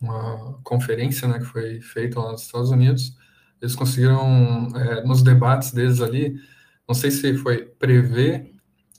[0.01, 3.17] uma conferência né, que foi feita lá nos Estados Unidos,
[3.61, 6.39] eles conseguiram, é, nos debates deles ali,
[6.87, 8.51] não sei se foi prever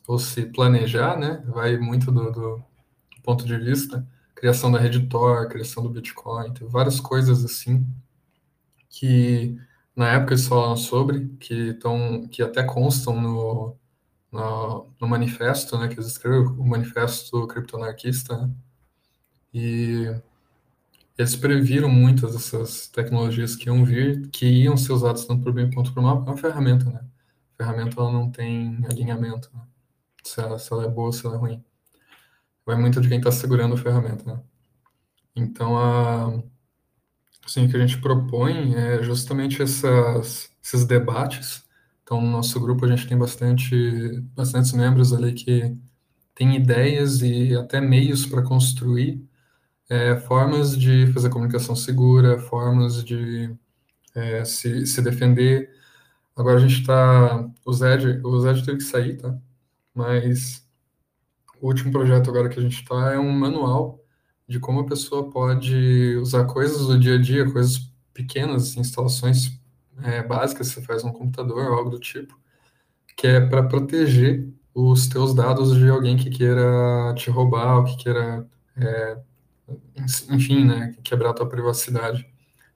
[0.06, 1.42] ou se planejar, né?
[1.46, 2.64] Vai muito do, do
[3.22, 4.06] ponto de vista,
[4.38, 7.84] criação da rede Tor, criação do Bitcoin, várias coisas assim
[8.88, 9.58] que
[9.96, 13.76] na época eles falaram sobre, que estão, que até constam no,
[14.30, 18.50] no, no, manifesto, né, que eles escreveram, o manifesto criptonarquista, né?
[19.52, 20.14] e
[21.18, 25.70] eles previram muitas dessas tecnologias que iam vir, que iam ser usadas tanto o bem
[25.72, 27.00] quanto o mal, é uma ferramenta, né?
[27.54, 29.62] A ferramenta ela não tem alinhamento, né?
[30.22, 31.64] se ela, se ela é boa se ela é ruim.
[32.68, 34.42] Vai muito de quem está segurando a ferramenta, né?
[35.34, 36.42] Então, a,
[37.42, 41.64] assim, o que a gente propõe é justamente essas, esses debates.
[42.02, 45.74] Então, no nosso grupo, a gente tem bastante, bastantes membros ali que
[46.34, 49.26] têm ideias e até meios para construir
[49.88, 53.50] é, formas de fazer comunicação segura, formas de
[54.14, 55.74] é, se, se defender.
[56.36, 57.48] Agora a gente está.
[57.64, 59.38] O Zed, o Zed teve que sair, tá?
[59.94, 60.67] Mas
[61.60, 64.02] o último projeto agora que a gente está é um manual
[64.48, 69.60] de como a pessoa pode usar coisas do dia a dia, coisas pequenas, instalações
[70.02, 72.38] é, básicas você faz no computador, algo do tipo,
[73.16, 77.96] que é para proteger os teus dados de alguém que queira te roubar, ou que
[77.96, 79.18] queira, é,
[80.30, 82.26] enfim, né, quebrar a tua privacidade.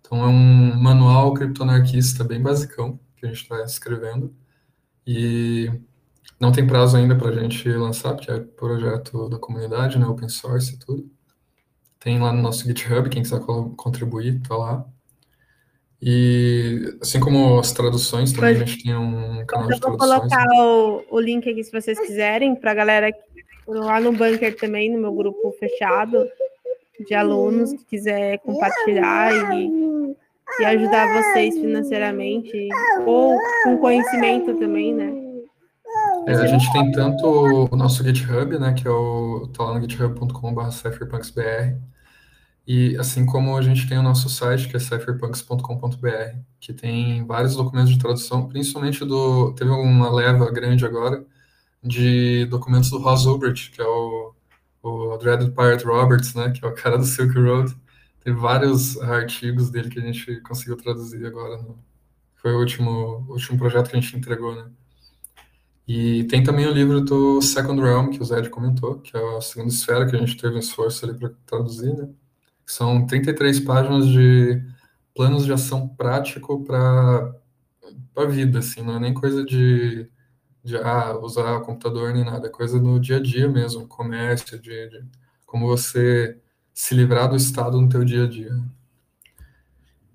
[0.01, 4.35] Então é um manual criptonarquista bem basicão que a gente está escrevendo
[5.07, 5.71] e
[6.43, 10.29] não tem prazo ainda para a gente lançar, porque é projeto da comunidade, né, open
[10.29, 11.09] source e tudo.
[12.01, 13.39] Tem lá no nosso GitHub, quem quiser
[13.77, 14.85] contribuir, tá lá.
[16.03, 19.85] E assim como as traduções, também a gente tem um canal de traduções.
[19.85, 20.61] Eu vou colocar né?
[20.61, 23.15] o, o link aqui se vocês quiserem, para a galera
[23.69, 26.29] lá no Bunker também, no meu grupo fechado
[27.07, 30.17] de alunos que quiser compartilhar e,
[30.59, 32.69] e ajudar vocês financeiramente
[33.07, 35.22] ou com conhecimento também, né?
[36.27, 39.81] É, a gente tem tanto o nosso GitHub, né, que é o tá lá no
[39.81, 41.77] github.com.br cypherpunksbr,
[42.67, 47.57] e assim como a gente tem o nosso site, que é cypherpunks.com.br, que tem vários
[47.57, 51.25] documentos de tradução, principalmente do teve uma leva grande agora
[51.83, 54.35] de documentos do Ross Ulbricht, que é o,
[54.83, 57.77] o Dreaded Pirate Roberts, né, que é o cara do Silk Road.
[58.21, 61.59] Tem vários artigos dele que a gente conseguiu traduzir agora.
[61.63, 61.79] No,
[62.37, 62.91] foi o último,
[63.29, 64.71] o último projeto que a gente entregou, né?
[65.95, 69.43] E tem também o livro do Second Realm, que o Zed comentou, que é a
[69.43, 72.09] segunda esfera que a gente teve um esforço ali para traduzir, né?
[72.65, 74.63] São 33 páginas de
[75.15, 77.35] planos de ação prático para
[78.17, 80.09] a vida, assim, não é nem coisa de,
[80.65, 84.59] de ah, usar o computador nem nada, é coisa no dia a dia mesmo, comércio,
[84.59, 85.05] de, de
[85.45, 86.41] como você
[86.73, 88.59] se livrar do estado no teu dia a dia.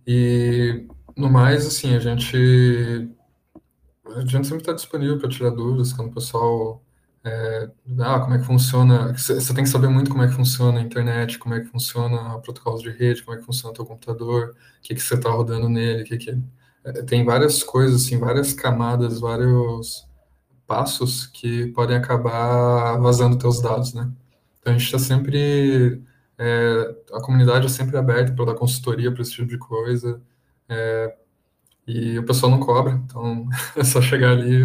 [0.08, 3.16] E no mais, assim, a gente
[4.16, 6.84] a gente sempre está disponível para tirar dúvidas quando o pessoal.
[7.24, 7.70] É,
[8.00, 9.14] ah, como é que funciona?
[9.14, 12.40] Você tem que saber muito como é que funciona a internet, como é que funciona
[12.40, 15.30] protocolos de rede, como é que funciona o teu computador, o que, que você está
[15.30, 16.42] rodando nele, que que,
[16.86, 20.08] é, tem várias coisas, assim, várias camadas, vários
[20.68, 24.12] passos que podem acabar vazando teus dados, né?
[24.60, 26.04] Então a gente está sempre.
[26.38, 30.22] É, a comunidade é sempre aberta para dar consultoria para esse tipo de coisa.
[30.70, 31.16] É,
[31.88, 33.48] e o pessoal não cobra, então
[33.78, 34.64] é só chegar ali,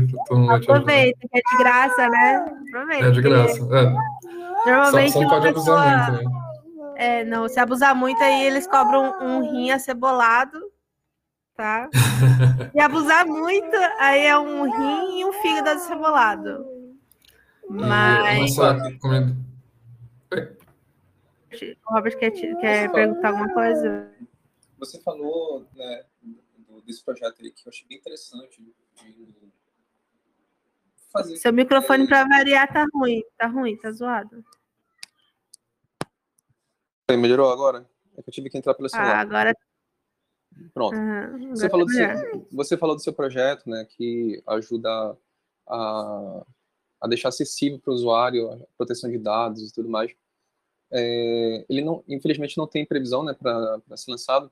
[0.51, 2.37] Aproveita, que é de graça, né?
[2.69, 3.07] Aproveita.
[3.07, 3.61] É de graça.
[3.73, 4.71] É.
[4.71, 5.81] Normalmente só, só não pode pessoa...
[5.81, 6.43] abusar muito, né?
[6.97, 10.59] É, não, se abusar muito, aí eles cobram um rim acebolado,
[11.57, 11.89] tá?
[12.75, 16.67] e abusar muito, aí é um rim e um fígado acebolado.
[17.69, 18.57] Mas.
[18.57, 19.37] Nossa, como...
[21.87, 24.11] O Robert quer, quer perguntar alguma coisa?
[24.79, 26.03] Você falou, né,
[26.85, 29.53] desse projeto aí que eu achei bem interessante de
[31.11, 31.37] fazer.
[31.37, 34.45] Seu microfone para variar tá ruim, tá ruim, tá zoado.
[37.11, 37.87] Melhorou agora?
[38.17, 39.17] É que eu tive que entrar pelo celular.
[39.17, 39.57] Ah, agora.
[40.73, 40.97] Pronto.
[40.97, 45.17] Uhum, você, falou do seu, você falou do seu projeto, né, que ajuda
[45.67, 46.45] a,
[47.01, 50.15] a deixar acessível para o usuário a proteção de dados e tudo mais.
[50.91, 54.51] É, ele não, infelizmente, não tem previsão, né, para ser lançado.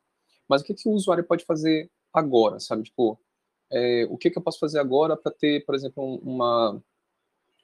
[0.48, 2.84] Mas o que, que o usuário pode fazer agora, sabe?
[2.84, 3.20] Tipo,
[3.70, 6.82] é, o que, que eu posso fazer agora para ter, por exemplo, uma,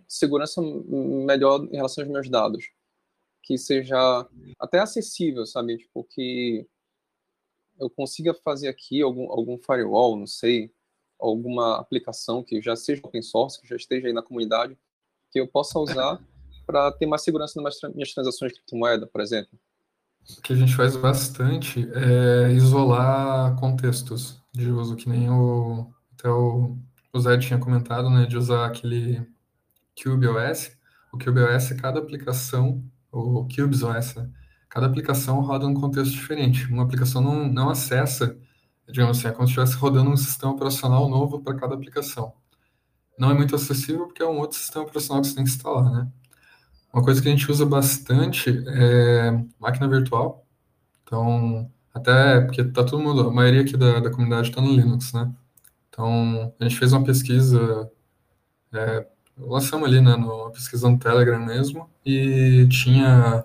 [0.08, 2.70] segurança melhor em relação aos meus dados.
[3.42, 4.28] Que seja
[4.58, 5.78] até acessível, sabe?
[5.78, 6.66] Tipo, que
[7.78, 10.72] eu consiga fazer aqui algum, algum firewall, não sei,
[11.18, 14.76] alguma aplicação que já seja open source, que já esteja aí na comunidade,
[15.30, 16.20] que eu possa usar
[16.66, 19.58] para ter mais segurança nas minhas transações de criptomoeda, por exemplo.
[20.28, 26.28] O que a gente faz bastante é isolar contextos de uso, que nem o, até
[26.28, 26.76] o,
[27.12, 29.24] o Zé tinha comentado, né, de usar aquele
[30.02, 30.76] CubeOS.
[31.12, 32.82] O CubeOS, cada aplicação,
[33.12, 34.30] o CubesOS, né,
[34.68, 36.66] cada aplicação roda num contexto diferente.
[36.66, 38.36] Uma aplicação não, não acessa,
[38.88, 42.32] digamos assim, é como se estivesse rodando um sistema operacional novo para cada aplicação.
[43.18, 45.90] Não é muito acessível porque é um outro sistema operacional que você tem que instalar,
[45.90, 46.08] né?
[46.96, 50.46] Uma coisa que a gente usa bastante é máquina virtual.
[51.04, 55.12] Então, até porque tá todo mundo, a maioria aqui da, da comunidade está no Linux,
[55.12, 55.30] né?
[55.90, 57.92] Então, a gente fez uma pesquisa,
[58.72, 59.06] é,
[59.36, 63.44] lançamos ali, né, no, pesquisa no Telegram mesmo, e tinha,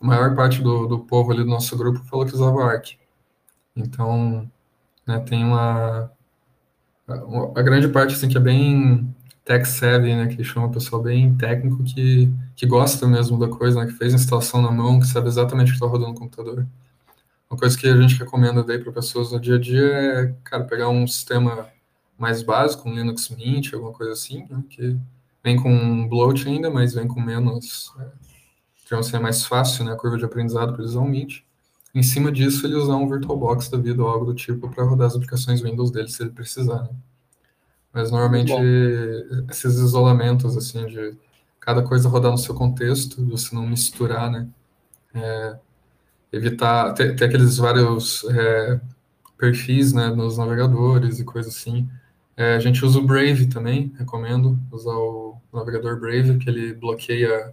[0.00, 2.92] a maior parte do, do povo ali do nosso grupo falou que usava Arc.
[3.74, 4.48] Então,
[5.04, 6.08] né, tem uma,
[7.08, 7.14] a,
[7.56, 9.12] a grande parte, assim, que é bem
[9.52, 13.80] tech savvy, né, que chama o pessoal bem técnico que, que gosta mesmo da coisa,
[13.80, 16.66] né, que fez instalação na mão, que sabe exatamente o que está rodando no computador.
[17.50, 20.64] Uma coisa que a gente recomenda daí para pessoas no dia a dia é, cara,
[20.64, 21.68] pegar um sistema
[22.18, 24.96] mais básico, um Linux Mint, alguma coisa assim, né, que
[25.44, 28.06] vem com bloat ainda, mas vem com menos, é,
[28.84, 31.40] digamos assim, é mais fácil, né, a curva de aprendizado para usar um Mint.
[31.94, 35.08] Em cima disso, ele usar um VirtualBox da vida ou algo do tipo para rodar
[35.08, 36.90] as aplicações Windows dele, se ele precisar, né.
[37.92, 38.52] Mas normalmente
[39.50, 41.14] esses isolamentos, assim, de
[41.60, 44.48] cada coisa rodar no seu contexto, você não misturar, né?
[45.14, 45.56] É,
[46.32, 48.80] evitar, ter, ter, aqueles vários é,
[49.36, 51.88] perfis, né, nos navegadores e coisas assim.
[52.36, 57.52] É, a gente usa o Brave também, recomendo usar o navegador Brave, que ele bloqueia,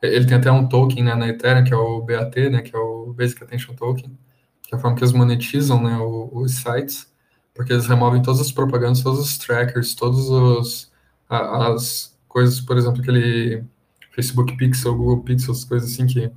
[0.00, 2.78] ele tem até um token né, na Ethereum, que é o BAT, né, que é
[2.78, 4.16] o Basic Attention Token,
[4.62, 7.09] que é a forma que eles monetizam né, os sites
[7.54, 10.90] porque eles removem todas as propagandas, todos os trackers, todos os
[11.28, 13.64] as coisas, por exemplo, aquele
[14.12, 16.28] Facebook Pixel, Google Pixel, as coisas assim que,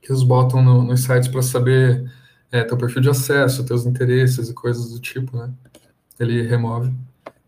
[0.00, 2.10] que eles botam no, nos sites para saber
[2.50, 5.52] é, teu perfil de acesso, teus interesses e coisas do tipo, né?
[6.18, 6.92] Ele remove.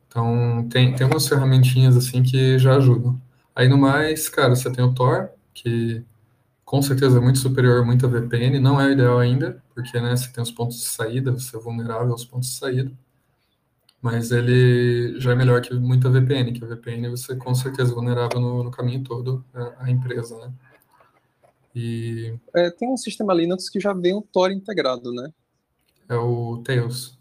[0.08, 3.20] Então, tem, tem umas ferramentinhas assim que já ajudam.
[3.54, 6.04] Aí no mais, cara, você tem o Tor, que
[6.72, 10.16] com certeza é muito superior muito a VPN, não é o ideal ainda, porque né,
[10.16, 12.90] você tem os pontos de saída, você é vulnerável aos pontos de saída,
[14.00, 17.94] mas ele já é melhor que muita VPN, que a VPN você com certeza é
[17.94, 19.44] vulnerável no, no caminho todo
[19.80, 20.50] à, empresa, né?
[21.74, 22.34] E...
[22.56, 25.30] É, tem um sistema Linux que já vem o Tor integrado, né?
[26.08, 27.18] É o Tails.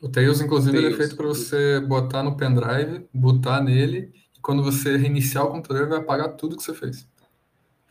[0.00, 0.86] O Tails, inclusive, Tails.
[0.86, 5.50] ele é feito para você botar no pendrive, botar nele, e quando você reiniciar o
[5.50, 7.06] computador, ele vai apagar tudo que você fez.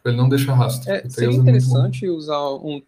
[0.09, 0.89] Ele não deixa rastro.
[0.91, 2.81] É, seria interessante é usar um.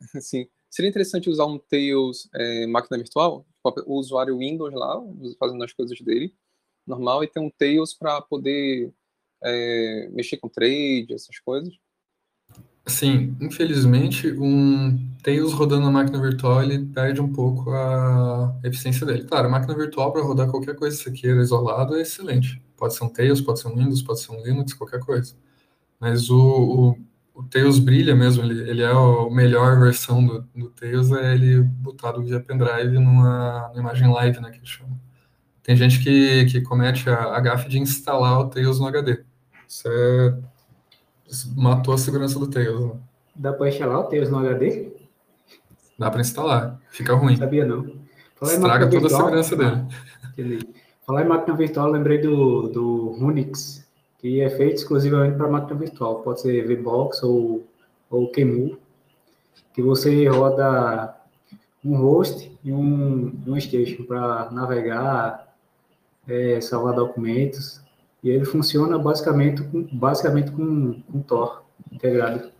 [0.20, 0.46] Sim.
[0.70, 3.44] Seria interessante usar um Tails é, máquina virtual,
[3.86, 5.00] o usuário Windows lá,
[5.38, 6.32] fazendo as coisas dele,
[6.86, 8.92] normal, e ter um Tails para poder
[9.42, 11.74] é, mexer com trade, essas coisas.
[12.86, 19.24] Sim, infelizmente, um Tails rodando na máquina virtual, ele perde um pouco a eficiência dele.
[19.24, 22.60] Claro, a máquina virtual para rodar qualquer coisa que você queira isolado é excelente.
[22.76, 25.34] Pode ser um Tails, pode ser um Windows, pode ser um Linux, qualquer coisa.
[26.00, 26.96] Mas o,
[27.34, 31.34] o, o Tails brilha mesmo, ele, ele é a melhor versão do, do Tails, é
[31.34, 34.98] ele botado via pendrive numa, numa imagem live, né, que chama.
[35.62, 39.22] Tem gente que, que comete a, a gafe de instalar o Tails no HD.
[39.68, 40.38] Isso é...
[41.28, 42.86] Isso matou a segurança do Tails.
[42.86, 42.92] Né?
[43.36, 44.92] Dá para instalar o Tails no HD?
[45.98, 47.32] Dá para instalar, fica ruim.
[47.32, 48.00] Não sabia não.
[48.34, 49.56] Falar Estraga toda virtual, a segurança
[50.36, 50.68] dele.
[51.06, 53.79] Falar em máquina virtual, lembrei do, do Unix,
[54.20, 56.20] que é feito exclusivamente para máquina virtual.
[56.22, 57.64] Pode ser VBox ou,
[58.10, 58.78] ou QEMU,
[59.72, 61.16] que você roda
[61.82, 65.54] um host e um, um station para navegar,
[66.28, 67.80] é, salvar documentos.
[68.22, 72.50] E ele funciona basicamente com, basicamente com, com Tor integrado.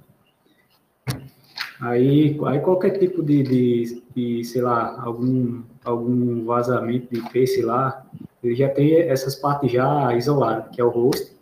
[1.78, 7.65] Aí, aí qualquer tipo de, de, de, sei lá, algum, algum vazamento de IP, sei
[7.65, 8.07] lá,
[8.43, 11.40] ele já tem essas partes já isoladas, que é o host,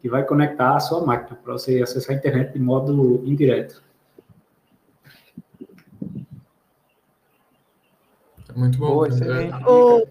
[0.00, 3.82] que vai conectar a sua máquina para você acessar a internet de modo indireto.
[8.48, 9.04] É muito bom.
[9.66, 10.06] o,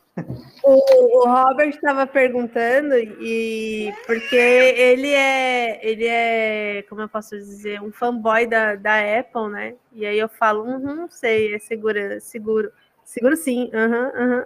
[0.63, 7.81] o, o Robert estava perguntando e porque ele é ele é como eu posso dizer
[7.81, 9.75] um fanboy da, da Apple, né?
[9.91, 12.71] E aí eu falo, uhum, sei, é segura, seguro,
[13.03, 14.45] seguro sim, uhum, uhum.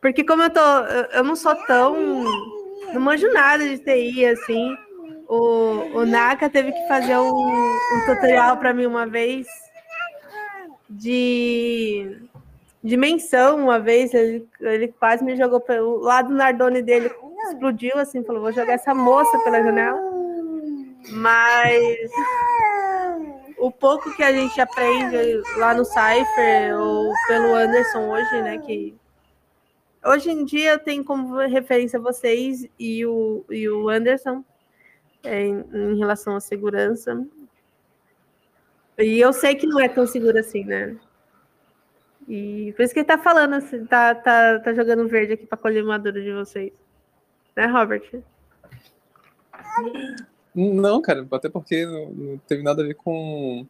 [0.00, 0.60] Porque como eu tô,
[1.12, 2.63] eu não sou tão
[2.94, 4.76] não manjo nada de TI, assim.
[5.28, 9.46] O, o Naka teve que fazer um, um tutorial para mim uma vez
[10.88, 12.18] de
[12.82, 17.10] dimensão uma vez, ele, ele quase me jogou pelo lado do Nardone dele,
[17.48, 19.98] explodiu assim, falou, vou jogar essa moça pela janela.
[21.10, 22.10] Mas
[23.58, 28.94] o pouco que a gente aprende lá no Cypher ou pelo Anderson hoje, né, que
[30.04, 34.44] hoje em dia tenho como referência vocês e o, e o Anderson
[35.22, 37.26] é, em, em relação à segurança.
[38.98, 40.96] E eu sei que não é tão seguro assim, né?
[42.28, 45.58] E por isso que ele tá falando, assim, tá, tá, tá jogando verde aqui para
[45.58, 46.72] colher madura de vocês.
[47.56, 48.22] Né, Robert?
[50.54, 53.66] Não, cara, até porque não, não teve nada a ver com,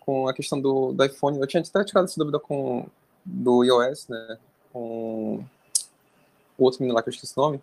[0.00, 1.40] com a questão do, do iPhone.
[1.40, 2.86] Eu tinha até tirado essa dúvida com
[3.24, 4.38] do iOS, né?
[4.74, 5.44] Com
[6.58, 7.62] o outro menino lá que eu esqueci o nome.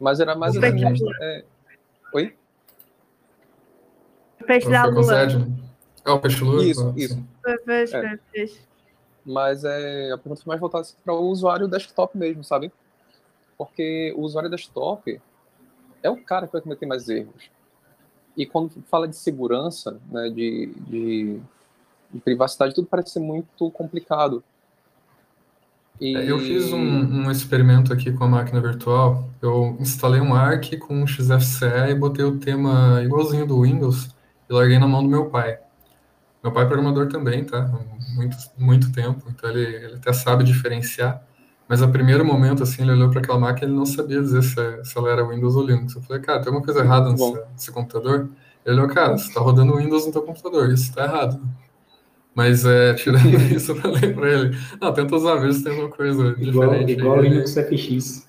[0.00, 1.04] Mas era mais assim.
[1.20, 1.44] É...
[2.14, 2.34] Oi?
[4.46, 5.28] Peixe da lua.
[6.04, 6.64] É o peixe lua?
[6.64, 7.24] Isso, isso.
[7.42, 8.18] Foi peixe, é.
[8.32, 8.60] peixe.
[9.24, 12.72] Mas é, a pergunta foi mais voltada assim, para o usuário desktop mesmo, sabe?
[13.56, 15.20] Porque o usuário desktop
[16.02, 17.50] é o cara que vai cometer mais erros.
[18.36, 21.40] E quando fala de segurança, né, de, de,
[22.10, 24.42] de privacidade, tudo parece ser muito complicado.
[26.00, 26.16] E...
[26.16, 29.30] É, eu fiz um, um, experimento aqui com a máquina virtual.
[29.40, 34.08] Eu instalei um ARC com um XFCE e botei o tema igualzinho do Windows
[34.48, 35.58] e larguei na mão do meu pai.
[36.42, 37.70] Meu pai é programador também, tá?
[38.16, 41.22] Muito, muito tempo, então ele, ele até sabe diferenciar.
[41.68, 44.42] Mas a primeiro momento, assim, ele olhou para aquela máquina e ele não sabia dizer
[44.42, 45.94] se, se ela era Windows ou Linux.
[45.94, 48.28] Eu falei, cara, tem alguma coisa errada nesse, nesse computador?
[48.66, 51.40] Ele olhou, cara, você está rodando Windows no teu computador, isso está errado.
[52.34, 55.90] Mas é, tirando isso, eu falei para ele, não, tenta usar, ver se tem alguma
[55.90, 56.92] coisa igual, diferente.
[56.92, 58.28] Igual o Linux FX.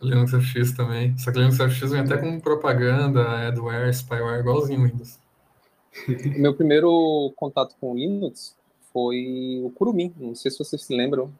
[0.00, 1.16] Linux FX também.
[1.18, 5.18] Só que Linux FX vem até com propaganda, adware, spyware, igualzinho o Windows.
[6.36, 8.56] Meu primeiro contato com Linux
[8.92, 10.12] foi o Kurumin.
[10.18, 11.30] Não sei se vocês se lembram.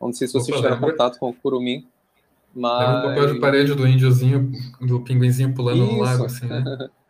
[0.00, 0.90] Não sei se vocês Opa, tiveram lembra?
[0.90, 1.86] contato com o Kurumin.
[2.54, 2.80] Mas...
[2.80, 5.92] Lembra o papel de parede do índiozinho, do pinguinzinho pulando Isso.
[5.92, 6.62] no lago, assim, né?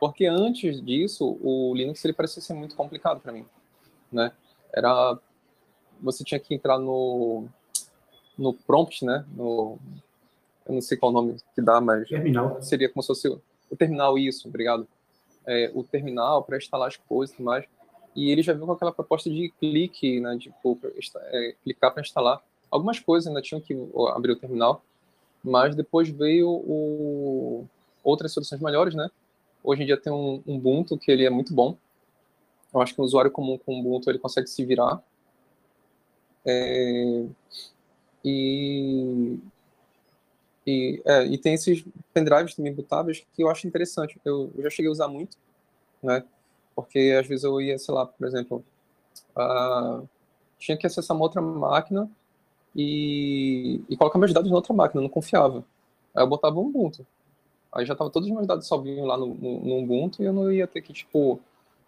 [0.00, 3.44] Porque antes disso, o Linux ele parecia ser muito complicado para mim,
[4.10, 4.32] né?
[4.72, 5.18] Era
[6.00, 7.44] você tinha que entrar no
[8.38, 9.26] no prompt, né?
[9.36, 9.78] No
[10.66, 12.62] eu não sei qual o nome que dá, mas terminal.
[12.62, 14.88] seria como se fosse o terminal isso, obrigado.
[15.46, 17.66] É, o terminal para instalar as coisas e tudo mais.
[18.16, 20.36] E ele já viu com aquela proposta de clique, né?
[20.38, 20.78] Tipo,
[21.16, 22.42] é, clicar para instalar.
[22.70, 23.74] Algumas coisas ainda tinham que
[24.14, 24.82] abrir o terminal,
[25.42, 27.66] mas depois veio o,
[28.02, 29.10] outras soluções melhores, né?
[29.62, 31.76] Hoje em dia tem um, Ubuntu que ele é muito bom.
[32.72, 35.02] Eu acho que um usuário comum com Ubuntu ele consegue se virar.
[36.44, 37.26] É,
[38.24, 39.38] e,
[40.66, 44.20] e, é, e tem esses pendrives também bootáveis que eu acho interessante.
[44.24, 45.36] Eu, eu, já cheguei a usar muito,
[46.02, 46.24] né?
[46.74, 48.64] Porque às vezes eu ia, sei lá, por exemplo,
[49.36, 50.08] uh,
[50.58, 52.10] tinha que acessar uma outra máquina
[52.74, 55.64] e, e colocar meus dados na outra máquina, não confiava.
[56.14, 57.06] Aí eu botava um Ubuntu.
[57.72, 60.32] Aí já tava todos os meus dados salvinhos lá no, no, no Ubuntu e eu
[60.32, 61.40] não ia ter que, tipo,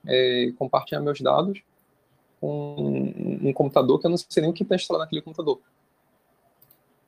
[0.07, 1.61] é, compartilhar meus dados
[2.41, 5.61] com um, um, computador que eu não sei nem o que está instalado naquele computador.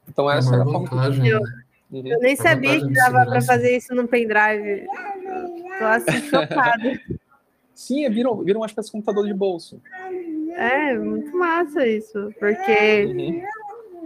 [0.09, 1.41] Então essa é, era a forma que eu,
[1.91, 2.07] uhum.
[2.07, 4.87] eu nem sabia que dava para fazer isso no pendrive.
[5.79, 7.01] Tô assim chocada.
[7.75, 9.81] Sim, viram, viram uma espécie de computador de bolso.
[10.57, 13.43] É, muito massa isso, porque uhum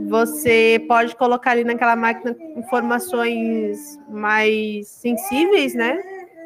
[0.06, 5.98] você pode colocar ali naquela máquina informações mais sensíveis, né?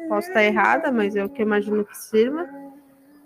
[0.09, 2.47] Posso estar errada, mas é o que eu imagino que sirva,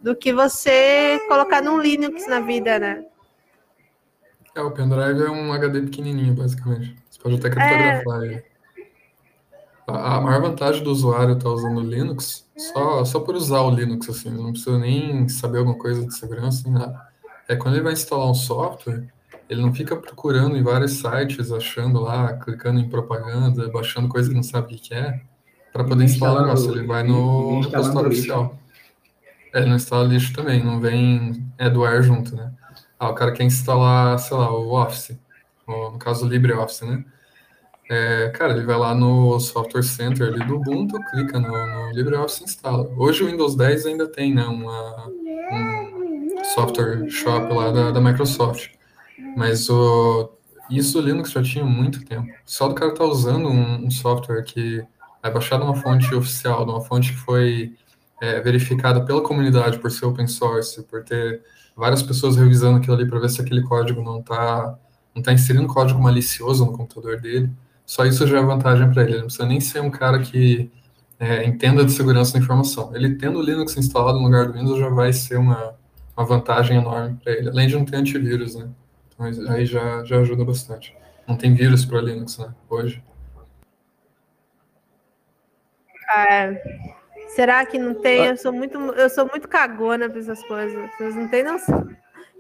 [0.02, 3.06] do que você colocar num Linux na vida, né?
[4.56, 6.96] É, o pendrive é um HD pequenininho, basicamente.
[7.10, 8.26] Você pode até criptografar é...
[8.26, 8.44] ele.
[9.88, 13.70] A, maior vantagem do usuário estar tá usando o Linux, só, só por usar o
[13.70, 17.08] Linux, assim, não precisa nem saber alguma coisa de segurança, nem nada.
[17.48, 19.08] É quando ele vai instalar um software,
[19.50, 24.36] ele não fica procurando em vários sites, achando lá, clicando em propaganda, baixando coisa que
[24.36, 25.22] não sabe o que é,
[25.72, 26.72] para poder instalar o negócio.
[26.72, 28.58] Ele vai no repositório oficial.
[29.54, 32.52] É, ele não instala lixo também, não vem AdWare junto, né?
[33.00, 35.18] Ah, o cara quer instalar, sei lá, o Office,
[35.66, 37.06] ou, no caso o LibreOffice, né?
[37.90, 42.42] É, cara, ele vai lá no Software Center ali do Ubuntu, clica no, no LibreOffice
[42.42, 42.90] e instala.
[42.98, 48.77] Hoje o Windows 10 ainda tem, né, uma, um software shop lá da, da Microsoft.
[49.36, 50.32] Mas o,
[50.70, 52.28] isso o Linux já tinha muito tempo.
[52.46, 54.84] Só do cara estar tá usando um, um, software que
[55.24, 57.76] é baixado numa fonte oficial, numa fonte que foi
[58.22, 61.42] é, verificada pela comunidade por ser open source, por ter
[61.76, 64.78] várias pessoas revisando aquilo ali para ver se aquele código não está
[65.16, 67.50] não tá inserindo código malicioso no computador dele.
[67.86, 69.14] só isso já é vantagem para ele.
[69.14, 70.72] Ele não precisa nem ser um cara que
[71.20, 72.96] é, entenda de segurança da informação.
[72.96, 75.74] Ele tendo o Linux instalado no lugar do Windows já vai ser uma,
[76.16, 78.70] uma vantagem enorme para ele, além de não ter antivírus, né?
[79.20, 80.96] Então aí já, já ajuda bastante.
[81.28, 82.54] Não tem vírus para Linux, né?
[82.70, 83.04] Hoje.
[86.16, 86.86] É,
[87.30, 88.26] será que não tem?
[88.26, 90.90] Eu sou muito, eu sou muito cagona para essas coisas.
[90.98, 91.90] Vocês não têm noção.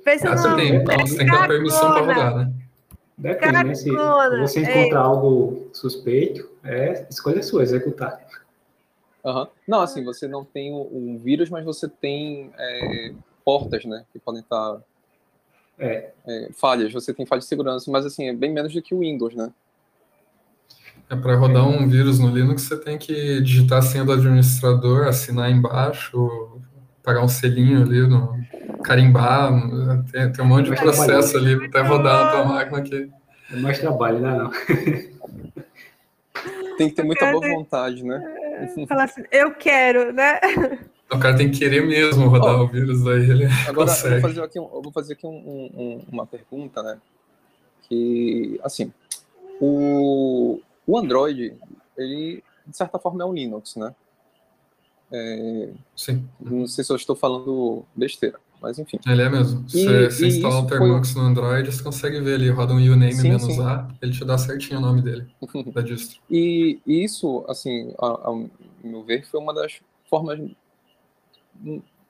[0.06, 2.54] Pensa Ah, você tem, não, você tem que dar permissão para rodar, né?
[3.18, 3.76] Depende, né?
[3.76, 3.90] Se
[4.40, 4.66] você Ei.
[4.66, 8.26] encontrar algo suspeito, é escolha sua, executar.
[9.26, 9.50] Aham.
[9.68, 13.14] Não, assim, você não tem um um vírus, mas você tem é,
[13.44, 14.06] portas, né?
[14.14, 14.80] Que podem estar
[15.80, 16.92] É, é, falhas.
[16.92, 19.52] Você tem falhas de segurança, mas assim, é bem menos do que o Windows, né?
[21.10, 25.08] É para rodar um vírus no Linux, você tem que digitar a senha do administrador,
[25.08, 26.60] assinar embaixo,
[27.02, 28.36] pagar um selinho ali, no,
[28.84, 29.54] carimbar,
[30.12, 33.10] tem, tem um monte de Mas processo ali até rodar na tua máquina que
[33.52, 34.38] é mais trabalho, né?
[34.38, 34.52] Não.
[36.78, 38.22] Tem que ter muita boa vontade, né?
[38.88, 40.40] Falar assim, eu quero, né?
[41.12, 43.86] O cara tem que querer mesmo rodar Ó, o vírus, daí ele Agora, eu vou
[43.86, 44.22] consegue.
[44.22, 47.00] fazer aqui, vou fazer aqui um- um- um- uma pergunta, né?
[47.88, 48.92] Que, assim,
[49.62, 51.56] o, o Android,
[51.98, 53.96] ele, de certa forma, é um Linux, né?
[55.12, 59.00] É, Sim, não sei se eu estou falando besteira, mas enfim.
[59.08, 59.66] ele é mesmo.
[59.68, 62.74] E- Você, você instala um isso foi- Termux no Android, você consegue ver ali, roda
[62.74, 63.62] um uname Sim, menos sim.
[63.62, 65.26] A, ele te dá certinho o nome dele,
[65.74, 66.20] da distro.
[66.30, 68.50] E e isso, assim, ao
[68.84, 69.80] meu ver, foi uma das
[70.10, 70.38] formas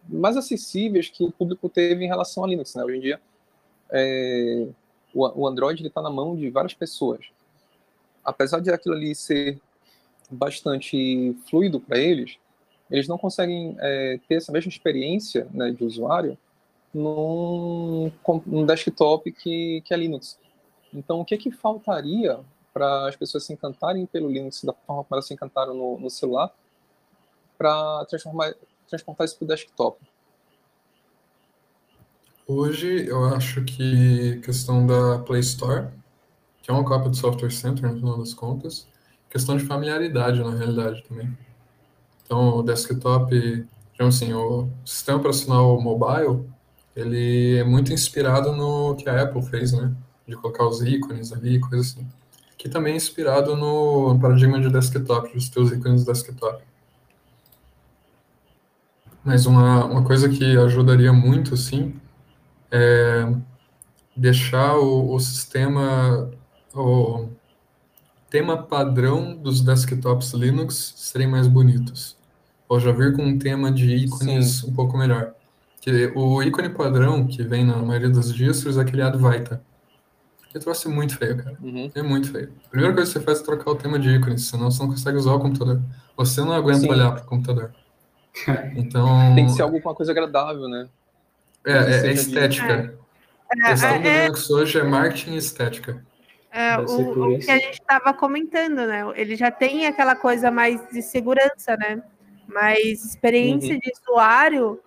[0.08, 2.76] mais acessíveis que o público teve em relação a Linux.
[2.76, 2.84] Né?
[2.84, 3.22] Hoje em dia,
[3.92, 4.68] é,
[5.14, 7.26] o, o Android está na mão de várias pessoas.
[8.24, 9.60] Apesar de aquilo ali ser
[10.30, 12.38] bastante fluido para eles,
[12.90, 16.38] eles não conseguem é, ter essa mesma experiência né, de usuário
[16.94, 18.12] num,
[18.46, 20.40] num desktop que, que é Linux.
[20.94, 22.40] Então, o que, que faltaria
[22.74, 26.10] para as pessoas se encantarem pelo Linux da forma como elas se encantaram no, no
[26.10, 26.54] celular
[27.58, 28.54] para transformar
[28.88, 29.98] transportar isso para o desktop?
[32.48, 35.88] Hoje, eu acho que questão da Play Store,
[36.62, 38.88] que é uma cópia do Software Center, no final das contas,
[39.30, 41.38] questão de familiaridade, na realidade, também.
[42.24, 43.32] Então, o desktop,
[43.92, 46.50] digamos assim, o sistema operacional mobile,
[46.96, 49.94] ele é muito inspirado no que a Apple fez, né?
[50.26, 52.08] De colocar os ícones ali, coisa assim.
[52.58, 56.64] Que também é inspirado no paradigma de desktop, dos teus ícones do desktop.
[59.28, 61.94] Mas uma, uma coisa que ajudaria muito, sim,
[62.72, 63.30] é
[64.16, 66.32] deixar o, o sistema,
[66.74, 67.28] o
[68.30, 72.16] tema padrão dos desktops Linux serem mais bonitos.
[72.70, 75.34] Ou já vir com um tema de ícones um pouco melhor.
[75.82, 79.62] Que o ícone padrão que vem na maioria dos distros é aquele Advaita.
[80.54, 81.58] Que troço é muito feio, cara.
[81.62, 81.92] Uhum.
[81.94, 82.54] É muito feio.
[82.68, 84.90] A primeira coisa que você faz é trocar o tema de ícones, senão você não
[84.90, 85.82] consegue usar o computador.
[86.16, 86.92] Você não aguenta Sim.
[86.92, 87.74] olhar para o computador.
[88.76, 89.36] Então.
[89.36, 90.88] Tem que ser alguma coisa agradável, né?
[91.66, 92.98] É, é, é estética.
[93.64, 96.06] É, questão do é- Linux hoje é marketing e estética.
[96.52, 99.04] É, o, o que a gente estava comentando, né?
[99.16, 102.02] Ele já tem aquela coisa mais de segurança, né?
[102.48, 103.80] Mais experiência Uhum.
[103.80, 104.80] de usuário,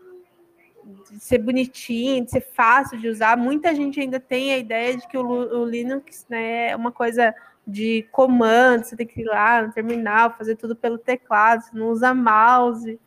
[1.11, 3.37] de ser bonitinho, de ser fácil de usar.
[3.37, 7.35] Muita gente ainda tem a ideia de que o, o Linux né, é uma coisa
[7.67, 11.89] de comando, você tem que ir lá no terminal, fazer tudo pelo teclado, você não
[11.89, 12.99] usa mouse.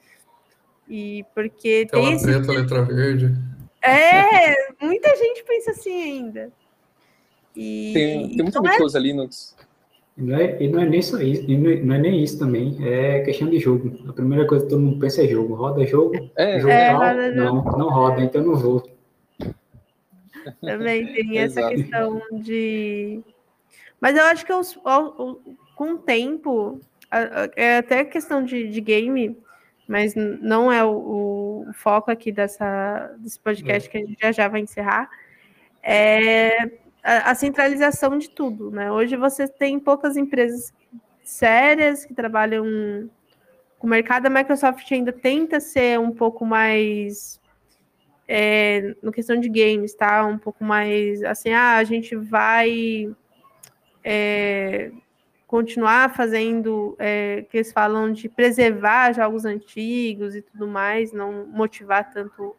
[0.88, 2.26] E porque Tela tem esse.
[2.26, 3.34] preta, letra verde.
[3.82, 6.52] É, muita gente pensa assim ainda.
[7.56, 9.56] E, Tem, tem muita então gente é Linux.
[10.18, 12.24] E não é, e não é nem só isso, e não é, não é nem
[12.24, 13.98] isso também, é questão de jogo.
[14.08, 15.56] A primeira coisa que todo mundo pensa é jogo.
[15.56, 18.84] Roda jogo, É, jogo É, tal, roda não, não roda, então eu não vou.
[20.62, 23.22] Também tem essa questão de.
[24.00, 25.42] Mas eu acho que os- o- o-
[25.76, 26.80] com o tempo,
[27.10, 29.36] a- a- é até questão de, de game,
[29.88, 34.48] mas não é o, o foco aqui dessa, desse podcast que a gente já já
[34.48, 35.10] vai encerrar.
[35.82, 38.92] É a, a centralização de tudo, né?
[38.92, 40.74] Hoje você tem poucas empresas
[41.22, 43.10] sérias que trabalham
[43.78, 44.28] com o mercado.
[44.28, 47.42] A Microsoft ainda tenta ser um pouco mais
[48.28, 50.26] é, no questão de games, tá?
[50.26, 53.14] Um pouco mais assim, ah, a gente vai
[54.04, 54.92] é,
[55.54, 62.12] continuar fazendo é, que eles falam de preservar jogos antigos e tudo mais, não motivar
[62.12, 62.56] tanto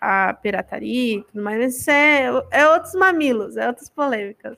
[0.00, 4.56] a pirataria e tudo mais, mas isso é, é outros mamilos, é outras polêmicas.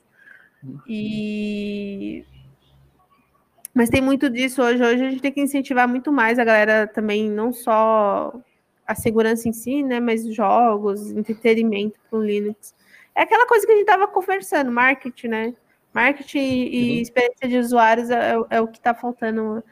[0.87, 2.23] E
[3.73, 4.83] mas tem muito disso hoje.
[4.83, 8.39] Hoje a gente tem que incentivar muito mais a galera também, não só
[8.85, 9.99] a segurança em si, né?
[9.99, 12.75] Mas jogos, entretenimento com Linux.
[13.15, 15.55] É aquela coisa que a gente estava conversando, marketing, né?
[15.93, 17.01] Marketing e Uhum.
[17.01, 19.63] experiência de usuários é, é o que está faltando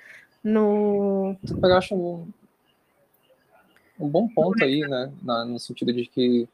[0.44, 1.36] no.
[1.64, 2.28] Eu acho um,
[4.00, 5.12] um bom ponto aí, né?
[5.22, 6.48] na- no sentido de que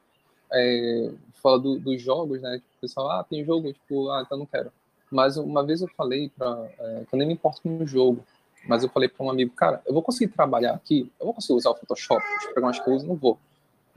[0.54, 1.12] é,
[1.42, 2.56] fala do- dos jogos, né?
[2.58, 4.72] Tipo, o pessoal, ah, tem jogo, tipo, ah, então não quero.
[5.12, 6.68] Mas uma vez eu falei para,
[7.08, 8.24] que eu nem me importo com o jogo,
[8.68, 11.54] mas eu falei para um amigo, cara, eu vou conseguir trabalhar aqui, eu vou conseguir
[11.58, 13.38] usar o Photoshop, os programas que eu uso, não vou.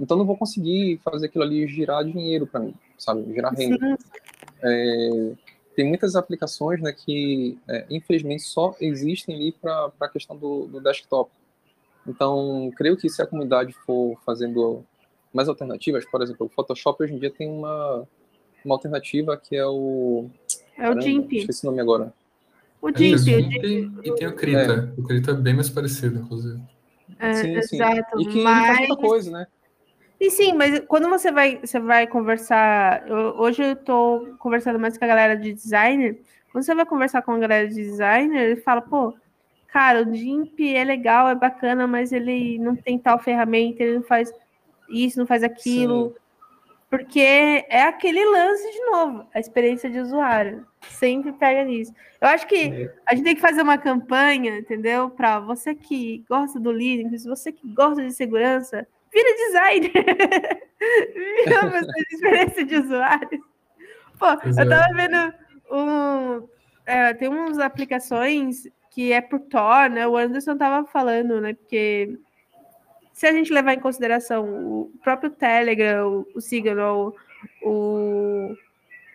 [0.01, 3.33] Então não vou conseguir fazer aquilo ali girar dinheiro para mim, sabe?
[3.35, 3.99] Gerar renda.
[4.63, 5.33] É,
[5.79, 10.81] tem muitas aplicações né, que, é, infelizmente, só existem ali para a questão do, do
[10.81, 11.31] desktop.
[12.05, 14.85] Então, creio que se a comunidade for fazendo
[15.33, 18.03] mais alternativas, por exemplo, o Photoshop hoje em dia tem uma,
[18.65, 20.29] uma alternativa que é o.
[20.77, 21.35] é o GIMP.
[21.35, 22.13] Esqueci o nome agora.
[22.83, 23.65] O GIMP, o GIMP
[24.03, 24.93] e tem o Krita.
[24.99, 26.61] O Krita é bem mais parecido, inclusive.
[27.21, 27.77] É, sim, sim.
[27.77, 29.47] exato, E que mas- muita coisa, né?
[30.21, 33.07] E sim, mas quando você vai, você vai conversar.
[33.09, 36.19] eu- hoje eu tô conversando mais com a galera de designer.
[36.51, 39.15] Quando você vai conversar com a galera de designer, ele fala, pô,
[39.69, 44.03] cara, o GIMP é legal, é bacana, mas ele não tem tal ferramenta, ele não
[44.03, 44.33] faz
[44.89, 46.17] isso, não faz aquilo.
[46.91, 47.21] Porque
[47.69, 50.67] é aquele lance de novo, a experiência de usuário.
[50.89, 51.93] Sempre pega nisso.
[52.21, 52.95] Eu acho que É.
[53.07, 55.11] a gente tem que fazer uma campanha, entendeu?
[55.11, 59.93] Para você que gosta do Linux, você que gosta de segurança, vira designer.
[61.45, 63.45] vira uma pessoa de experiência de usuário.
[64.19, 64.69] Pô, eu é.
[64.69, 65.35] tava vendo
[65.71, 66.49] um.
[66.87, 70.07] é, tem umas aplicações que é por Tor, né?
[70.07, 71.55] O Anderson tava falando, né?
[71.55, 72.19] Porque
[73.13, 77.15] se a gente levar em consideração o próprio Telegram, o, o Signal,
[77.63, 78.55] o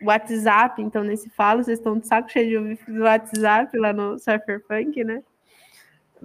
[0.01, 3.93] WhatsApp, então nem se fala, vocês estão de saco cheio de ouvir do WhatsApp lá
[3.93, 5.23] no Cypherpunk, né?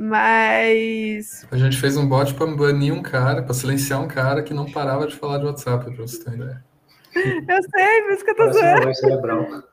[0.00, 4.54] Mas A gente fez um bot pra banir um cara, pra silenciar um cara que
[4.54, 6.64] não parava de falar de WhatsApp, pra você ter ideia.
[7.16, 9.64] eu sei, por isso que eu tô zoando.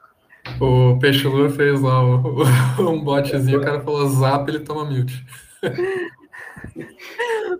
[0.59, 2.41] O Peixe Lua fez lá o-
[2.79, 5.23] o- um botzinho, o cara falou zap, ele toma mute.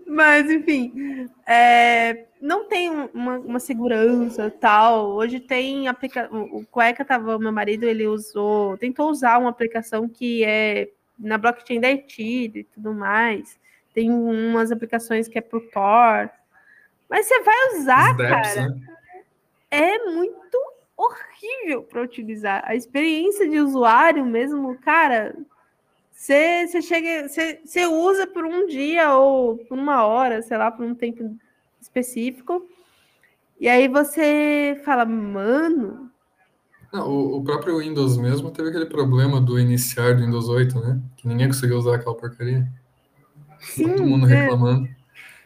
[0.06, 5.10] Mas, enfim, é, não tem um- uma, uma segurança tal.
[5.12, 6.28] Hoje tem aplica...
[6.32, 10.88] o o Cueca tava, meu marido, ele usou, tentou usar uma aplicação que é
[11.18, 13.58] na blockchain da Ethereum e tudo mais.
[13.94, 16.30] Tem umas aplicações que é por Tor.
[17.08, 18.80] Mas você vai usar, Os cara, né?
[19.70, 20.58] é muito
[20.96, 22.62] horrível para utilizar.
[22.66, 25.36] A experiência de usuário mesmo, cara,
[26.12, 30.94] você chega, você usa por um dia ou por uma hora, sei lá, por um
[30.94, 31.36] tempo
[31.80, 32.66] específico.
[33.60, 36.05] E aí você fala, mano,
[36.92, 41.00] Não, o, o próprio Windows mesmo teve aquele problema do iniciar do Windows 8, né?
[41.16, 42.66] Que ninguém conseguiu usar aquela porcaria.
[43.76, 44.42] Todo mundo é.
[44.42, 44.88] reclamando.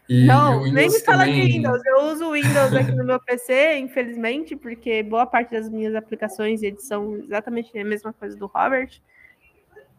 [0.08, 1.46] E, não, nem me fala também.
[1.46, 1.80] de Windows.
[1.86, 6.62] Eu uso o Windows aqui no meu PC, infelizmente, porque boa parte das minhas aplicações
[6.62, 8.90] e edição exatamente a mesma coisa do Robert.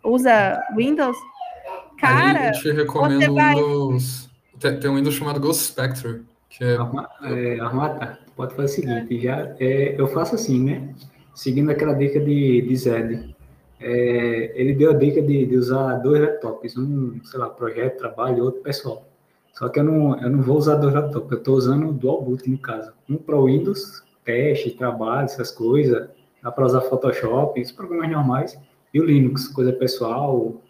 [0.04, 1.16] Usa Windows.
[1.16, 4.30] Aí Cara, eu te recomendo vai- Windows.
[4.60, 8.76] Tem, tem um Windows chamado Ghost Spectre, que é Arma- é, Armata, pode fazer o
[8.76, 10.94] seguinte, já, é, eu faço assim, né?
[11.34, 13.36] Seguindo aquela dica de, de Zed.
[13.80, 18.44] É, ele deu a dica de, de usar dois laptops, um, sei lá, projeto, trabalho
[18.44, 19.06] outro pessoal.
[19.54, 22.22] Só que eu não, eu não vou usar dois laptops, eu estou usando o Dual
[22.22, 22.94] Boot no caso.
[23.10, 26.10] Um para o Windows, teste, trabalho, essas coisas.
[26.44, 28.60] Dá para usar Photoshop, esses programas normais.
[28.94, 30.62] E o Linux, coisa pessoal,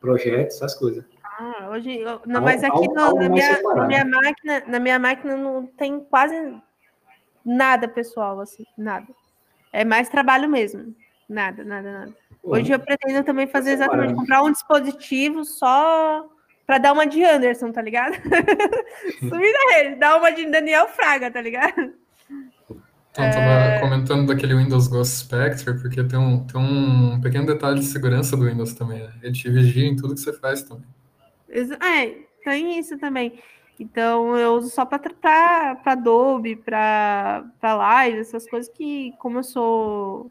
[0.00, 1.04] projetos, essas coisas.
[1.38, 4.98] Ah, hoje, eu- não, mas aqui no- algo na, minha, na minha máquina, na minha
[4.98, 6.54] máquina não tem quase
[7.44, 9.06] nada pessoal, assim, nada.
[9.76, 10.94] É mais trabalho mesmo.
[11.28, 12.14] Nada, nada, nada.
[12.42, 16.26] Hoje eu pretendo também fazer exatamente comprar um dispositivo só
[16.66, 18.14] para dar uma de Anderson, tá ligado?
[19.20, 21.92] Subir na rede, dar uma de Daniel Fraga, tá ligado?
[23.10, 27.80] Então, eu tava comentando daquele Windows Ghost Spectre, porque tem um, tem um pequeno detalhe
[27.80, 29.12] de segurança do Windows também, né?
[29.22, 30.86] Ele te vigia em tudo que você faz também.
[31.50, 33.38] É, tem isso também.
[33.78, 35.00] Então eu uso só para
[35.84, 40.30] Adobe, para live, essas coisas que, como eu sou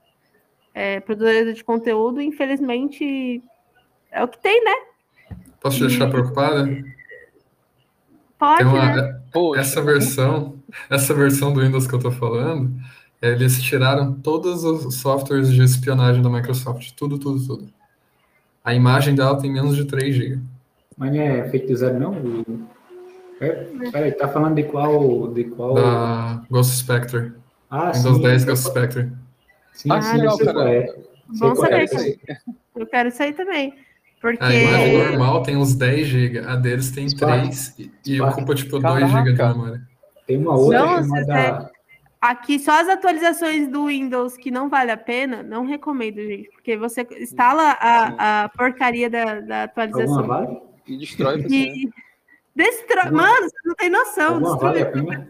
[0.74, 3.42] é, produtora de conteúdo, infelizmente
[4.12, 4.76] é o que tem, né?
[5.60, 6.68] Posso te deixar preocupada?
[8.38, 9.22] Pode, Tem uma, né?
[9.32, 10.60] Poxa, essa versão,
[10.90, 12.74] essa versão do Windows que eu tô falando,
[13.22, 17.74] eles tiraram todos os softwares de espionagem da Microsoft, tudo, tudo, tudo.
[18.64, 20.40] A imagem dela tem menos de 3 GB.
[20.98, 22.14] Mas não é feito do zero, não?
[23.42, 25.28] É, peraí, tá falando de qual.
[25.34, 25.74] De qual...
[25.74, 27.34] Da Ghost Spectre.
[27.70, 28.22] Ah, Windows sim.
[28.24, 29.12] 10 Ghost Spectre.
[29.74, 30.74] Sim, Ah, sim, legal, sei cara.
[30.74, 30.96] é.
[31.40, 31.56] Bom é.
[31.56, 32.40] saber, cara.
[32.76, 33.74] Eu quero isso aí também.
[34.22, 34.44] Porque.
[34.44, 37.42] A imagem normal tem uns 10 GB, a deles tem Spark.
[37.42, 39.08] 3 e, e ocupa tipo 2 Caraca.
[39.08, 39.82] GB de memória.
[40.26, 41.72] Tem uma outra Não, chamada.
[42.22, 46.76] Aqui só as atualizações do Windows que não vale a pena, não recomendo, gente, porque
[46.76, 50.26] você instala a, a porcaria da, da atualização.
[50.26, 50.58] Vale?
[50.88, 51.56] E destrói você.
[51.56, 51.90] E
[52.56, 53.04] destrói.
[53.06, 54.40] Alguma- Mano, você não tem noção.
[54.42, 55.28] Destrói vale a pena?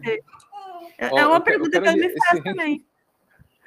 [0.98, 2.86] É Ó, é uma eu quero- eu pergunta que eu me esse- faço também.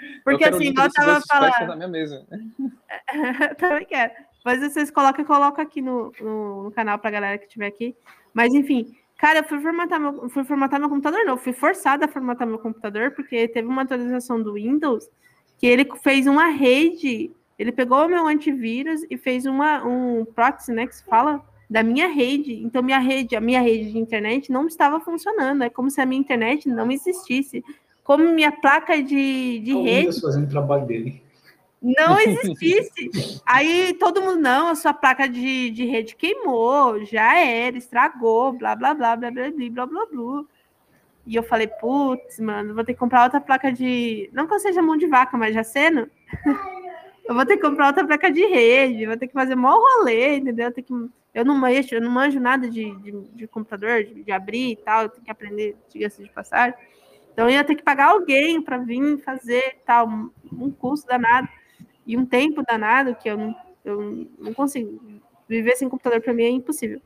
[0.01, 1.67] Eu Porque o assim, eu tava falando.
[1.67, 2.25] na minha mesa.
[3.57, 4.13] Também quero.
[4.45, 7.95] Mas vocês colocam, eu coloco aqui no, no, no canal pra galera que estiver aqui.
[8.33, 12.07] Mas enfim, cara, eu fui formatar meu, fui formatar meu computador, não, fui forçada a
[12.07, 15.09] formatar meu computador, porque teve uma atualização do Windows
[15.57, 20.71] que ele fez uma rede, ele pegou o meu antivírus e fez uma, um proxy,
[20.71, 22.53] né, que se fala, da minha rede.
[22.63, 25.63] Então, minha rede, a minha rede de internet não estava funcionando.
[25.63, 27.63] É como se a minha internet não existisse.
[28.03, 31.21] Como minha placa de, de O rede fazendo o trabalho dele.
[31.79, 33.41] não existisse.
[33.45, 38.75] Aí todo mundo, não, a sua placa de, de rede queimou, já era, estragou, blá,
[38.75, 40.43] blá, blá, blá, blá, blá, blá, blá, blá.
[41.27, 44.31] E eu falei, putz, mano, vou ter que comprar outra placa de.
[44.33, 46.09] Não que eu seja mão de vaca, mas já sendo.
[47.29, 50.37] eu vou ter que comprar outra placa de rede, vou ter que fazer maior rolê,
[50.37, 50.67] entendeu?
[50.67, 50.93] Eu, que...
[51.35, 54.75] eu não manjo, eu não manjo nada de, de, de computador, de, de abrir e
[54.75, 56.73] tal, eu tenho que aprender, diga-se de passagem.
[57.31, 61.47] Então eu ia ter que pagar alguém para vir fazer tal, um- um custo danado
[62.05, 64.99] e um tempo danado que eu não, eu não consigo.
[65.47, 66.99] Viver sem computador para mim é impossível.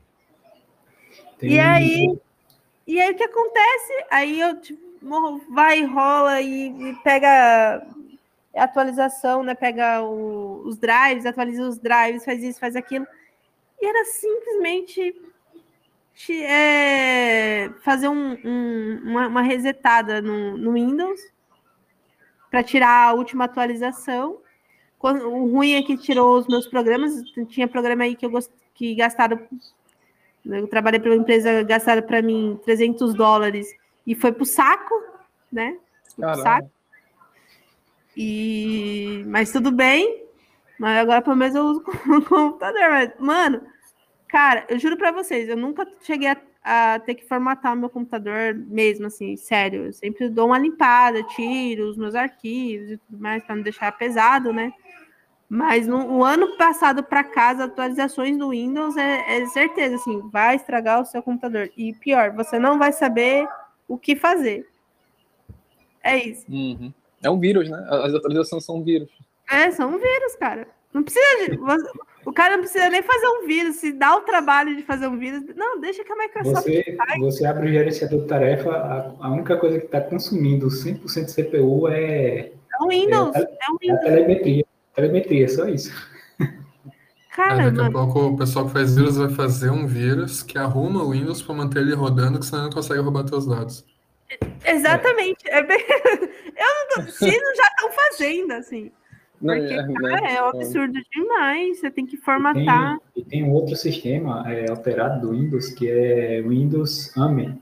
[1.38, 2.18] Tem E aí,
[2.86, 4.06] e aí o que acontece?
[4.10, 7.86] Aí eu tipo, morro- vai, rola e, e pega
[8.62, 9.54] atualização, né?
[9.54, 13.06] Pega o- os drives, atualiza os drives, faz isso, faz aquilo.
[13.80, 15.14] E era simplesmente
[16.14, 21.20] te- é, fazer um- um- uma, uma resetada no, no Windows
[22.50, 24.38] para tirar a última atualização.
[24.98, 27.12] Quando- o ruim é que tirou os meus programas.
[27.48, 29.38] Tinha programa aí que eu gost, que gastaram
[30.46, 33.66] eu trabalhei para uma empresa, gastaram para mim 300 dólares
[34.06, 34.94] e foi pro saco,
[35.50, 35.78] né?
[36.42, 36.70] Saco.
[38.16, 39.24] E...
[39.26, 40.24] Mas tudo bem.
[40.78, 42.90] Mas agora pelo menos eu uso o computador.
[42.90, 43.62] Mas, mano,
[44.28, 47.88] cara, eu juro para vocês, eu nunca cheguei a, a ter que formatar o meu
[47.88, 49.86] computador mesmo, assim, sério.
[49.86, 53.92] Eu sempre dou uma limpada, tiro os meus arquivos e tudo mais, para não deixar
[53.92, 54.72] pesado, né?
[55.48, 60.20] Mas no o ano passado para cá, as atualizações do Windows é, é certeza, assim,
[60.30, 61.70] vai estragar o seu computador.
[61.76, 63.46] E pior, você não vai saber
[63.86, 64.66] o que fazer.
[66.02, 66.44] É isso.
[66.50, 66.92] Uhum.
[67.24, 67.84] É um vírus, né?
[67.88, 69.08] As atualizações são um vírus.
[69.50, 70.66] É, são um vírus, cara.
[70.92, 71.58] Não precisa de.
[72.26, 73.76] O cara não precisa nem fazer um vírus.
[73.76, 75.42] Se dá o trabalho de fazer um vírus.
[75.56, 77.20] Não, deixa que a Microsoft Você, faz.
[77.20, 81.34] você abre o gerenciador de tarefa, a, a única coisa que está consumindo 100% de
[81.34, 83.34] CPU é, É um Windows.
[83.34, 84.00] É, É um é a Windows.
[84.04, 84.64] telemetria.
[84.94, 85.92] Telemetria, só isso.
[87.34, 87.92] Cara, Aí daqui a mano.
[87.92, 91.54] pouco o pessoal que faz vírus vai fazer um vírus que arruma o Windows para
[91.56, 93.84] manter ele rodando, que senão ele não consegue roubar teus dados.
[94.66, 95.48] Exatamente.
[95.48, 95.84] É bem-
[96.56, 97.02] Eu não tô...
[97.24, 98.90] Não já estão fazendo, assim.
[99.40, 100.34] Não, Porque, é, cara, né?
[100.36, 101.80] é um absurdo demais.
[101.80, 102.98] Você tem que Tem, formatar.
[103.14, 107.60] e tem um outro sistema é, alterado do Windows, que é Windows AME.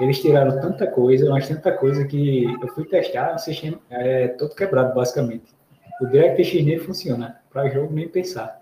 [0.00, 4.54] Eles tiraram tanta coisa, mas tanta coisa que eu fui testar, o sistema é todo
[4.54, 5.54] quebrado, basicamente.
[6.02, 8.60] O DirectX nem funciona, para jogo nem pensar.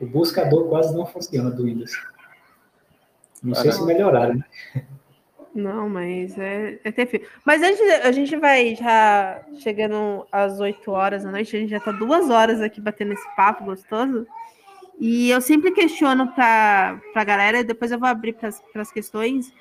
[0.00, 1.92] O buscador quase não funciona do Windows.
[3.42, 4.44] Não sei se melhoraram, né?
[5.58, 7.26] Não, mas é, é terrível.
[7.44, 11.80] Mas antes, a gente vai já chegando às 8 horas da noite, a gente já
[11.80, 14.24] tá duas horas aqui batendo esse papo gostoso.
[15.00, 18.50] E eu sempre questiono para a galera, depois eu vou abrir para
[18.82, 19.52] as questões,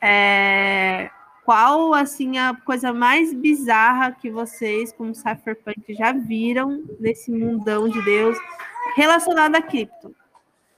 [0.00, 1.10] é,
[1.44, 8.02] qual assim a coisa mais bizarra que vocês, como Cypherpunk, já viram nesse mundão de
[8.02, 8.38] Deus
[8.96, 10.14] relacionado a cripto?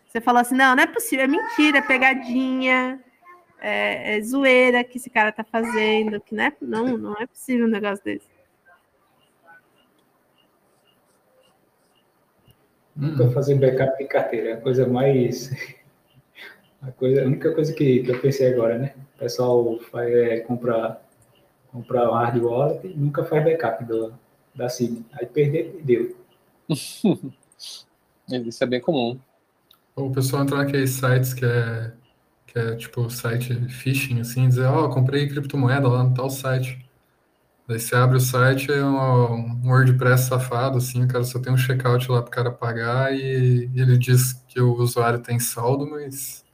[0.08, 3.00] Você falou assim, não, não é possível, é mentira, é pegadinha,
[3.60, 7.66] é, é zoeira que esse cara tá fazendo, que não é, não, não é possível
[7.66, 8.28] um negócio desse.
[12.96, 15.50] Nunca fazer backup de carteira, é a coisa mais.
[16.82, 18.94] A, coisa, a única coisa que, que eu pensei agora, né?
[19.16, 21.00] O pessoal vai, é, compra,
[21.70, 24.14] compra um hard wallet e nunca faz backup do,
[24.54, 25.04] da SIM.
[25.12, 26.16] Aí perder, perdeu.
[26.68, 29.18] Isso é bem comum.
[29.96, 31.92] O pessoal entra naqueles sites que é,
[32.50, 36.84] que é tipo site phishing, assim, dizer, ó, comprei criptomoeda lá no tal site.
[37.66, 41.52] Daí você abre o site, é um, um WordPress safado, assim, o cara só tem
[41.52, 45.88] um checkout lá pro cara pagar e, e ele diz que o usuário tem saldo,
[45.88, 46.44] mas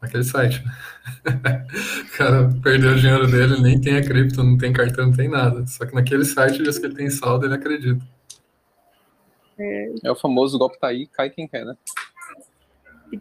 [0.00, 0.72] naquele site, né?
[2.06, 5.28] o cara perdeu o dinheiro dele, nem tem a cripto, não tem cartão, não tem
[5.28, 5.66] nada.
[5.66, 8.06] Só que naquele site diz que ele tem saldo, ele acredita.
[10.04, 11.76] É o famoso golpe tá aí, cai quem quer, né?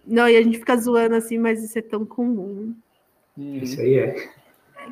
[0.06, 2.74] Não, e a gente fica zoando assim, mas isso é tão comum.
[3.38, 4.30] Isso aí é.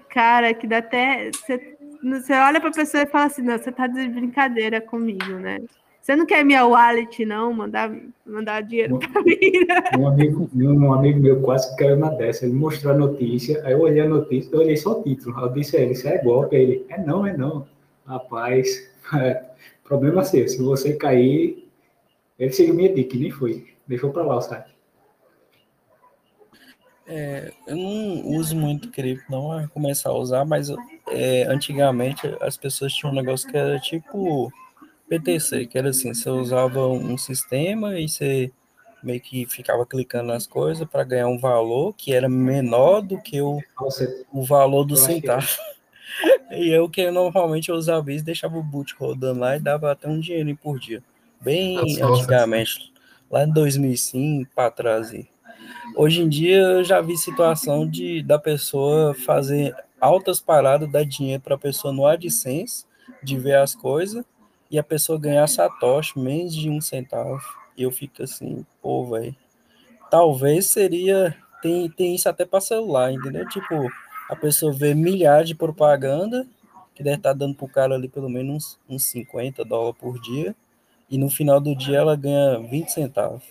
[0.09, 1.31] Cara, que dá até.
[1.31, 5.59] Você, você olha pra pessoa e fala assim: não, você tá de brincadeira comigo, né?
[6.01, 7.53] Você não quer minha wallet, não?
[7.53, 7.95] Mandar,
[8.25, 9.37] mandar dinheiro pra mim,
[9.67, 9.99] né?
[9.99, 12.45] Um amigo, um amigo meu quase caiu na dessa.
[12.45, 15.37] Ele mostrou a notícia, aí eu olhei a notícia, eu olhei só o título.
[15.37, 16.55] Aí eu disse a ele: Isso é golpe.
[16.55, 17.67] Aí ele: É não, é não.
[18.05, 19.43] Rapaz, é,
[19.85, 20.47] problema seu.
[20.47, 21.69] Se você cair,
[22.39, 23.67] ele seguiu minha dica, nem foi.
[23.87, 24.71] Deixou pra lá o site.
[27.13, 30.69] É, eu não uso muito cripto, não a começar a usar, mas
[31.09, 34.49] é, antigamente as pessoas tinham um negócio que era tipo
[35.09, 38.49] PTC, que era assim, você usava um sistema e você
[39.03, 43.41] meio que ficava clicando nas coisas para ganhar um valor que era menor do que
[43.41, 43.59] o,
[44.31, 45.47] o valor do que- centavo.
[46.51, 50.07] E eu que normalmente eu usava isso, deixava o boot rodando lá e dava até
[50.09, 51.01] um dinheirinho por dia.
[51.39, 52.91] Bem antigamente,
[53.29, 55.11] lá em 2005 para trás.
[55.11, 55.27] aí.
[55.95, 61.41] Hoje em dia eu já vi situação de da pessoa fazer altas paradas, dar dinheiro
[61.41, 62.85] para a pessoa no AdSense,
[63.21, 64.23] de ver as coisas,
[64.69, 67.41] e a pessoa ganhar satoshi menos de um centavo.
[67.77, 69.35] E eu fico assim, pô, velho.
[70.09, 71.35] Talvez seria.
[71.61, 73.47] Tem, tem isso até para celular, entendeu?
[73.47, 73.87] Tipo,
[74.29, 76.47] a pessoa vê milhares de propaganda,
[76.95, 80.55] que deve estar dando pro cara ali pelo menos uns, uns 50 dólares por dia,
[81.09, 83.43] e no final do dia ela ganha 20 centavos.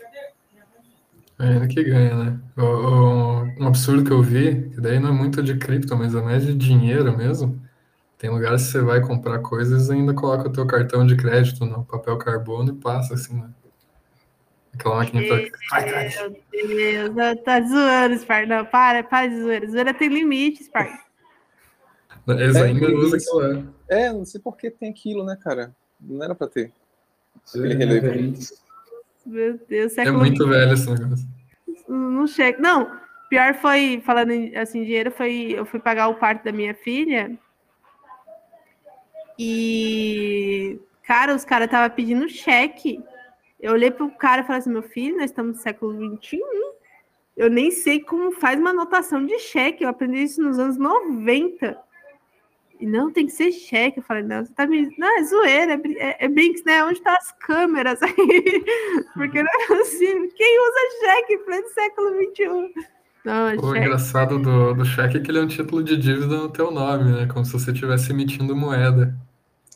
[1.40, 2.40] Ainda que ganha, né?
[2.56, 6.14] O- o- Um absurdo que eu vi, que daí não é muito de cripto, mas
[6.14, 7.60] é mais de dinheiro mesmo.
[8.18, 11.64] Tem lugares que você vai comprar coisas e ainda coloca o teu cartão de crédito
[11.64, 13.48] no papel carbono e passa assim, né?
[14.74, 15.36] Aquela máquina pra...
[16.52, 18.46] Meu Deus, eu- tá zoando, Spar.
[18.46, 19.70] Não, para, para de zoeira.
[19.70, 20.88] Zoeira tem limite, Spar.
[22.28, 23.40] Eles É, ainda usam isso.
[23.40, 23.72] aquilo lá.
[23.88, 25.74] É, não sei por que tem aquilo, né, cara?
[26.00, 26.72] Não era pra ter.
[27.48, 28.34] Aquele é, relevo.
[29.26, 31.28] Meu Deus, É século muito velho esse negócio.
[31.88, 32.58] Não chega.
[32.60, 32.90] Não,
[33.28, 35.54] pior foi, falando assim, dinheiro, foi.
[35.56, 37.38] Eu fui pagar o parto da minha filha.
[39.38, 43.02] E, cara, os caras estavam pedindo cheque.
[43.58, 46.40] Eu olhei pro cara e falei assim: meu filho, nós estamos no século XXI.
[47.36, 49.84] Eu nem sei como faz uma anotação de cheque.
[49.84, 51.78] Eu aprendi isso nos anos 90.
[52.80, 53.98] E não, tem que ser cheque.
[53.98, 54.88] Eu falei, não, você tá me.
[54.98, 56.82] Não, é zoeira, é, é, é Brinks, né?
[56.84, 58.14] Onde tá as câmeras aí?
[59.14, 60.28] Porque não é possível.
[60.34, 62.86] Quem usa cheque em pleno século XXI?
[63.24, 63.78] Não, é O cheque.
[63.78, 67.12] engraçado do, do cheque é que ele é um título de dívida no teu nome,
[67.12, 67.28] né?
[67.30, 69.14] Como se você estivesse emitindo moeda.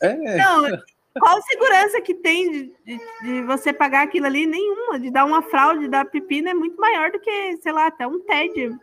[0.01, 0.63] É, Não,
[1.19, 4.47] qual segurança que tem de, de- de você pagar aquilo ali?
[4.47, 4.99] Nenhuma.
[4.99, 8.19] De dar uma fraude, dar pepino é muito maior do que, sei lá, até um
[8.21, 8.75] TED.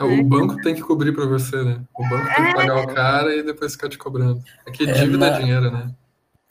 [0.00, 1.80] O banco tem que cobrir pra você, né?
[1.94, 4.42] O banco tem que pagar o cara e depois ficar te cobrando.
[4.66, 5.94] É que É, dívida é na- dinheiro, né?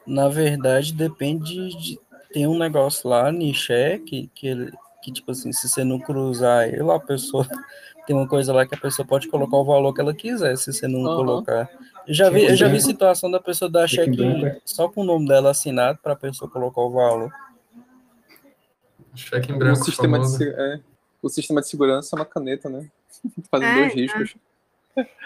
[0.07, 1.99] Na verdade, depende de.
[2.31, 4.71] Tem um negócio lá no cheque que, ele,
[5.01, 7.47] que, tipo assim, se você não cruzar ele, a pessoa.
[8.05, 10.73] Tem uma coisa lá que a pessoa pode colocar o valor que ela quiser, se
[10.73, 11.15] você não Aham.
[11.15, 11.69] colocar.
[12.05, 14.61] Eu já vi, eu já vi situação da pessoa dar Cheque em cheque é?
[14.65, 17.31] só com o nome dela assinado para a pessoa colocar o valor.
[19.15, 20.43] Cheque em o branco sistema, de, famoso.
[20.43, 20.79] é,
[21.21, 22.89] o sistema de segurança é uma caneta, né?
[23.49, 24.35] Fazendo É, dois riscos.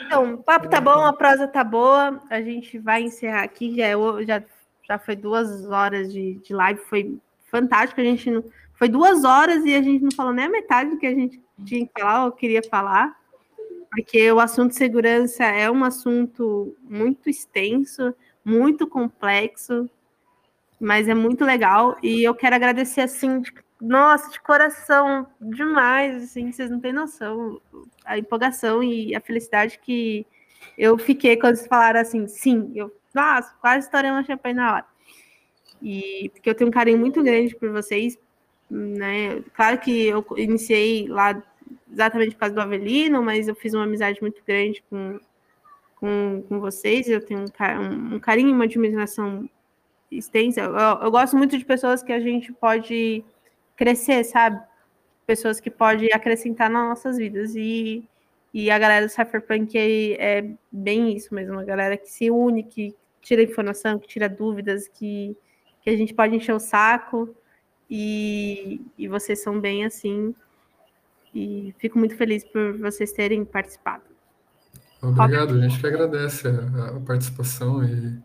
[0.05, 2.23] Então, o papo tá bom, a prosa tá boa.
[2.30, 3.76] A gente vai encerrar aqui.
[3.76, 3.95] Já, é
[4.26, 4.41] já,
[4.88, 7.19] já foi duas horas de, de live, foi
[7.51, 7.99] fantástico.
[7.99, 8.45] A gente não,
[8.77, 11.41] foi duas horas e a gente não falou nem a metade do que a gente
[11.65, 13.18] tinha que falar ou queria falar,
[13.89, 18.14] porque o assunto segurança é um assunto muito extenso,
[18.45, 19.89] muito complexo,
[20.80, 21.97] mas é muito legal.
[22.03, 23.41] E eu quero agradecer assim,
[23.79, 27.61] nossa, de coração, demais, assim, vocês não têm noção
[28.03, 30.25] a empolgação e a felicidade que
[30.77, 34.85] eu fiquei quando vocês falaram assim, sim, eu, nossa, quase estourei uma champanhe na hora.
[35.81, 38.17] E porque eu tenho um carinho muito grande por vocês,
[38.69, 39.41] né?
[39.53, 41.41] Claro que eu iniciei lá
[41.91, 45.19] exatamente por causa do Avelino, mas eu fiz uma amizade muito grande com,
[45.95, 49.49] com, com vocês, eu tenho um, um, carinho e uma admiração
[50.11, 50.61] extensa.
[50.61, 53.23] Eu, eu gosto muito de pessoas que a gente pode
[53.77, 54.61] crescer, sabe?
[55.25, 57.55] Pessoas que podem acrescentar nas nossas vidas.
[57.55, 58.03] E,
[58.53, 62.63] e a galera do Cypherpunk é, é bem isso mesmo, uma galera que se une,
[62.63, 65.37] que tira informação, que tira dúvidas, que,
[65.81, 67.33] que a gente pode encher o saco.
[67.89, 70.35] E, e vocês são bem assim.
[71.33, 74.03] E fico muito feliz por vocês terem participado.
[75.01, 78.19] Obrigado, a gente que agradece a, a participação e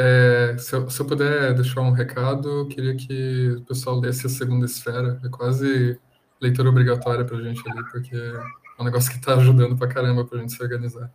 [0.00, 4.26] é, se, eu, se eu puder deixar um recado, eu queria que o pessoal lesse
[4.26, 5.20] a segunda esfera.
[5.24, 5.98] É quase
[6.40, 10.38] leitura obrigatória pra gente ali, porque é um negócio que tá ajudando pra caramba pra
[10.38, 11.10] gente se organizar.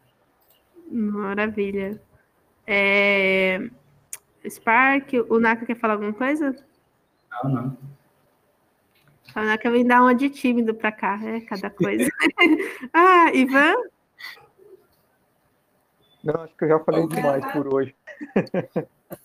[0.91, 2.01] Maravilha.
[2.68, 3.69] É...
[4.45, 6.53] Spark, o Naka quer falar alguma coisa?
[7.31, 7.77] Não, não.
[9.34, 12.10] O Naka vem dar uma de tímido pra cá, é cada coisa.
[12.93, 13.76] ah, Ivan?
[16.22, 17.95] Não, acho que eu já falei demais por hoje.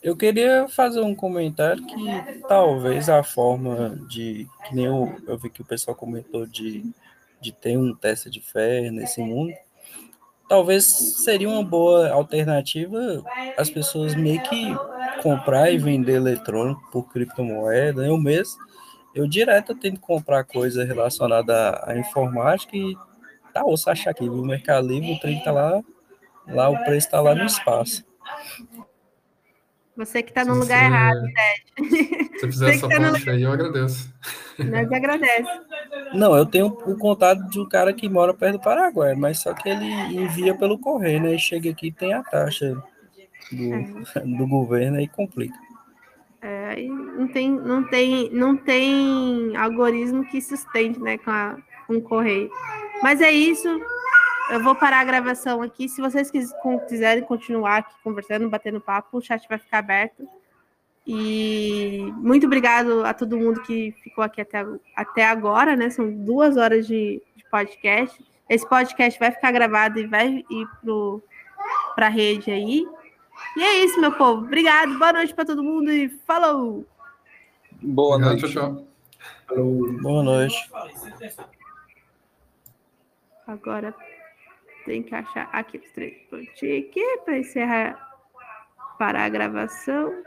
[0.02, 4.46] Eu queria fazer um comentário que talvez a forma de.
[4.66, 6.84] Que nem eu, eu vi que o pessoal comentou de,
[7.40, 9.52] de ter um teste de fé nesse mundo.
[10.48, 13.22] Talvez seria uma boa alternativa
[13.56, 14.74] as pessoas meio que
[15.22, 18.06] comprar e vender eletrônico por criptomoeda.
[18.06, 18.58] Eu mesmo,
[19.14, 22.96] eu direto tento comprar coisa relacionada à, informática e
[23.52, 24.40] tá osso achar aqui, viu?
[24.40, 25.82] O Mercado Livre, o trem tá lá,
[26.46, 28.06] lá o preço tá lá no espaço.
[29.98, 31.20] Você que tá Se no você- lugar errado,
[32.38, 34.14] Se você fizer essa ponte aí, eu agradeço.
[34.58, 35.44] nós agradece.
[36.14, 39.52] Não, eu tenho o contato de um cara que mora perto do Paraguai, mas só
[39.52, 39.84] que ele
[40.14, 41.34] envia pelo correio, né?
[41.34, 42.80] E chega aqui e tem a taxa
[43.52, 45.58] do, do governo aí complica.
[46.40, 51.56] É, aí não tem, não tem, não tem algoritmo que sustente, né, com, a,
[51.88, 52.48] com o correio.
[53.02, 53.68] Mas é isso.
[54.50, 55.88] Eu vou parar a gravação aqui.
[55.88, 56.30] Se vocês
[56.88, 60.26] quiserem continuar aqui conversando, batendo papo, o chat vai ficar aberto.
[61.06, 64.64] E muito obrigado a todo mundo que ficou aqui até,
[64.96, 65.90] até agora, né?
[65.90, 68.22] São duas horas de, de podcast.
[68.48, 70.68] Esse podcast vai ficar gravado e vai ir
[71.94, 72.86] para a rede aí.
[73.56, 74.44] E é isso, meu povo.
[74.44, 74.98] Obrigado.
[74.98, 76.86] Boa noite para todo mundo e falou!
[77.80, 78.52] Boa Obrigado, noite.
[78.52, 78.86] tchau, tchau.
[79.46, 79.92] Falou.
[80.02, 80.70] Boa noite.
[83.46, 83.94] Agora
[84.88, 88.10] tem que achar aqui os três pontinhos aqui para encerrar,
[88.98, 90.24] parar a gravação.